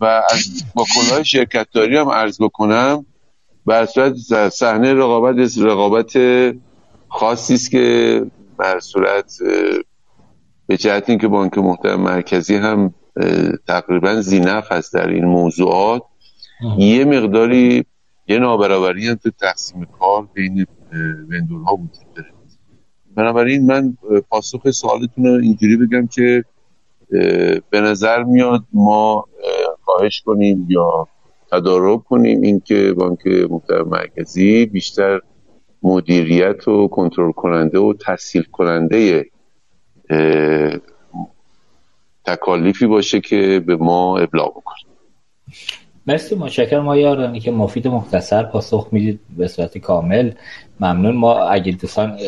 [0.00, 3.06] و از با کلاه شرکت داری هم عرض بکنم
[3.66, 4.14] بر صورت
[4.48, 6.12] صحنه رقابت رقابت
[7.08, 8.22] خاصی است که
[8.56, 9.32] بر صورت
[10.66, 12.94] به جهت اینکه بانک محترم مرکزی هم
[13.66, 16.02] تقریبا زینف هست در این موضوعات
[16.78, 17.84] یه مقداری
[18.31, 20.66] یه نابرابری هم تو تقسیم کار بین
[21.31, 22.32] وندورها وجود داره.
[23.16, 23.97] بنابراین من
[24.28, 26.44] پاسخ سوالتون رو اینجوری بگم که
[27.70, 29.24] به نظر میاد ما
[29.85, 31.09] خواهش کنیم یا
[31.52, 33.27] تدارک کنیم اینکه بانک
[33.86, 35.20] مرکزی بیشتر
[35.82, 39.31] مدیریت و کنترل کننده و تسهیل کننده
[42.24, 44.90] تکالیفی باشه که به ما ابلاغ بکنه.
[46.06, 50.31] مرسی متشکرم ما یارانی که مفید مختصر پاسخ می‌دید به صورت کامل.
[50.81, 51.16] ممنون.
[51.16, 52.18] ما اگه دوستان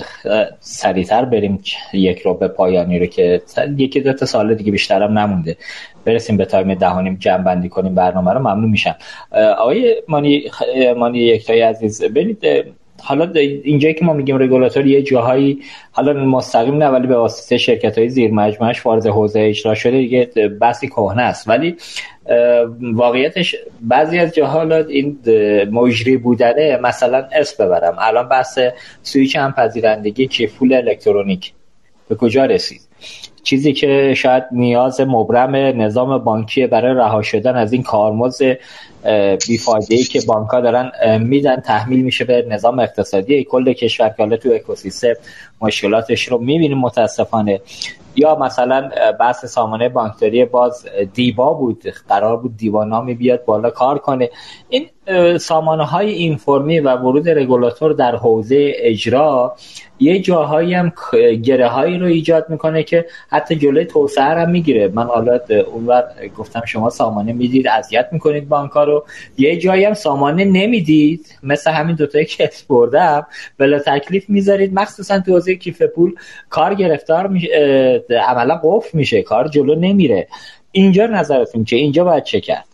[0.60, 1.62] سریعتر بریم
[1.92, 3.42] یک رو به پایانی رو که
[3.78, 5.56] یکی دو تا سال دیگه بیشترم نمونده.
[6.04, 8.38] برسیم به تایم دهانیم جمع بندی کنیم برنامه رو.
[8.38, 8.96] ممنون میشم.
[9.58, 10.50] آقای مانی,
[10.96, 12.38] مانی یکتای عزیز برید
[13.04, 15.58] حالا اینجایی که ما میگیم رگولاتور یه جاهایی
[15.92, 20.30] حالا مستقیم نه ولی به واسطه شرکت های زیر مجموعش وارد حوزه اجرا شده دیگه
[20.60, 21.48] بسی کهنه است.
[21.48, 21.76] ولی
[22.80, 25.18] واقعیتش بعضی از جاها این
[25.70, 27.96] مجری بودنه مثلا اسم ببرم.
[27.98, 28.58] الان بحث
[29.02, 31.52] سویچ هم پذیرندگی کیفول الکترونیک؟
[32.08, 32.80] به کجا رسید؟
[33.42, 38.42] چیزی که شاید نیاز مبرم نظام بانکی برای رها شدن از این کارمز
[39.48, 44.36] بیفایده ای که بانک دارن میدن تحمیل میشه به نظام اقتصادی کل کشور که حالا
[44.36, 45.14] تو اکوسیستم
[45.60, 47.60] مشکلاتش رو می‌بینیم متاسفانه.
[48.16, 48.90] یا مثلا
[49.20, 54.30] بحث سامانه بانکداری باز دیبا بود قرار بود دیبا نامی بیاد بالا کار کنه.
[54.68, 54.86] این
[55.40, 59.56] سامانه های اینفورمی و ورود رگولاتور در حوزه اجرا
[60.00, 60.92] یه جاهایی هم
[61.42, 64.88] گره هایی رو ایجاد می‌کنه که حتی جلوی توسعه هم می‌گیره.
[64.88, 65.40] من حالا
[65.72, 66.04] اونور
[66.38, 69.04] گفتم شما سامانه می‌دید اذیت می‌کنید بانک رو.
[69.38, 71.26] یه جایی هم سامانه نمی‌دید.
[71.42, 73.26] مثل همین دوتایی که بردم.
[73.58, 74.74] بلا تکلیف می‌ذارید.
[74.74, 76.14] مخصوصا تو حوزه کیف پول
[76.50, 77.48] کار گرفتار میشه
[78.28, 79.22] عملا قفل میشه.
[79.22, 80.28] کار جلو نمیره.
[80.72, 82.71] اینجا نظرتون که اینجا باید چه کرد؟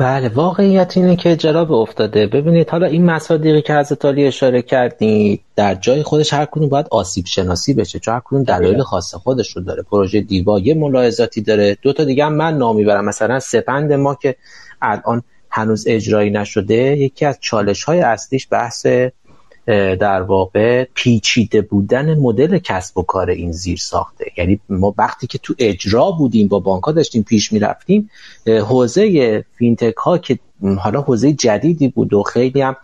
[0.00, 2.26] بله واقعیت اینه که جراب افتاده.
[2.26, 6.86] ببینید حالا این مصادیقی که حضرت علی اشاره کردید در جای خودش هر کدوم باید
[6.90, 9.82] آسیب شناسی بشه چون هر کدوم دلایل خاص خودش رو داره.
[9.82, 11.76] پروژه دیوا یه ملاحظاتی داره.
[11.82, 14.36] دو تا دیگه هم من نامی برم مثلا سپند ما که
[14.82, 18.86] الان هنوز اجرایی نشده یکی از چالش های اصلیش بحث
[20.00, 24.24] در واقع پیچیده بودن مدل کسب و کار این زیر ساخته.
[24.38, 28.10] یعنی ما وقتی که تو اجرا بودیم با بانک ها داشتیم پیش می‌رفتیم
[28.46, 30.38] حوزه فینتک ها که
[30.78, 32.76] حالا حوزه جدیدی بود و خیلی هم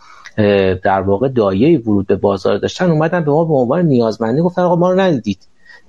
[0.85, 4.77] در واقع دایه ورود به بازار داشتن اومدن به ما به عنوان نیازمندی گفتن آقا
[4.77, 5.39] ما رو ندیدید.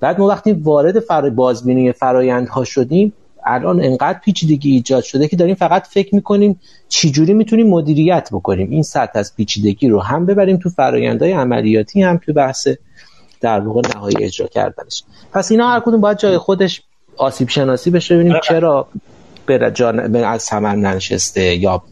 [0.00, 1.30] بعد ما وقتی وارد فر...
[1.30, 3.12] بازبینی فرایندها شدیم
[3.48, 8.70] الان انقدر پیچیدگی ایجاد شده که داریم فقط فکر می‌کنیم چجوری می‌تونیم مدیریت بکنیم.
[8.70, 12.68] این سطح از پیچیدگی رو هم ببریم تو فرایندهای عملیاتی هم تو بحث
[13.40, 15.02] در واقع نهایی اجرا کردنش.
[15.32, 16.82] پس اینا هر کدوم باید جای خودش
[17.16, 18.42] آسیب شناسی بشه ببینیم آره.
[18.44, 18.88] چرا
[19.46, 21.82] به جان از ثمر ننشسته یا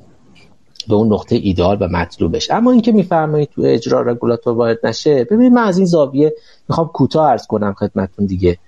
[0.89, 2.51] به اون نقطه ایدئال و مطلوبش.
[2.51, 6.35] اما اینکه میفرمایید تو اجرا رگولاتور وارد نشه ببینید من از این زاویه
[6.69, 8.59] می‌خوام کوتاه عرض کنم خدمتتون دیگه.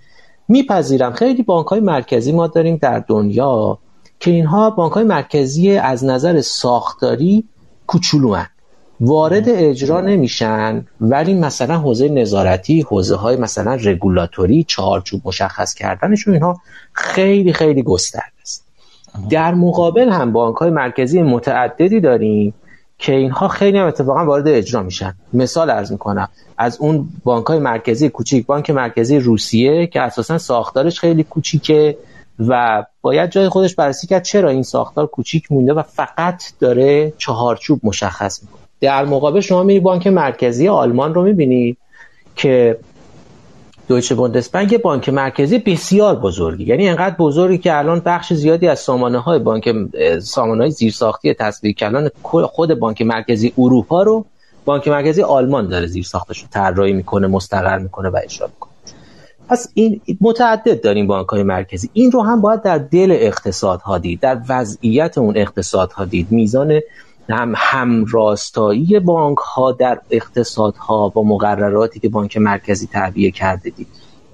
[0.49, 1.13] میپذیرم.
[1.13, 3.79] خیلی بانک های مرکزی ما داریم در دنیا
[4.21, 7.45] که اینها بانک های مرکزی از نظر ساختاری
[7.87, 8.37] کوچولو
[9.01, 16.61] وارد اجرا نمیشن ولی مثلا حوزه نظارتی حوزه های مثلا رگولاتوری چهارچوب مشخص کردنشون اینها
[16.93, 18.65] خیلی خیلی گسترده است.
[19.31, 22.55] در مقابل هم بانک های مرکزی متعددی داریم
[22.99, 25.15] که اینها خیلی هم اتفاقا وارد اجرا میشن.
[25.33, 26.29] مثال ارز می‌کنم.
[26.59, 31.99] از اون بانک های مرکزی کوچیک بانک مرکزی روسیه که اساسا ساختارش خیلی کوچیکه
[32.49, 37.81] و باید جای خودش بررسی کرد چرا این ساختار کوچیک مونده و فقط داره چهارچوب
[37.83, 38.61] مشخص می‌کنه.
[38.81, 41.79] در مقابل شما میری بانک مرکزی آلمان رو می‌بینید
[42.37, 42.79] که
[43.89, 46.65] دویچه بوندسبنک بانک مرکزی بسیار بزرگی.
[46.65, 49.75] یعنی انقدر بزرگی که الان بخش زیادی از سامانه های بانک
[50.21, 54.25] سامانه های زیرساختی تصویر کردن خود بانک مرکزی اروپا رو
[54.65, 58.73] بانک مرکزی آلمان داره زیر ساختش رو طراحی می‌کنه مستقر می‌کنه و اجرا می‌کنه.
[59.49, 61.91] پس این متعدد داریم بانک های مرکزی.
[61.93, 66.27] این رو هم باید در دل اقتصاد ها دید در وضعیت اون اقتصاد ها دید.
[66.31, 66.81] میزان
[67.31, 73.87] هم همراستایی بانک ها در اقتصاد ها با مقرراتی که بانک مرکزی تعبیه کرده دید.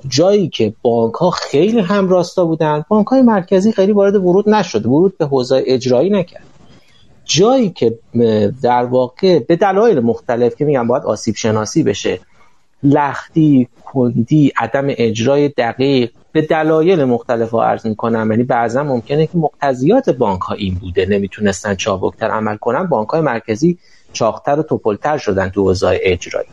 [0.08, 5.18] جایی که بانک ها خیلی همراستا بودن بانک های مرکزی خیلی وارد ورود نشد ورود
[5.18, 6.44] به حوزه اجرایی نکرد.
[7.24, 7.98] جایی که
[8.62, 12.20] در واقع به دلایل مختلف که میگم باید آسیب شناسی بشه
[12.84, 18.30] لختی کندی عدم اجرای دقیق به دلایل مختلف ها عرض می‌کنم.
[18.30, 21.06] یعنی بعضا ممکنه که مقتضیات بانک ها این بوده.
[21.06, 22.86] نمی‌تونستن چابکتر عمل کنن.
[22.86, 23.78] بانک های مرکزی
[24.12, 26.48] چاختر و توپلتر شدن تو اوضاع اجرایی.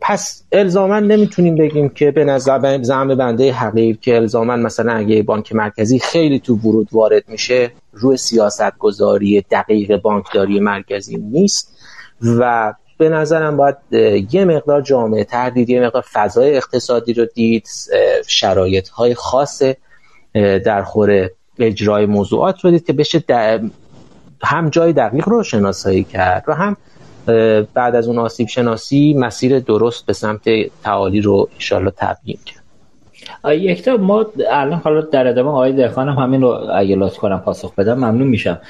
[0.00, 5.54] پس الزاما نمی‌تونیم بگیم که به نظر زعم بنده حقیر که الزاما مثلا اگه بانک
[5.54, 11.78] مرکزی خیلی تو ورود وارد میشه روی سیاست گذاری دقیق بانکداری مرکزی نیست
[12.22, 13.76] و به نظرم باید
[14.34, 17.68] یه مقدار جامعه تر دید یه مقدار فضای اقتصادی رو دید
[18.26, 19.62] شرایط های خاص
[20.64, 23.24] در خور اجرای موضوعات رو دید که بشه
[24.42, 26.76] هم جای دقیق رو شناسایی کرد و هم
[27.74, 30.42] بعد از اون آسیب شناسی مسیر درست به سمت
[30.84, 32.62] تعالی رو انشالله تبیین کرد.
[33.54, 38.28] یکتا ما الان حالا در ادامه آقای دهخانم همین رو اگه کنم پاسخ بدم ممنون
[38.28, 38.60] میشم.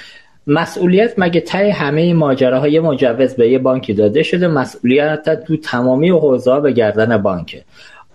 [0.47, 6.61] مسئولیت مگه تای همه ماجراهای مجوز به یه بانکی داده شده؟ مسئولیت تو تمامی حوزه
[6.61, 7.65] به گردن بانکه.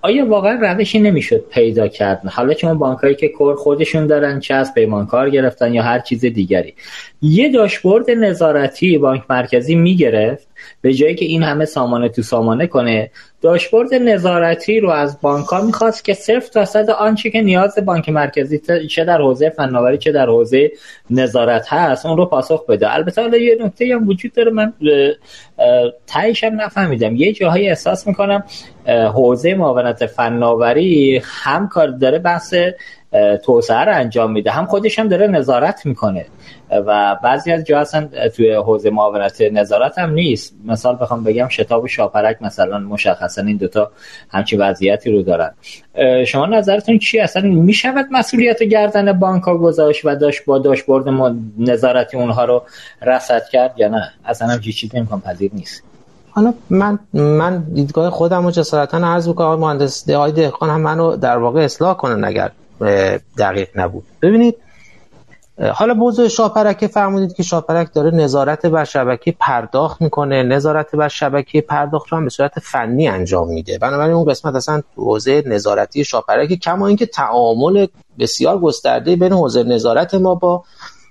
[0.01, 4.73] آیا واقعا روشی نمی‌شد پیدا کرد؟ حالا چون بانکایی که کور خودشون دارن چه از
[4.73, 6.73] پیمانکار گرفتن یا هر چیز دیگری.
[7.21, 10.46] یه داشبورد نظارتی بانک مرکزی می‌گرفت.
[10.81, 15.61] به جایی که این همه سامانه تو سامانه کنه داشبورد نظارتی رو از بانک ها
[15.61, 20.25] می‌خواست که صرف درصد آنچه که نیاز بانک مرکزی چه در حوزه فناوری چه در
[20.25, 20.71] حوزه
[21.09, 22.93] نظارت هست اون رو پاسخ بده.
[22.93, 24.73] البته حالا یه نکته هم وجود داره من
[26.07, 27.15] تایش هم نفهمیدم.
[27.15, 28.43] یه جاهایی احساس می‌کنم
[29.13, 32.53] حوزه معاونت فناوری هم کار داره بحث
[33.45, 36.25] توسعه رو انجام میده هم خودش هم داره نظارت می‌کنه.
[36.71, 40.53] و بعضی از جا اصلا توی حوزه معاونت نظارت هم نیست.
[40.65, 43.91] مثال بخوام بگم شتاب و شاپرک مثلا مشخصا این دوتا
[44.29, 45.53] همچی وضعیتی رو دارن.
[46.27, 51.05] شما نظرتون چی؟ اصلا می‌شود مسئولیت گردن بانک ها گذاشت و داشت با داشبورد
[51.57, 52.63] نظارتی اونها رو
[53.01, 55.83] رصد کرد یا نه؟ اصلا هم چیزی امکان پذیر نیست.
[56.29, 61.15] حالا من من دیدگاه خودم رو جسارتا عرض بکنم آقای مهندس آقای دهقان هم منو
[61.15, 62.51] در واقع اصلاح کنن اگر
[63.37, 64.03] دقیق نبود.
[64.21, 64.55] ببینید
[65.59, 70.43] حالا موضوع شاپرک فرمودید که شاپرک داره نظارت بر شبکه پرداخت می‌کنه.
[70.43, 73.77] نظارت بر شبکه پرداخت رو هم به صورت فنی انجام میده.
[73.77, 77.87] بنابراین اون قسمت اصلا حوزه نظارتی شاپرک کما اینکه تعامل
[78.19, 80.63] بسیار گسترده بین حوزه نظارت ما با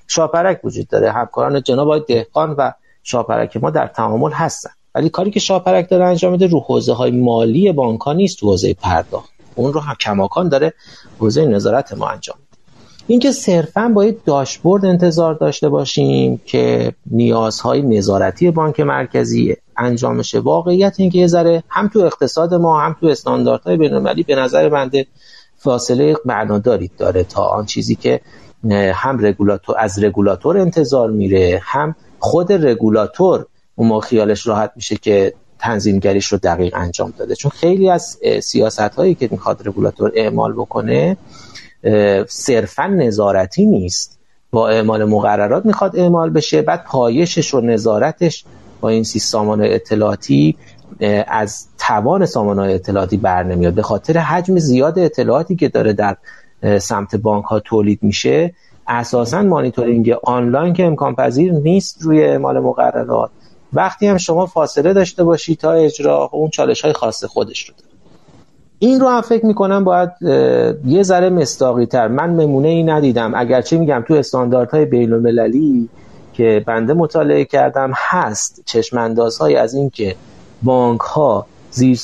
[0.07, 1.13] شاپرک وجود داره.
[1.13, 4.71] همکاران جناب آقای دهقان و شاپرک ما در تعامل هستن.
[4.95, 8.75] ولی کاری که شاپرک داره انجام میده رو حوزه های مالی بانک ها نیست حوزه
[8.75, 9.31] پرداخت.
[9.55, 10.73] اون رو هم کماکان داره
[11.19, 12.37] حوزه نظارت ما انجام
[13.07, 20.95] اینکه صرفا باید داشبورد انتظار داشته باشیم که نیازهای نظارتی بانک مرکزی انجام شه واقعیت
[20.99, 25.07] اینکه یه ذره هم تو اقتصاد ما هم تو استانداردهای بین‌المللی به نظر بنده
[25.57, 28.21] فاصله معناداری داره تا آن چیزی که
[28.95, 33.47] هم رگولاتور از رگولاتور انتظار میره هم خود رگولاتور
[33.77, 37.35] اون خیالش راحت میشه که تنظیمگریش رو دقیق انجام داده.
[37.35, 41.17] چون خیلی از سیاست هایی که می‌خواد رگولاتور اعمال بکنه
[42.29, 44.19] صرفا نظارتی نیست.
[44.51, 48.45] با اعمال مقررات می‌خواد اعمال بشه بعد پایشش و نظارتش
[48.81, 50.57] با این سیستمان اطلاعاتی
[51.27, 53.75] از توان سامان اطلاعاتی بر نمیاد.
[53.75, 56.17] به خاطر حجم زیاد اطلاعاتی که داره در
[56.79, 58.55] سمت بانک ها تولید میشه
[58.89, 63.31] اساسا مانیتورینگ آنلاین که امکان پذیر نیست روی اعمال مقررات.
[63.73, 67.86] وقتی هم شما فاصله داشته باشی تا اجرا اون چالش های خاص خودش رو داره
[68.79, 70.11] این رو هم فکر می‌کنم باید
[70.87, 73.33] یه ذره مستاقی تر من نمونه ای ندیدم.
[73.37, 75.89] اگرچه میگم تو استانداردهای بین المللی
[76.33, 80.15] که بنده مطالعه کردم هست چشماندازهایی از اینکه
[80.63, 81.99] بانک ها زیر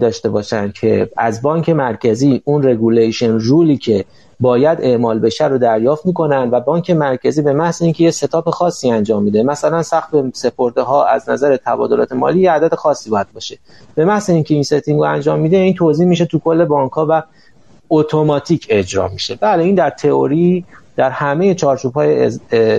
[0.00, 4.04] داشته باشن که از بانک مرکزی اون regulation rule ی که
[4.40, 8.90] باید اعمال بشه رو دریافت می‌کنن و بانک مرکزی به محض اینکه یه setup خاصی
[8.90, 13.58] انجام میده مثلا سقف سپرده ها از نظر تبادلات مالی یه عدد خاصی باید باشه.
[13.94, 17.06] به محض اینکه این setting رو انجام میده این توزیع میشه تو کل بانک ها
[17.10, 17.22] و
[17.90, 19.34] اتوماتیک اجرا میشه.
[19.40, 20.64] بله این در تئوری
[20.96, 22.30] در همه چارچوب های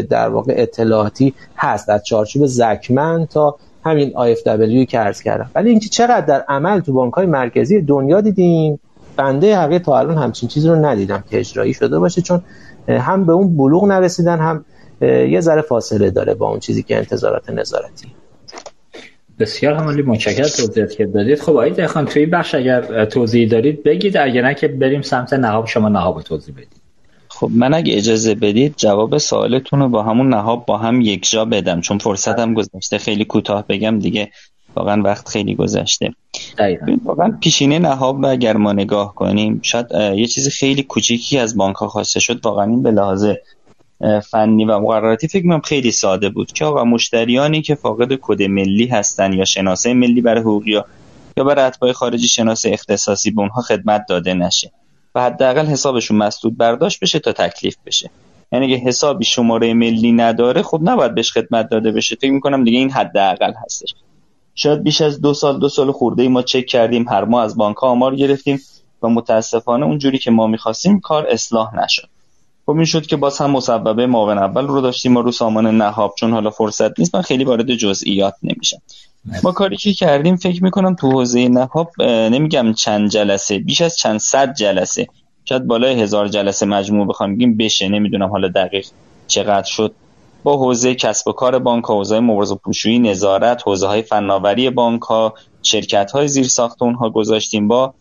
[0.09, 3.55] در واقع اطلاعاتی هست از چارچوب زکمن تا
[3.85, 5.51] همین IFW که عرض کردم.
[5.55, 8.79] ولی اینکه چقدر در عمل تو بانک های مرکزی دنیا دیدیم
[9.15, 12.41] بنده حقیقت تا الان همچین چیزی رو ندیدم که اجرایی شده باشه چون
[12.87, 14.65] هم به اون بلوغ نرسیدن هم
[15.01, 18.07] یه ذره فاصله داره با اون چیزی که انتظارات نظارتی.
[19.39, 21.41] بسیار همالی متشکرم توضیحات که دادید.
[21.41, 25.67] خب آقای دهخان توی بخش اگر توضیح دارید بگید اگر نه که بریم سمت نهاب
[25.67, 26.85] شما نهاب توضیح بدید.
[27.27, 31.45] خب من اگه اجازه بدید جواب سوالتون رو با همون نهاب با هم یک جا
[31.45, 34.29] بدم چون فرصتم گذشته خیلی کوتاه بگم دیگه.
[34.75, 36.13] واقعا وقت خیلی گذشته.
[37.03, 41.75] واقعا پیشینه نهاب و اگر ما نگاه کنیم شاید یه چیز خیلی کوچیکی از بانک
[41.75, 43.27] ها خواسته شد واقعا این به لحاظ
[44.31, 48.87] فنی و مقرراتی فکر می‌کنم خیلی ساده بود که آقا مشتریانی که فاقد کد ملی
[48.87, 50.71] هستن یا شناسه ملی برای حقوقی
[51.37, 54.71] یا برای اتباع خارجی شناسه اختصاصی به اونها خدمت داده نشه
[55.15, 58.09] و حداقل حسابشون مسدود برداشت بشه تا تکلیف بشه.
[58.51, 62.15] یعنی اگه حسابی شماره ملی نداره خب نباید بهش خدمت داده بشه.
[62.15, 63.93] فکر می‌کنم دیگه این حداقل هستش.
[64.55, 67.57] شاید بیش از دو سال دو سال خورده ای ما چک کردیم هر ماه از
[67.57, 68.61] بانک ها آمار گرفتیم
[69.01, 72.07] و متاسفانه اونجوری که ما می‌خواستیم کار اصلاح نشد.
[72.65, 76.13] خب این شد که باز هم مسببه معاون اول رو داشتیم ما رو سامان نهاب
[76.17, 78.77] چون حالا فرصت نیست من خیلی وارد جزئیات نمیشم.
[79.43, 84.19] ما کاری که کردیم فکر می‌کنم تو حوزه نهاب نمیگم چند جلسه بیش از چند
[84.19, 85.07] صد جلسه
[85.45, 88.87] شاید بالای هزار جلسه مجموع بخوام بگیم بشه نمی‌دونم حالا دقیق
[89.27, 89.93] چقدر شد.
[90.45, 95.01] با حوزه کسب و کار بانک ها حوزه مبارزه پوشویی نظارت حوزه های فناوری بانک
[95.01, 97.93] ها شرکت های زیر ساخت اونها گذاشتیم با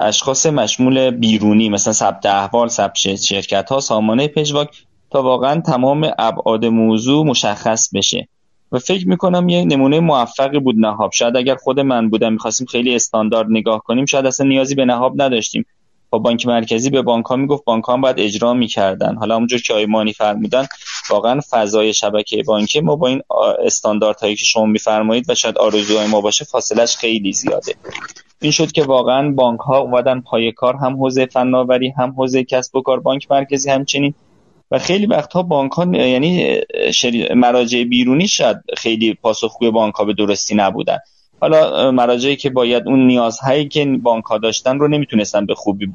[0.00, 4.68] اشخاص مشمول بیرونی مثلا ثبت احوال ثبت شرکت ها سامانه پژواک
[5.10, 8.28] تا واقعا تمام ابعاد موضوع مشخص بشه.
[8.72, 11.12] و فکر می‌کنم یه نمونه موفقی بود نهاب.
[11.12, 15.22] شاید اگر خود من بودم می‌خواستیم خیلی استاندارد نگاه کنیم شاید اصلا نیازی به نهاب
[15.22, 15.66] نداشتیم.
[16.10, 19.14] با بانک مرکزی به بانک ها می‌گفت بانک ها باید اجرا می‌کردن.
[19.14, 20.66] حالا همونجور که آیمانی فرمودن
[21.10, 23.22] واقعا فضای شبکه بانکی ما با این
[23.64, 27.74] استانداردهایی که شما میفرمایید و شاید آرزوهای ما باشه فاصلش خیلی زیاده.
[28.40, 32.76] این شد که واقعا بانک ها اومدن پای کار هم حوزه فناوری هم حوزه کسب
[32.76, 34.14] و کار بانک مرکزی همچنین.
[34.70, 36.60] و خیلی وقتها بانک ها یعنی
[37.34, 40.98] مراجع بیرونی شاید خیلی پاسخگوی بانک ها به درستی نبودن.
[41.40, 45.92] حالا مراجعی که باید اون نیازهایی که بانک ها داشتن رو نمی‌تونستن به خوبی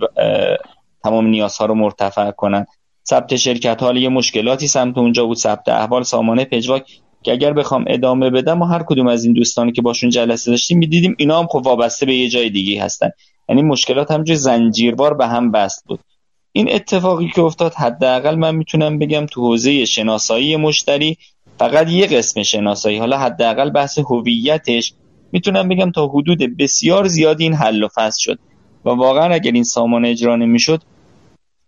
[1.03, 2.65] تمام نیازها رو مرتفع کنن.
[3.09, 6.85] ثبت شرکت حال یه مشکلاتی سمت اونجا بود ثبت احوال سامانه پژواک
[7.23, 10.77] که اگر بخوام ادامه بدم و هر کدوم از این دوستانی که باشون جلسه داشتیم
[10.77, 13.09] می‌دیدیم اینا هم خب وابسته به یه جای دیگه هستن.
[13.49, 15.99] یعنی مشکلات همجوری زنجیروار به هم بست بود.
[16.51, 21.17] این اتفاقی که افتاد حداقل من می‌تونم بگم تو حوزه شناسایی مشتری
[21.59, 22.97] فقط یه قسم شناسایی.
[22.97, 24.93] حالا حداقل بحث هویتش.
[25.31, 28.39] می‌تونم بگم تا حدود بسیار زیادی این حل و فصل شد.
[28.85, 30.81] و واقعا اگر این سامان اجرا نمی‌شد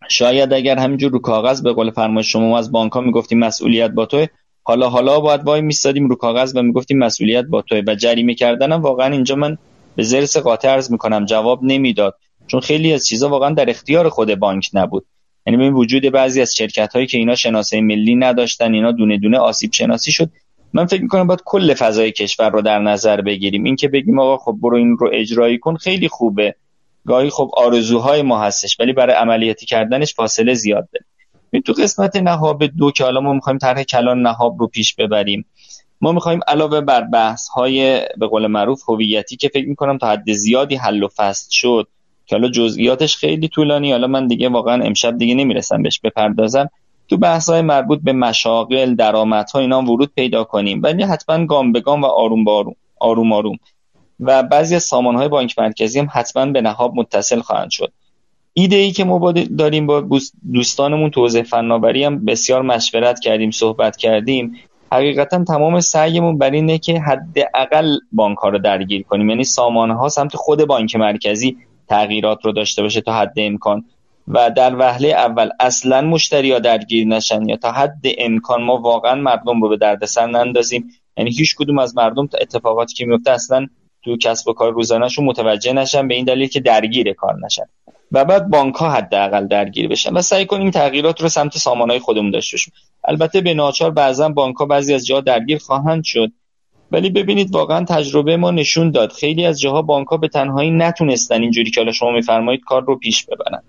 [0.10, 4.06] شاید اگر همینجور رو کاغذ به قول فرمایش شما از بانک ها می‌گفتیم مسئولیت با
[4.06, 4.28] توه
[4.64, 8.82] حالا حالا باید وای میستادیم رو کاغذ و می‌گفتیم مسئولیت با توه و جریمه کردنم
[8.82, 9.58] واقعا اینجا من
[9.96, 12.16] به زرس قاطع عرض می‌کنم جواب نمی‌داد.
[12.48, 15.06] چون خیلی از چیزا واقعا در اختیار خود بانک نبود.
[15.48, 19.38] یعنی به وجود بعضی از شرکت هایی که اینا شناسه ملی نداشتن اینا دونه دونه
[19.38, 20.30] آسیب شناسی شد.
[20.74, 23.64] من فکر می‌کنم باید کل فضای کشور رو در نظر بگیریم.
[23.64, 26.56] این که بگیم آقا خب برو این رو اجرایی کن خیلی خوبه.
[27.06, 31.06] گاهی خب آرزوهای ما هستش ولی برای عملیاتی کردنش فاصله زیاد داره.
[31.52, 35.46] این تو قسمت نهاب دو که حالا ما می‌خوایم طرح کلان نهاب رو پیش ببریم.
[36.02, 40.32] ما می‌خوایم علاوه بر بحث های به قول معروف هویتی که فکر می‌کنم تا حد
[40.32, 41.88] زیادی حل و فصل شد
[42.26, 46.70] که حالا جزئیاتش خیلی طولانی حالا من دیگه واقعا امشب دیگه نمی‌رسم بهش بپردازم.
[47.08, 50.84] تو بحث های مربوط به مشاغل درآمدها اینا ورود پیدا کنیم.
[50.84, 53.58] ولی حتما گام به گام و آروم آروم آروم آروم.
[54.20, 57.92] و بعضی از سامان های بانک مرکزی هم حتما به نهاب متصل خواهند شد.
[58.54, 60.08] ایده ای که ما داریم با
[60.54, 64.56] دوستانمون تو حوزه فناوری هم بسیار مشورت کردیم صحبت کردیم.
[64.92, 69.30] حقیقتا تمام سعیمون بر اینه که حداقل بانک ها رو درگیر کنیم.
[69.30, 71.58] یعنی سامان ها سمت خود بانک مرکزی
[71.90, 73.86] تغییرات رو داشته باشه تا حد امکان.
[74.28, 79.16] و در وهله اول اصلا مشتری ها درگیر نشن یا تا حد امکان ما واقعا
[79.16, 80.90] مردم رو به دردسر نندازیم.
[81.18, 83.68] یعنی هیچ کدوم از مردم اتفاقاتی که میفته اصلا
[84.06, 87.64] تو کسب و کار روزانهشون متوجه نشن به این دلیل که درگیر کار نشن.
[88.12, 90.14] و بعد بانک ها حداقل درگیر بشن.
[90.14, 92.74] و سعی کنیم تغییرات رو سمت سامانهای خودمون داشته باشیم.
[93.04, 96.32] البته به ناچار بعضا بانک ها بعضی از جاها درگیر خواهند شد.
[96.92, 101.42] ولی ببینید واقعا تجربه ما نشون داد خیلی از جاها بانک ها به تنهایی نتونستن
[101.42, 103.64] اینجوری که حالا شما میفرمایید کار رو پیش ببرن.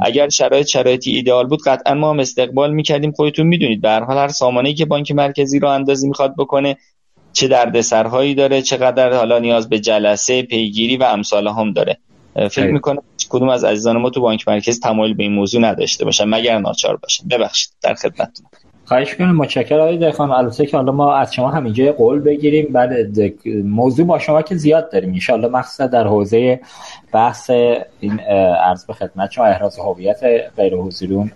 [0.00, 3.12] اگر شرایط شرایطی ایدئال بود قطعا ما هم استقبال می‌کردیم.
[3.12, 6.76] خودتون می‌دونید به هر حال هر سامانه که بانک مرکزی رو اندازی می‌خواد بکنه
[7.34, 11.98] چه دردسرهایی داره چقدر حالا نیاز به جلسه پیگیری و امثال هم داره.
[12.34, 16.24] فکر می‌کنم کدوم از عزیزان ما تو بانک مرکز تمایل به این موضوع نداشته باشن
[16.24, 17.28] مگر ناچار باشن.
[17.28, 18.46] ببخشید در خدمتتون.
[18.84, 22.92] خواهش کنم متشکرم آقای دخان البته که حالا ما از شما همینجا قول بگیریم بعد
[23.64, 25.18] موضوع با شما که زیاد داریم.
[25.28, 26.60] ان مخصوصا در حوزه
[27.12, 27.50] بحث
[28.00, 28.20] این
[28.64, 30.20] عرض به خدمت شما احراز هویت
[30.56, 31.30] غیر حضوریون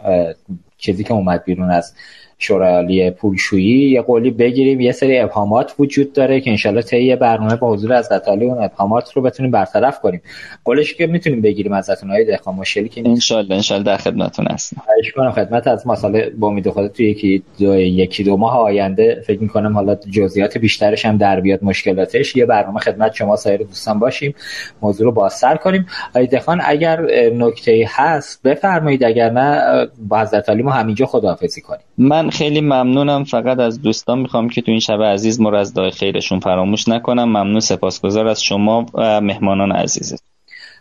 [0.78, 1.94] چیزی که اومد بیرون از
[2.38, 7.72] شورای پولشویی یه قولی بگیریم یه سری ابهامات وجود داره که انشالله طی برنامه با
[7.72, 10.22] حضور از علی اون ابهامات رو بتونیم برطرف کنیم.
[10.64, 14.82] قولش که می‌تونیم بگیریم ازتون های دهقان مشکلی که انشالله انشالله در خدمتتون هستم.
[15.16, 19.42] کنم خدمت از مسئله با امید خدا تو یکی دو یکی دو ماه آینده فکر
[19.42, 22.36] می‌کنم حالا جزئیات بیشترش هم در بیاد مشکلاتش.
[22.36, 24.34] یه برنامه خدمت شما سایر دوستان باشیم.
[24.82, 25.86] موضوع رو بازتر کنیم.
[26.10, 27.00] آقای دخان اگر
[27.30, 31.80] نکته هست بفرمایید اگر نه با حضرت علی ما همینجا خداحافظی کنیم.
[31.98, 33.24] من خیلی ممنونم.
[33.24, 37.24] فقط از دوستان می‌خوام که تو این شب عزیز مر از دعای خیرشون فراموش نکنم.
[37.24, 40.22] ممنون سپاسگزار از شما و مهمانان عزیزت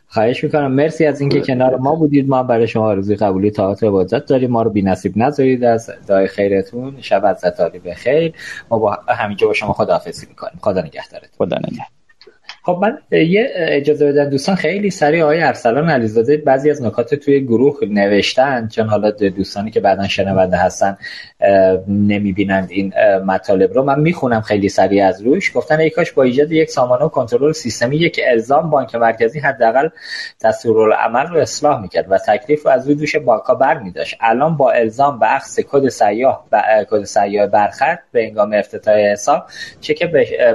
[0.07, 0.71] خواهش می‌کنم.
[0.71, 2.29] مرسی از اینکه کنار ما بودید.
[2.29, 4.51] ما برای شما آرزوی قبولی و عبادت داریم.
[4.51, 7.01] ما رو بی نصیب نذارید از دعای خیرتون.
[7.01, 7.45] شب از
[7.83, 8.33] به خیر
[8.71, 10.59] ما با همینجا با شما خداحافظی می‌کنیم.
[10.61, 11.96] خدا نگهدارت خدا نگهدار.
[12.67, 17.39] خب من یه اجازه بدن دوستان خیلی سریع آقای ارسلان علیزاده بعضی از نکات توی
[17.45, 20.97] گروه نوشتن چون حالا دوستانی که بعدا شنونده هستن
[21.87, 22.93] نمی‌بینند این
[23.25, 23.83] مطالب رو.
[23.83, 25.57] من می‌خونم خیلی سریع از روش.
[25.57, 29.89] گفتن ای کاش با ایجاد یک سامانه و کنترل سیستمی یک الزام بانک مرکزی حداقل
[30.43, 34.17] دستورالعمل رو اصلاح می‌کرد و تکلیف رو از روی دوش بانک‌ها برمیداشت.
[34.21, 36.47] الان با الزام به اخذ کد سیاه
[36.89, 39.45] کد سیاه برخط به هنگام افتتاح حساب
[39.81, 40.03] چک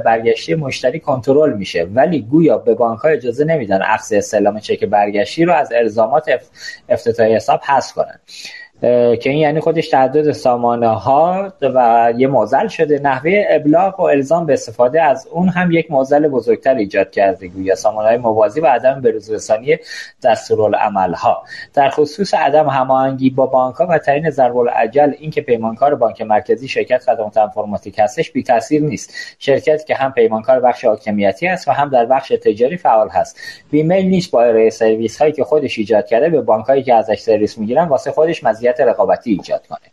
[0.05, 5.45] برگشتی مشتری کنترل میشه ولی گویا به بانک ها اجازه نمیدن اخذ استعلام چک برگشتی
[5.45, 6.31] رو از الزامات
[6.89, 8.21] افتتاح حساب حذف کنن.
[8.83, 12.99] که این یعنی خودش تعدد سامانه ها و یه موزل شده.
[12.99, 17.75] نحوه ابلاغ و الزام به استفاده از اون هم یک موزل بزرگتر ایجاد کرده گویا.
[17.75, 19.79] سامانه های موازی و عدم بروزرسانی
[20.25, 21.43] دستورالعمل ها
[21.75, 26.69] در خصوص عدم هماهنگی با بانک ها و تعیین ضرب العجل اینکه پیمانکار بانک مرکزی
[26.69, 29.15] شرکت خدمات انفرماتیک هستش بی تاثیر نیست.
[29.39, 33.37] شرکت که هم پیمانکار بخش حاکمیتی است و هم در بخش تجاری فعال هست.
[33.71, 37.21] بیمیل نیست با ارائه سرویس هایی که خودش ایجاد کرده به بانک هایی که ازش
[37.21, 39.93] سرویس می‌گیرن واسه خودش مزیت رقابتی ایجاد کنه.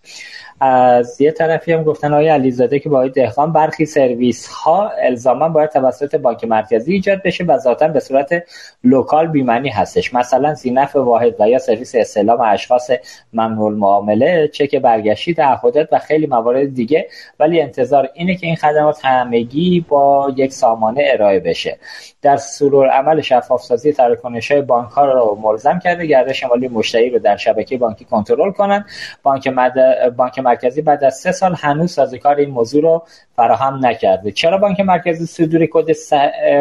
[0.60, 5.70] از یه طرفی هم گفتن آقای علیزاده که با دهقان برخی سرویس ها الزاما باید
[5.70, 8.44] توسط بانک مرکزی ایجاد بشه و ذاتا به صورت
[8.84, 10.14] لوکال بیمنی هستش.
[10.14, 12.92] مثلا زینف واحد و یا سرویس استعلام اشخاص
[13.34, 17.08] ممنوع معامله چک برگشتی تعهدات و خیلی موارد دیگه.
[17.40, 21.78] ولی انتظار اینه که این خدمات همگی با یک سامانه ارائه بشه.
[22.22, 27.10] در سرور عمل شفاف سازی تراکنش های بانک ها رو ملزم کرده گردش مالی مشتری
[27.10, 28.86] رو در شبکه بانکی کنترل کنن.
[29.24, 29.74] بانک مد...
[30.18, 33.04] بانک مرکزی بعد از سه سال هنوز سازوکار این موضوع رو
[33.36, 34.32] فراهم نکرده.
[34.32, 35.92] چرا بانک مرکزی صدور کد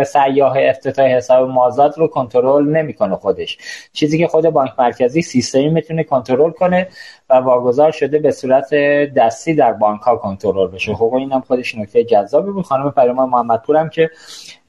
[0.04, 3.58] سیاه افتتاح حساب مازاد رو کنترل نمی‌کنه خودش؟
[3.92, 6.88] چیزی که خود بانک مرکزی سیستمی می‌تونه کنترل کنه
[7.30, 8.74] و واگذار شده به صورت
[9.16, 10.94] دستی در بانک ها کنترل بشه.
[10.94, 12.64] خب اینم خودش نکته جذابی بود.
[12.64, 14.10] خانم محمد محمدپور هم که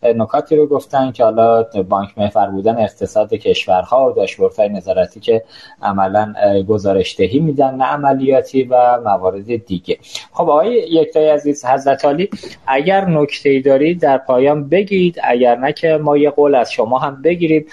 [0.04, 5.44] نکاتی رو گفتن که حالا بانک محور بودن اقتصاد کشورها و داشبورت‌های نظارتی که
[5.82, 6.34] عملا
[6.68, 9.98] گزارش دهی میدن نه عملیاتی و موارد دیگه.
[10.34, 12.30] خب آقای یکتای عزیز حضرت علی
[12.68, 17.22] اگر نکته دارید در پایان بگید اگر نه که ما یه قول از شما هم
[17.22, 17.66] بگیریم.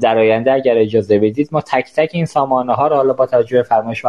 [0.00, 3.62] در آینده اگر اجازه بدید ما تک تک این سامانه ها رو حالا با توجه
[3.62, 4.08] فرمایش و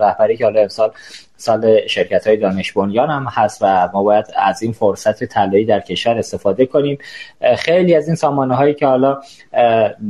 [0.00, 0.90] رهبری که حالا امسال
[1.36, 5.80] سال شرکت های دانش بنیان هم هست و ما باید از این فرصت طلایی در
[5.80, 6.98] کشور استفاده کنیم.
[7.58, 9.20] خیلی از این سامانه هایی که حالا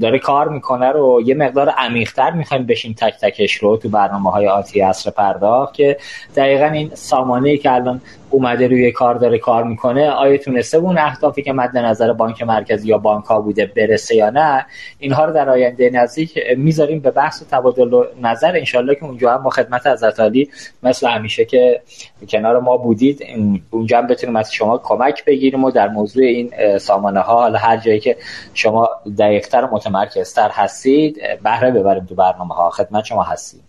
[0.01, 4.49] داره کار می‌کنه رو یه مقدار عمیقتر می‌خوایم بشیم تک تکش رو تو برنامه های
[4.49, 5.97] آتی اصر پرداخت که
[6.37, 8.01] دقیقا این سامانه ای که الان
[8.35, 12.89] اومده روی کار داره کار می‌کنه آیا تونسته اون اهدافی که مد نظر بانک مرکزی
[12.89, 14.67] یا بانک ها بوده برسه یا نه؟
[14.99, 18.57] اینها رو در آینده نزدیک می‌ذاریم به بحث و تبادل نظر.
[18.57, 20.51] انشالله که اونجا هم ما خدمت حضرت علی
[20.83, 21.81] مثل همیشه که
[22.29, 23.25] کنار ما بودید
[23.71, 27.77] اونجا هم بتونیم از شما کمک بگیریم و در موضوع این سامانه ها حالا هر
[27.77, 28.17] جایی که
[28.55, 28.89] شما
[29.19, 33.61] دقیقتر و متمرکزتر هستید بهره ببریم تو برنامه ها خدمت شما هستیم.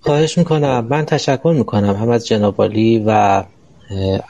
[0.00, 0.86] خواهش می‌کنم.
[0.90, 3.42] من تشکر می‌کنم هم از جنابالی و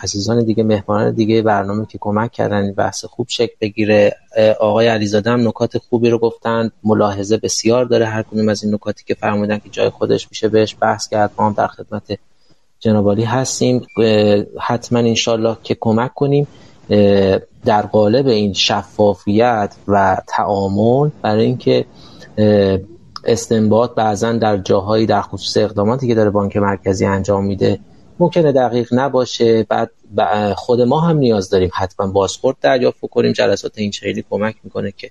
[0.03, 4.17] عزیزان دیگه مهمانان دیگه برنامه که کمک کردن این بحث خوب شکل بگیره.
[4.61, 6.71] آقای علیزاده هم نکات خوبی رو گفتن.
[6.85, 10.77] ملاحظه بسیار داره هر کدوم از این نکاتی که فرمودن که جای خودش میشه بهش
[10.81, 11.31] بحث کرد.
[11.39, 12.19] ما در خدمت
[12.81, 13.87] جنابالی هستیم.
[14.61, 16.47] حتما انشالله که کمک کنیم.
[17.65, 21.85] در قالب این شفافیت و تعامل برای اینکه
[23.25, 27.79] استنباط بعضا در جاهایی در خصوص اقداماتی که داره بانک مرکزی انجام میده
[28.21, 29.67] ممکنه دقیق نباشه.
[29.69, 29.91] بعد
[30.57, 35.11] خود ما هم نیاز داریم حتما بازخورد دریافت کنیم جلسات این خیلی کمک می‌کنه که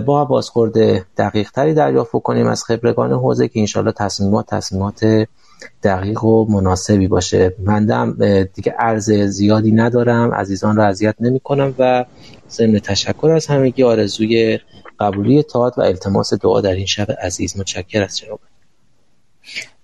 [0.00, 0.72] با بازخورد
[1.16, 5.26] دقیق تری دریافت کنیم از خبرگان حوزه که انشالله تصمیمات تصمیمات
[5.82, 7.54] دقیق و مناسبی باشه.
[7.58, 8.12] من
[8.54, 10.34] دیگه عرض زیادی ندارم.
[10.34, 12.04] عزیزان رو اذیت نمی کنم و
[12.50, 14.58] ضمن تشکر از همگی آرزوی
[15.00, 17.60] قبولی تاعت و التماس دعا در این شب عزیز.
[17.60, 18.40] متشکر از جناب.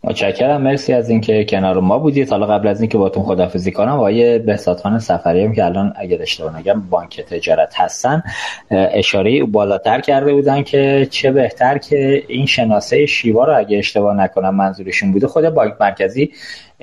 [0.04, 0.62] متشکرم.
[0.62, 2.30] مرسی از اینکه کنار ما بودید.
[2.30, 6.22] حالا قبل از اینکه باتون خدافزی کنم آقای بهزاد خان سفری هم که الان اگر
[6.22, 8.22] اشتباه نگم بانک تجارت هستن.
[8.70, 14.54] اشاره بالاتر کرده بودن که چه بهتر که این شناسه شیوا رو اگه اشتباه نکنم
[14.54, 15.26] منظورشون بوده.
[15.26, 16.32] خود بانک مرکزی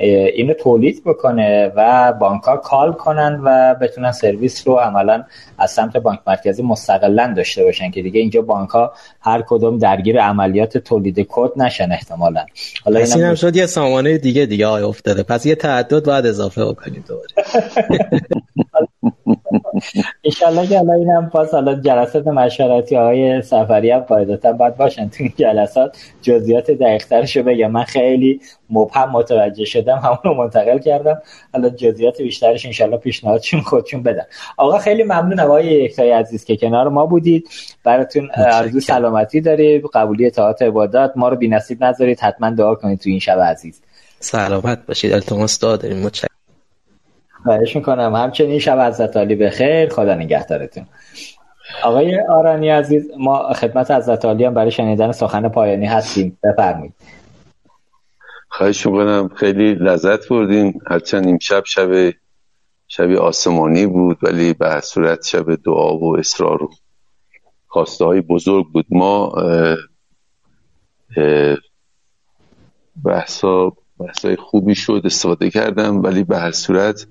[0.06, 5.24] اینو تولید بکنه و بانک ها کال کنن و بتونن سرویس رو عملا
[5.58, 10.22] از سمت بانک مرکزی مستقلا داشته باشن که دیگه اینجا بانک ها هر کدوم درگیر
[10.22, 12.46] عملیات تولید کد نشن احتمالا.
[12.86, 15.24] حالا این هم شد یه سامانه دیگه دیگه آیا افتاده.
[15.24, 17.28] پس یه تعدد باید اضافه بکنید دوباره.
[20.24, 25.10] انشالله که حالا این هم پاس حالا جلسات مشورتی های سفری هم قاعدتا باید باشن
[25.10, 25.98] تو این جلسات.
[26.22, 27.72] جزئیات دقیقترش رو بگم.
[27.72, 31.22] من خیلی مبهم متوجه شدم همون رو منتقل کردم.
[31.54, 34.26] حالا جزئیات بیشترش انشالله پیشنهادشون خودشون بدن
[34.58, 37.50] آقا خیلی ممنون آقای یکتای عزیز که کنار ما بودید.
[37.84, 39.82] براتون آرزو سلامتی داریم.
[39.94, 41.14] قبولی اطاعت عبادات.
[41.16, 42.20] ما رو بی‌نصیب نذارید.
[42.20, 43.82] حتما دعا کنید تو این شب عزیز.
[44.20, 45.14] سلامت باشید.
[45.14, 46.29] التماس دعا داریم متشکرم.
[47.44, 48.16] خواهش می‌کنم.
[48.16, 49.90] همچنین شب حضرت علی بخیر.
[49.90, 50.86] خدا نگهدارتون.
[51.84, 56.38] آقای آرانی عزیز ما خدمت حضرت علی هم برای شنیدن سخن پایانی هستیم.
[56.44, 56.94] بفرمایید.
[58.50, 59.30] خواهش می‌کنم.
[59.36, 60.80] خیلی لذت بردیم.
[60.88, 62.14] هرچند این شب شب
[62.88, 66.70] شبی آسمانی بود ولی به صورت شب دعا و اصرار و
[67.68, 68.86] خواسته های بزرگ بود.
[68.90, 69.34] ما
[73.06, 77.08] بحثا بحثای خوبی شد استفاده کردم ولی به هر صورت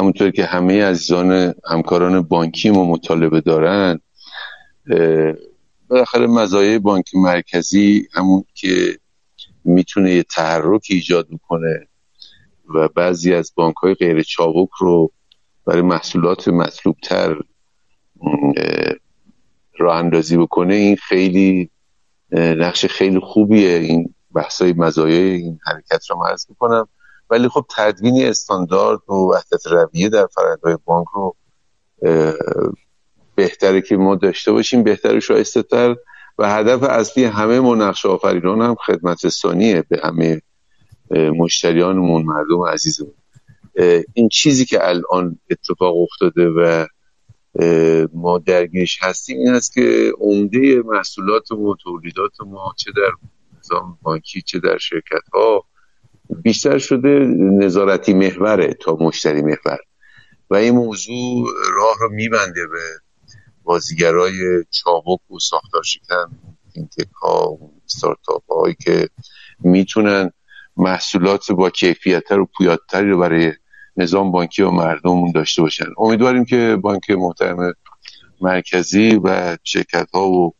[0.00, 3.98] همونطور که همه عزیزان همکاران بانکی ما مطالبه دارن
[5.88, 8.98] بالاخره مزایای بانک مرکزی همون که
[9.64, 11.88] می‌تونه یه تحرک ایجاد بکنه
[12.74, 15.12] و بعضی از بانک های غیر چابک رو
[15.66, 17.40] برای محصولات مطلوب تر
[19.78, 21.70] راه اندازی بکنه این خیلی
[22.32, 23.78] نقش خیلی خوبیه.
[23.78, 26.88] این بحثای مزایای این حرکت رو مرز می‌کنم.
[27.30, 31.36] ولی خب تدوین استاندارد و وحدت رویه در فرآیندهای بانک رو
[33.34, 35.96] بهتره که ما داشته باشیم بهتر شایسته تر
[36.38, 40.42] و هدف اصلی همه ما نقش آفرینان هم خدمت رسانیه به همه
[41.10, 43.14] مشتریانمون مردم عزیزمون.
[44.14, 46.86] این چیزی که الان اتفاق افتاده و
[48.14, 53.28] ما درگیرش هستیم این است که عمده محصولات و تولیدات ما چه در
[53.58, 55.64] نظام بانکی چه در شرکت ها
[56.42, 57.08] بیشتر شده
[57.38, 59.78] نظارتی محوره تا مشتری محور.
[60.50, 62.80] و این موضوع راه رو میبنده به
[63.62, 66.30] بازیگرای چابک و ساختار شکن
[66.74, 67.58] فینتک ها
[68.50, 69.08] هایی که
[69.60, 70.30] می‌تونن
[70.76, 73.52] محصولات با کیفیت و پویادتری رو برای
[73.96, 75.86] نظام بانکی و مردم داشته باشن.
[75.98, 77.74] امیدواریم که بانک محترم
[78.40, 80.54] مرکزی و شرکت ها و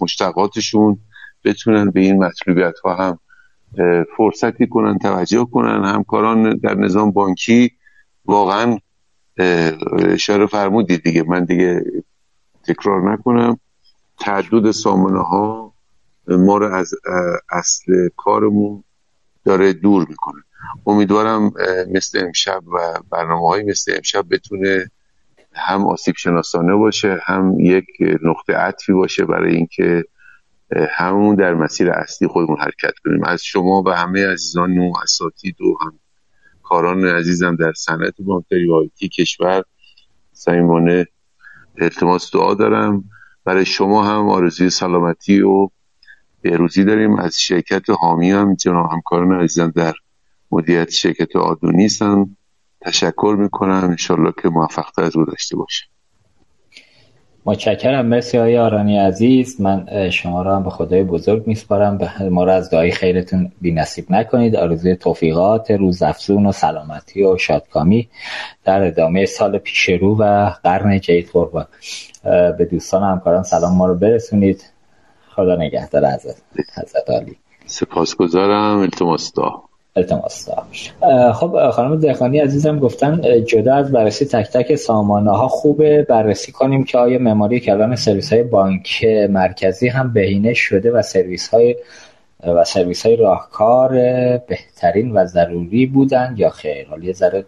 [0.00, 0.98] مشتقاتشون
[1.44, 3.18] بتونن به این مطلوبیت ها هم
[4.16, 5.84] فرصتی کنن توجه کنن.
[5.84, 7.72] همکاران در نظام بانکی
[8.24, 8.78] واقعا
[9.98, 11.22] اشاره فرمودید دیگه.
[11.22, 11.84] من دیگه
[12.64, 13.58] تکرار نکنم.
[14.20, 15.72] تعدد سامانه ها
[16.28, 16.94] ما رو از
[17.50, 18.84] اصل کارمون
[19.44, 20.42] داره دور می‌کنه.
[20.86, 21.52] امیدوارم
[21.92, 22.78] مثل امشب و
[23.10, 24.90] برنامه های مثل امشب بتونه
[25.52, 27.86] هم آسیب شناسانه باشه هم یک
[28.22, 30.04] نقطه عطفی باشه برای اینکه
[30.90, 33.24] همون در مسیر اصلی خودمون حرکت کنیم.
[33.24, 35.98] از شما و همه عزیزان و اساتید و هم
[36.62, 38.88] کاران عزیزم در صنعت بانکداری و
[39.18, 39.62] کشور
[40.32, 41.06] صمیمانه
[41.78, 43.04] التماس دعا دارم.
[43.44, 45.68] برای شما هم آرزوی سلامتی و
[46.42, 47.16] بهروزی داریم.
[47.16, 49.92] از شرکت حامی هم جناب همکاران عزیزم در
[50.50, 52.36] مدیریت شرکت آدونیس هم
[52.80, 53.84] تشکر می‌کنم.
[53.90, 55.93] انشالله که موفق از داشته باشه
[57.46, 58.06] متشکرم.
[58.06, 61.98] مرسی های آرانی عزیز من شما را هم به خدای بزرگ میسپارم.
[61.98, 64.56] به ما را از دعای خیرتون بی نصیب نکنید.
[64.56, 68.08] آرزوی توفیقات روز افزون و سلامتی و شادکامی
[68.64, 71.66] در ادامه سال پیش رو و قرن جدید قربان.
[72.58, 73.76] به دوستان و همکاران سلام.
[73.76, 74.64] ما رو برسونید.
[75.30, 76.36] خدا نگهدار حضرت
[76.76, 78.78] حضرت علی سپاسگزارم.
[78.78, 79.32] التماس
[79.96, 80.48] التماس
[81.34, 86.02] خب خانم دهخانی عزیزم گفتن جدا از بررسی تک تک سامانه ها خوبه.
[86.02, 91.48] بررسی کنیم که آیا معماری کلان سرویس های بانک مرکزی هم بهینه شده و سرویس
[91.48, 91.76] های
[92.46, 93.90] و سرویس های راهکار
[94.38, 97.44] بهترین و ضروری بودن یا خیر؟ حالا یه ذره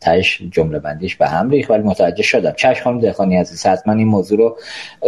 [0.00, 2.52] تهش جمله بندیش به هم ریخت ولی متوجه شدم.
[2.52, 4.58] چشم خانم دهخانی عزیز حتما این موضوع رو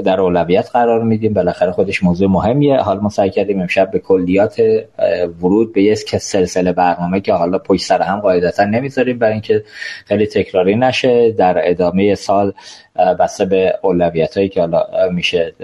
[0.05, 1.33] در اولویت قرار میدیم.
[1.33, 2.77] بالاخره خودش موضوع مهمیه.
[2.77, 4.61] حال ما سعی کردیم امشب به کلیات
[5.43, 9.65] ورود به یک سلسله برنامه که حالا پشت سر هم قاعدتا نمی‌ذاریم برای اینکه
[10.07, 11.33] خیلی تکراری نشه.
[11.33, 12.53] در ادامه سال
[12.97, 15.55] بسته به اولویت هایی که حالا میشه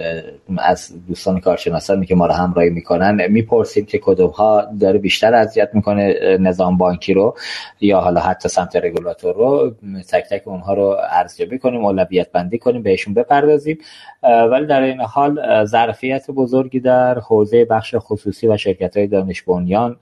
[0.58, 5.70] از دوستان کارشناسانی که ما رو همراهی می‌کنن می‌پرسیم که کدوم ها داره بیشتر اذیت
[5.72, 7.36] می‌کنه نظام بانکی رو
[7.80, 9.74] یا حالا حتی سمت رگولاتور رو.
[10.10, 13.78] تک تک اونها رو ارزیابی کنیم اولویت بندی کنیم بهشون بپردازیم.
[14.22, 19.96] ولی در این حال ظرفیت بزرگی در حوزه بخش خصوصی و شرکت های دانش بنیان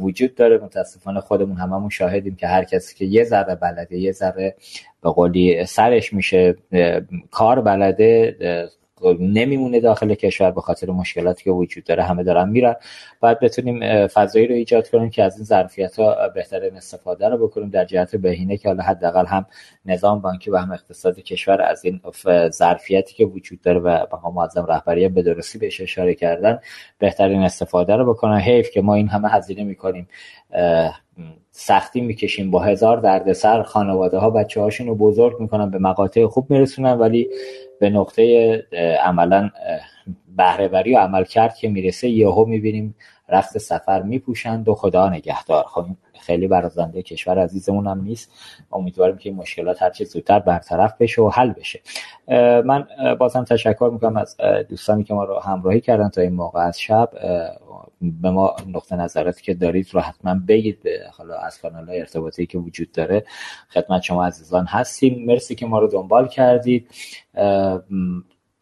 [0.00, 0.58] وجود داره.
[0.58, 4.54] متاسفانه خودمون هممون شاهدیم که هر کسی که یه ذره بلده یه ذره
[5.02, 6.56] به قولی سرش میشه
[7.30, 8.36] کار بلده
[9.20, 12.74] نمیمونه داخل کشور به خاطر مشکلاتی که وجود داره همه دارن میرن.
[13.20, 17.70] باید بتونیم فضایی رو ایجاد کنیم که از این ظرفیت ها بهترین استفاده رو بکنیم
[17.70, 19.46] در جهت بهینه که حالا حداقل هم
[19.86, 22.00] نظام بانکی و هم اقتصاد کشور از این
[22.48, 26.58] ظرفیتی که وجود داره و مقام معظم رهبری به درستی بهش اشاره کردن
[26.98, 28.38] بهترین استفاده رو بکنن.
[28.38, 30.08] حیف که ما این همه هزینه می‌کنیم
[31.50, 36.50] سختی می‌کشیم با هزار دردسر خانواده ها بچه هاشون رو بزرگ می‌کنن به مقاطع خوب
[36.50, 37.28] میرسونن ولی
[37.80, 38.54] به نقطه
[39.04, 39.50] عملا
[40.36, 42.94] بهرهوری و عمل کرد که می‌رسه یهو می‌بینیم
[43.32, 45.64] رفت سفر میپوشند و خدا نگهدار.
[45.64, 45.86] خب
[46.20, 48.32] خیلی برازنده کشور عزیزمون هم نیست.
[48.72, 51.80] امیدواریم که مشکلات هرچه زودتر برطرف بشه و حل بشه.
[52.64, 52.86] من
[53.18, 54.36] بازم تشکر می‌کنم از
[54.68, 57.10] دوستانی که ما رو همراهی کردن تا این موقع از شب.
[58.00, 60.82] به ما نقطه نظراتی که دارید رو حتما بگید.
[60.82, 63.24] به حالا از کانال های ارتباطی که وجود داره.
[63.68, 65.24] خدمت شما عزیزان هستیم.
[65.26, 66.90] مرسی که ما رو دنبال کردید.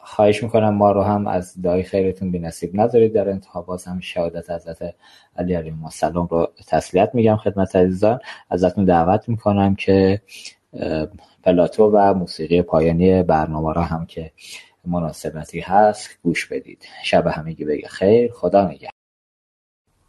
[0.03, 3.13] خواهش می‌کنم ما رو هم از دعای خیرتون بی نصیب نذارید.
[3.13, 4.95] در انتها باز هم شهادت حضرت
[5.37, 8.19] علی علیه السلام رو تسلیت میگم خدمت عزیزان.
[8.49, 10.21] ازتون دعوت می‌کنم که
[11.43, 14.31] پلاتو و موسیقی پایانی برنامه را هم که
[14.85, 16.85] مناسبتی هست گوش بدید.
[17.03, 18.31] شب همگی بگه خیر.
[18.31, 18.89] خدا نگه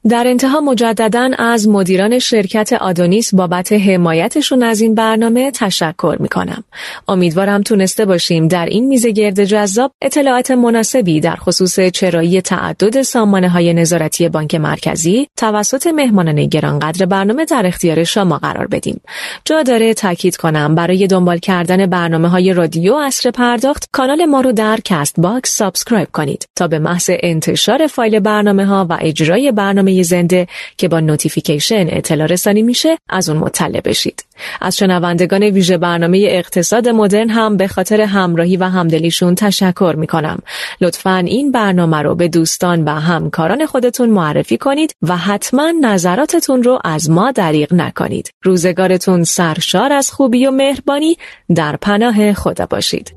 [0.08, 6.64] در انتها مجددا از مدیران شرکت آدونیس بابت حمایتشون از این برنامه تشکر می کنم.
[7.08, 13.74] امیدوارم تونسته باشیم در این میزگرد جذاب اطلاعات مناسبی در خصوص چرایی تعدد سامانه های
[13.74, 19.00] نظارتی بانک مرکزی توسط مهمانان گرانقدر برنامه در اختیار شما قرار بدیم.
[19.44, 24.52] جا داره تاکید کنم برای دنبال کردن برنامه های رادیو عصر پرداخت کانال ما رو
[24.52, 29.91] در کست باکس subscribe کنید تا به محض انتشار فایل برنامه ها و اجرای برنامه
[30.02, 30.47] زنده
[30.77, 34.24] که با نوتیفیکیشن اطلاع رسانی میشه از اون مطلع بشید.
[34.60, 40.39] از شنوندگان ویژه برنامه اقتصاد مدرن هم به خاطر همراهی و همدلیشون تشکر می‌کنم.
[40.81, 46.78] لطفا این برنامه رو به دوستان و همکاران خودتون معرفی کنید و حتما نظراتتون رو
[46.85, 48.31] از ما دریغ نکنید.
[48.43, 51.16] روزگارتون سرشار از خوبی و مهربانی
[51.55, 53.14] در پناه خدا باشید.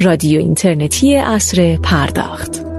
[0.00, 2.69] رادیو اینترنتی اصر پرداخت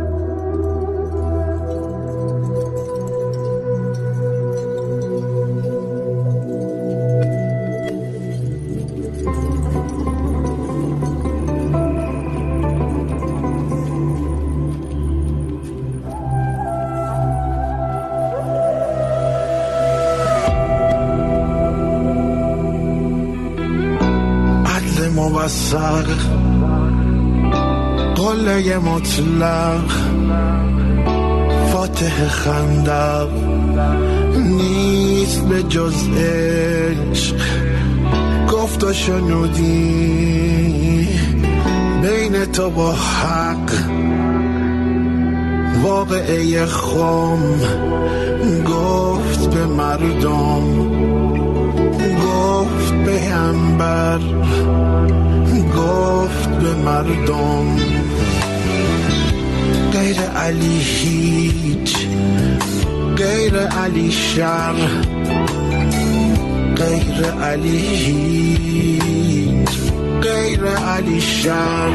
[28.61, 29.89] قله مطلق.
[31.71, 33.29] فاتح خندق.
[34.37, 37.35] نیست به جز عشق.
[38.51, 39.87] گفت و شنودی
[42.01, 43.71] بین تو با حق.
[45.83, 47.39] واقعه خم.
[48.65, 50.91] گفت به مردم.
[52.25, 54.19] گفت به انبر
[55.77, 58.00] گفت به مردم.
[60.11, 61.95] غیر علی هیچ
[63.17, 64.75] غیر علی شر
[66.75, 69.69] غیر علی هیچ
[70.21, 71.91] غیر علی شر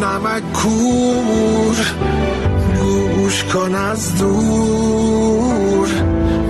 [0.00, 1.76] نمک کور
[3.26, 5.88] گوش کن از دور.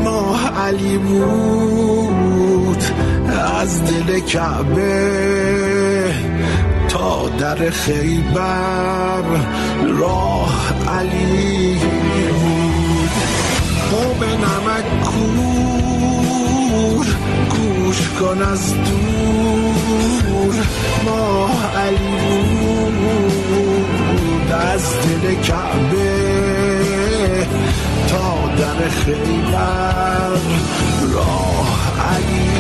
[0.05, 2.85] ماه علی بود
[3.60, 6.14] از دل کعبه
[6.89, 9.23] تا در خیبر.
[9.98, 11.81] راه علی
[17.97, 20.55] گوش کن از دور
[21.05, 22.40] ما علی
[23.48, 26.16] بود از دل کعبه
[28.09, 30.31] تا در خیبر.
[31.14, 32.56] راه علی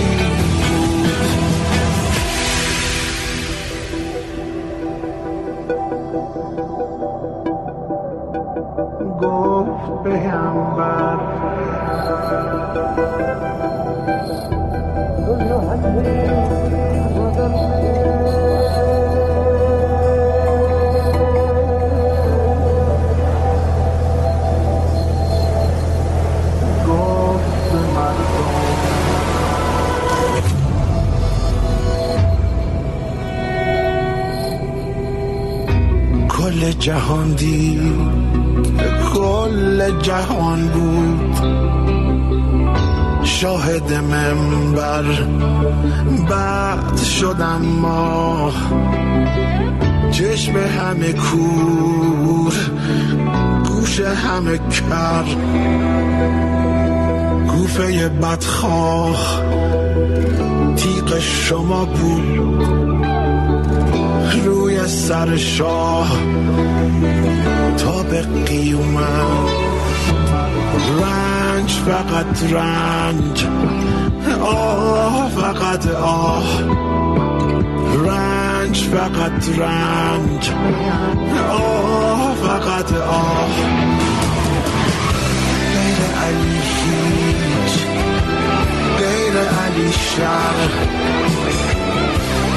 [9.22, 11.66] گفت به مردم
[15.56, 15.62] کل
[36.78, 37.80] جهان دید
[39.14, 42.05] کل جهان بود.
[43.26, 45.04] شاهد منبر
[46.30, 48.52] بعد شدم ما
[50.10, 52.54] چشم همه کور
[53.68, 55.24] گوش همه کر.
[57.48, 59.42] گوفه بدخواه
[60.76, 62.66] تیغ شما بود.
[64.44, 66.18] روی سر شاه
[67.76, 69.65] تا به قیومت
[70.76, 73.46] رنج فقط رنج.
[74.42, 76.60] آه فقط آه.
[78.06, 80.50] رنج فقط رنج.
[81.50, 83.48] آه فقط آه.
[85.74, 87.74] غیر علی هیچ.
[88.98, 90.58] غیر علی شر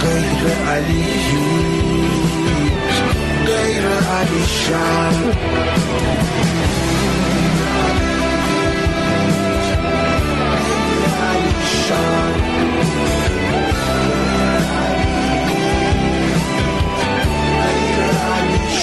[0.01, 1.59] غیر علی هیچ.
[3.45, 5.39] غیر علی شر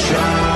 [0.07, 0.56] shine.